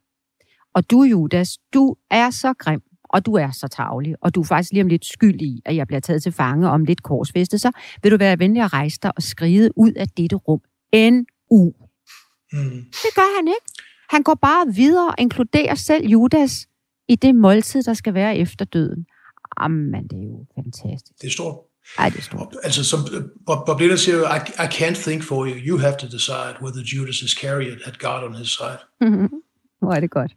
og 0.75 0.91
du, 0.91 1.03
Judas, 1.03 1.59
du 1.75 1.97
er 2.11 2.31
så 2.31 2.55
grim, 2.59 2.83
og 3.05 3.27
du 3.27 3.35
er 3.35 3.51
så 3.51 3.68
tavlig, 3.68 4.14
og 4.20 4.35
du 4.35 4.41
er 4.41 4.45
faktisk 4.45 4.73
lige 4.73 4.83
om 4.83 4.89
lidt 4.89 5.05
skyld 5.05 5.43
i, 5.43 5.62
at 5.64 5.77
jeg 5.77 5.87
bliver 5.87 6.01
taget 6.01 6.23
til 6.23 6.33
fange 6.33 6.68
om 6.68 6.85
lidt 6.85 7.03
korsfæstet, 7.03 7.61
så 7.61 7.70
vil 8.03 8.12
du 8.12 8.16
være 8.16 8.39
venlig 8.39 8.62
at 8.62 8.73
rejse 8.73 8.99
dig 9.03 9.12
og 9.16 9.23
skride 9.23 9.70
ud 9.77 9.93
af 9.93 10.09
dette 10.09 10.37
rum. 10.37 10.61
N-U. 10.95 11.73
Mm. 12.53 12.84
Det 12.92 13.14
gør 13.14 13.36
han 13.36 13.48
ikke. 13.48 13.66
Han 14.11 14.22
går 14.22 14.34
bare 14.34 14.74
videre 14.74 15.09
og 15.09 15.14
inkluderer 15.18 15.74
selv 15.74 16.07
Judas 16.07 16.66
i 17.09 17.16
det 17.16 17.34
måltid, 17.34 17.82
der 17.82 17.94
skal 17.94 18.14
være 18.14 18.36
efter 18.36 18.64
døden. 18.64 19.07
Jamen, 19.62 19.92
det 19.92 20.18
er 20.18 20.22
jo 20.22 20.46
fantastisk. 20.57 21.12
Det 21.20 21.26
er 21.26 21.30
stort. 21.30 21.57
Ej, 21.98 22.09
det 22.09 22.18
er 22.18 22.22
stort. 22.22 22.57
Altså, 22.62 22.84
som 22.84 23.00
Bob, 23.46 23.66
Bob 23.66 23.80
Dylan 23.80 23.98
siger, 23.98 24.34
I, 24.34 24.38
I 24.64 24.66
can't 24.78 25.03
think 25.03 25.22
for 25.22 25.46
you. 25.46 25.55
You 25.55 25.78
have 25.78 25.94
to 26.00 26.07
decide 26.07 26.55
whether 26.62 26.82
Judas 26.94 27.22
Iscariot 27.22 27.78
had 27.84 27.92
God 27.98 28.28
on 28.28 28.34
his 28.34 28.48
side. 28.48 28.78
Hvor 29.80 29.92
er 29.92 30.00
det 30.00 30.11
godt. 30.11 30.32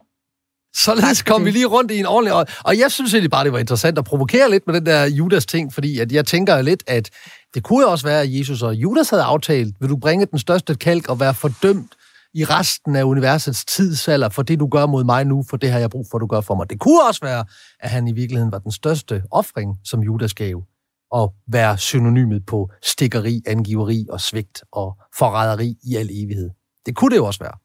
Således 0.76 1.22
kom 1.22 1.46
vi 1.46 1.52
lige 1.52 1.66
rundt 1.66 1.92
i 1.92 2.00
en 2.00 2.06
ordentlig... 2.06 2.34
Og, 2.34 2.46
og 2.64 2.78
jeg 2.78 2.92
synes 2.92 3.14
egentlig 3.14 3.32
bare, 3.32 3.44
det 3.44 3.54
var 3.54 3.60
interessant 3.60 3.98
at 3.98 4.06
provokere 4.06 4.50
lidt 4.50 4.68
med 4.68 4.76
den 4.76 4.86
der 4.86 5.06
Judas-ting, 5.06 5.74
fordi 5.74 6.00
at 6.00 6.12
jeg 6.12 6.26
tænker 6.26 6.62
lidt, 6.62 6.84
at 6.88 7.10
det 7.54 7.64
kunne 7.64 7.88
også 7.88 8.06
være, 8.08 8.22
at 8.22 8.40
Jesus 8.40 8.62
og 8.62 8.76
Judas 8.76 9.10
havde 9.10 9.24
aftalt, 9.24 9.76
vil 9.80 9.90
du 9.90 9.98
bringe 9.98 10.26
den 10.26 10.40
største 10.40 10.76
kalk 10.76 11.10
og 11.10 11.20
være 11.20 11.34
fordømt 11.34 11.96
i 12.36 12.44
resten 12.44 12.96
af 12.96 13.04
universets 13.04 13.66
tidsalder 13.66 14.30
for 14.30 14.44
det, 14.44 14.60
du 14.60 14.68
gør 14.68 14.86
mod 14.86 15.04
mig 15.04 15.26
nu, 15.26 15.44
for 15.50 15.58
det 15.58 15.72
har 15.72 15.80
jeg 15.80 15.90
brug 15.90 16.06
for, 16.12 16.18
du 16.18 16.26
gør 16.26 16.42
for 16.42 16.56
mig. 16.56 16.70
Det 16.70 16.80
kunne 16.80 17.08
også 17.08 17.22
være, 17.24 17.46
at 17.80 17.90
han 17.90 18.08
i 18.08 18.12
virkeligheden 18.12 18.52
var 18.52 18.60
den 18.60 18.72
største 18.72 19.24
offring, 19.32 19.78
som 19.84 20.04
Judas 20.04 20.34
gav, 20.34 20.64
og 21.12 21.34
være 21.48 21.78
synonymet 21.78 22.46
på 22.46 22.70
stikkeri, 22.84 23.42
angiveri 23.48 24.06
og 24.10 24.22
svigt 24.22 24.64
og 24.72 24.98
forræderi 25.18 25.76
i 25.84 25.96
al 25.96 26.10
evighed. 26.12 26.50
Det 26.86 26.96
kunne 26.96 27.12
det 27.12 27.18
jo 27.18 27.26
også 27.26 27.40
være. 27.44 27.58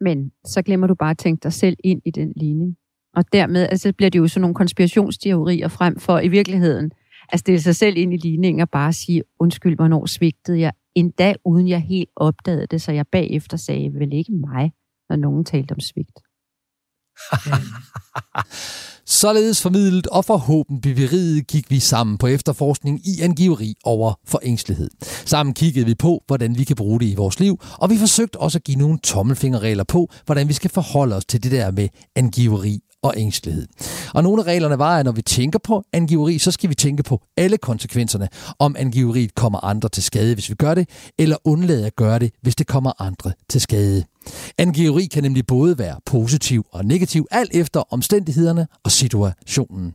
Men 0.00 0.32
så 0.44 0.62
glemmer 0.62 0.86
du 0.86 0.94
bare 0.94 1.10
at 1.10 1.18
tænke 1.18 1.42
dig 1.42 1.52
selv 1.52 1.76
ind 1.84 2.02
i 2.04 2.10
den 2.10 2.32
ligning. 2.36 2.76
Og 3.16 3.24
dermed 3.32 3.68
altså, 3.70 3.92
bliver 3.92 4.10
det 4.10 4.18
jo 4.18 4.28
sådan 4.28 4.40
nogle 4.40 4.54
konspirationsteorier 4.54 5.68
frem 5.68 5.98
for 5.98 6.18
i 6.18 6.28
virkeligheden 6.28 6.90
at 7.28 7.40
stille 7.40 7.60
sig 7.60 7.76
selv 7.76 7.96
ind 7.96 8.14
i 8.14 8.16
ligningen 8.16 8.60
og 8.60 8.70
bare 8.70 8.92
sige, 8.92 9.22
undskyld, 9.38 9.76
hvornår 9.76 10.06
svigtede 10.06 10.60
jeg 10.60 10.72
endda 10.94 11.34
uden 11.44 11.68
jeg 11.68 11.80
helt 11.80 12.10
opdagede 12.16 12.66
det, 12.66 12.82
så 12.82 12.92
jeg 12.92 13.06
bagefter 13.12 13.56
sagde, 13.56 13.94
vel 13.94 14.12
ikke 14.12 14.32
mig, 14.32 14.72
når 15.08 15.16
nogen 15.16 15.44
talte 15.44 15.72
om 15.72 15.80
svigt. 15.80 16.18
Således 19.06 19.62
formidlet 19.62 20.06
og 20.06 20.24
forhåbentlig 20.24 20.82
beveriget 20.82 21.46
gik 21.46 21.70
vi 21.70 21.78
sammen 21.78 22.18
på 22.18 22.26
efterforskning 22.26 23.00
i 23.06 23.20
angiveri 23.22 23.74
over 23.84 24.14
forængslighed. 24.24 24.90
Sammen 25.24 25.54
kiggede 25.54 25.86
vi 25.86 25.94
på, 25.94 26.22
hvordan 26.26 26.58
vi 26.58 26.64
kan 26.64 26.76
bruge 26.76 27.00
det 27.00 27.06
i 27.06 27.14
vores 27.14 27.40
liv, 27.40 27.60
og 27.78 27.90
vi 27.90 27.98
forsøgte 27.98 28.40
også 28.40 28.58
at 28.58 28.64
give 28.64 28.78
nogle 28.78 28.98
tommelfingerregler 28.98 29.84
på, 29.84 30.08
hvordan 30.26 30.48
vi 30.48 30.52
skal 30.52 30.70
forholde 30.70 31.16
os 31.16 31.24
til 31.24 31.42
det 31.42 31.52
der 31.52 31.70
med 31.70 31.88
angiveri 32.16 32.80
og 33.04 33.14
ængstelighed. 33.16 33.66
Og 34.14 34.22
nogle 34.22 34.42
af 34.42 34.46
reglerne 34.46 34.78
var, 34.78 34.98
at 34.98 35.04
når 35.04 35.12
vi 35.12 35.22
tænker 35.22 35.58
på 35.58 35.82
angiveri, 35.92 36.38
så 36.38 36.50
skal 36.50 36.70
vi 36.70 36.74
tænke 36.74 37.02
på 37.02 37.20
alle 37.36 37.58
konsekvenserne, 37.58 38.28
om 38.58 38.76
angiveriet 38.78 39.34
kommer 39.34 39.64
andre 39.64 39.88
til 39.88 40.02
skade, 40.02 40.34
hvis 40.34 40.50
vi 40.50 40.54
gør 40.54 40.74
det, 40.74 40.88
eller 41.18 41.36
undlade 41.44 41.86
at 41.86 41.96
gøre 41.96 42.18
det, 42.18 42.32
hvis 42.42 42.56
det 42.56 42.66
kommer 42.66 43.02
andre 43.02 43.32
til 43.48 43.60
skade. 43.60 44.04
Angiveri 44.58 45.04
kan 45.04 45.22
nemlig 45.22 45.46
både 45.46 45.78
være 45.78 45.96
positiv 46.06 46.66
og 46.72 46.84
negativ, 46.84 47.26
alt 47.30 47.50
efter 47.54 47.82
omstændighederne 47.92 48.66
og 48.84 48.90
situationen. 48.90 49.94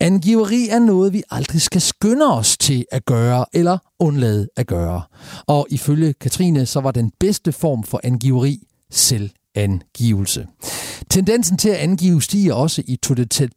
Angiveri 0.00 0.68
er 0.68 0.78
noget, 0.78 1.12
vi 1.12 1.22
aldrig 1.30 1.62
skal 1.62 1.80
skynde 1.80 2.36
os 2.36 2.56
til 2.56 2.84
at 2.92 3.04
gøre 3.04 3.44
eller 3.52 3.78
undlade 3.98 4.48
at 4.56 4.66
gøre. 4.66 5.02
Og 5.46 5.66
ifølge 5.70 6.12
Katrine, 6.12 6.66
så 6.66 6.80
var 6.80 6.90
den 6.90 7.12
bedste 7.20 7.52
form 7.52 7.82
for 7.82 8.00
angiveri 8.04 8.58
selvangivelse. 8.90 10.46
Tendensen 11.16 11.58
til 11.58 11.68
at 11.68 11.76
angive 11.76 12.22
stiger 12.22 12.54
også 12.54 12.82
i 12.86 12.96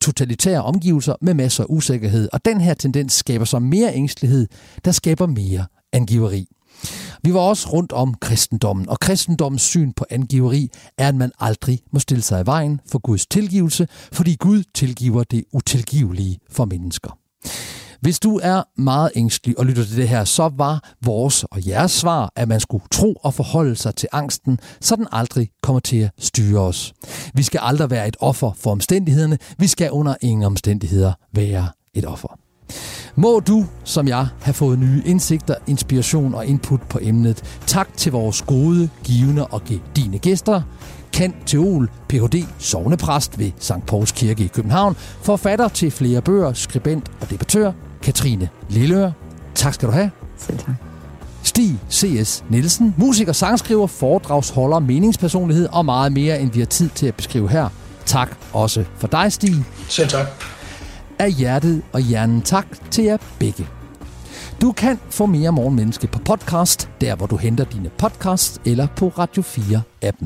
totalitære 0.01 0.63
omgivelser 0.63 1.15
med 1.21 1.33
masser 1.33 1.63
af 1.63 1.67
usikkerhed, 1.69 2.29
og 2.33 2.45
den 2.45 2.61
her 2.61 2.73
tendens 2.73 3.13
skaber 3.13 3.45
så 3.45 3.59
mere 3.59 3.95
ængstelighed, 3.95 4.47
der 4.85 4.91
skaber 4.91 5.25
mere 5.25 5.65
angiveri. 5.93 6.47
Vi 7.23 7.33
var 7.33 7.39
også 7.39 7.69
rundt 7.69 7.91
om 7.91 8.13
kristendommen, 8.13 8.89
og 8.89 8.99
kristendommens 8.99 9.61
syn 9.61 9.93
på 9.93 10.05
angiveri 10.09 10.69
er, 10.97 11.07
at 11.07 11.15
man 11.15 11.31
aldrig 11.39 11.79
må 11.91 11.99
stille 11.99 12.23
sig 12.23 12.41
i 12.41 12.45
vejen 12.45 12.79
for 12.91 12.99
Guds 12.99 13.27
tilgivelse, 13.27 13.87
fordi 14.11 14.35
Gud 14.35 14.63
tilgiver 14.75 15.23
det 15.23 15.43
utilgivelige 15.53 16.39
for 16.51 16.65
mennesker. 16.65 17.17
Hvis 18.01 18.19
du 18.19 18.39
er 18.43 18.63
meget 18.77 19.11
ængstelig 19.15 19.59
og 19.59 19.65
lytter 19.65 19.83
til 19.83 19.97
det 19.97 20.09
her, 20.09 20.23
så 20.23 20.51
var 20.57 20.93
vores 21.01 21.43
og 21.43 21.67
jeres 21.67 21.91
svar, 21.91 22.31
at 22.35 22.47
man 22.47 22.59
skulle 22.59 22.83
tro 22.91 23.13
og 23.13 23.33
forholde 23.33 23.75
sig 23.75 23.95
til 23.95 24.09
angsten, 24.11 24.59
så 24.81 24.95
den 24.95 25.07
aldrig 25.11 25.49
kommer 25.63 25.79
til 25.79 25.97
at 25.97 26.11
styre 26.19 26.61
os. 26.61 26.93
Vi 27.33 27.43
skal 27.43 27.59
aldrig 27.63 27.89
være 27.89 28.07
et 28.07 28.17
offer 28.19 28.51
for 28.57 28.71
omstændighederne. 28.71 29.37
Vi 29.57 29.67
skal 29.67 29.91
under 29.91 30.15
ingen 30.21 30.43
omstændigheder 30.43 31.13
være 31.33 31.67
et 31.93 32.05
offer. 32.05 32.39
Må 33.15 33.39
du, 33.39 33.65
som 33.83 34.07
jeg, 34.07 34.27
have 34.41 34.53
fået 34.53 34.79
nye 34.79 35.01
indsigter, 35.05 35.55
inspiration 35.67 36.33
og 36.33 36.45
input 36.45 36.81
på 36.81 36.99
emnet. 37.01 37.59
Tak 37.67 37.97
til 37.97 38.11
vores 38.11 38.41
gode, 38.41 38.89
givende 39.03 39.47
og 39.47 39.61
dine 39.95 40.19
gæster. 40.19 40.61
Kent 41.11 41.35
Teol, 41.45 41.89
Ph.D., 42.09 42.45
sovnepræst 42.59 43.39
ved 43.39 43.51
St. 43.59 43.85
Pauls 43.87 44.11
Kirke 44.11 44.43
i 44.43 44.47
København, 44.47 44.95
forfatter 45.21 45.67
til 45.67 45.91
flere 45.91 46.21
bøger, 46.21 46.53
skribent 46.53 47.11
og 47.21 47.29
debattør, 47.29 47.71
Katrine 48.01 48.49
Lilleør. 48.69 49.11
Tak 49.55 49.73
skal 49.73 49.87
du 49.87 49.93
have. 49.93 50.11
Selv 50.37 50.57
tak. 50.57 50.75
Stig 51.43 51.79
C.S. 51.91 52.43
Nielsen, 52.49 52.95
musiker, 52.97 53.33
sangskriver, 53.33 53.87
foredragsholder, 53.87 54.79
meningspersonlighed 54.79 55.67
og 55.71 55.85
meget 55.85 56.11
mere, 56.11 56.41
end 56.41 56.51
vi 56.51 56.59
har 56.59 56.65
tid 56.65 56.89
til 56.89 57.07
at 57.07 57.15
beskrive 57.15 57.49
her. 57.49 57.69
Tak 58.05 58.37
også 58.53 58.83
for 58.97 59.07
dig, 59.07 59.33
Stig. 59.33 59.55
Selv 59.87 60.09
tak. 60.09 60.25
Af 61.19 61.31
hjertet 61.31 61.81
og 61.93 62.01
hjernen 62.01 62.41
tak 62.41 62.65
til 62.91 63.03
jer 63.03 63.17
begge. 63.39 63.67
Du 64.61 64.71
kan 64.71 64.99
få 65.09 65.25
mere 65.25 65.51
Morgenmenneske 65.51 66.07
på 66.07 66.19
podcast, 66.19 66.89
der 67.01 67.15
hvor 67.15 67.25
du 67.25 67.37
henter 67.37 67.63
dine 67.63 67.89
podcasts, 67.97 68.61
eller 68.65 68.87
på 68.95 69.07
Radio 69.07 69.43
4-appen. 69.43 70.25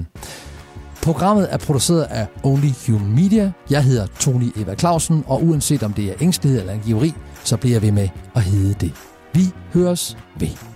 Programmet 1.01 1.47
er 1.51 1.57
produceret 1.57 2.03
af 2.03 2.27
Only 2.43 2.69
Human 2.87 3.15
Media. 3.15 3.51
Jeg 3.69 3.83
hedder 3.83 4.07
Tony 4.19 4.51
Eva 4.55 4.75
Clausen, 4.75 5.23
og 5.27 5.43
uanset 5.43 5.83
om 5.83 5.93
det 5.93 6.05
er 6.05 6.13
ængstelighed 6.21 6.59
eller 6.59 6.73
angiveri, 6.73 7.13
så 7.43 7.57
bliver 7.57 7.79
vi 7.79 7.89
med 7.91 8.09
at 8.35 8.43
hedde 8.43 8.73
det. 8.73 8.93
Vi 9.33 9.43
høres 9.73 10.17
ved. 10.39 10.72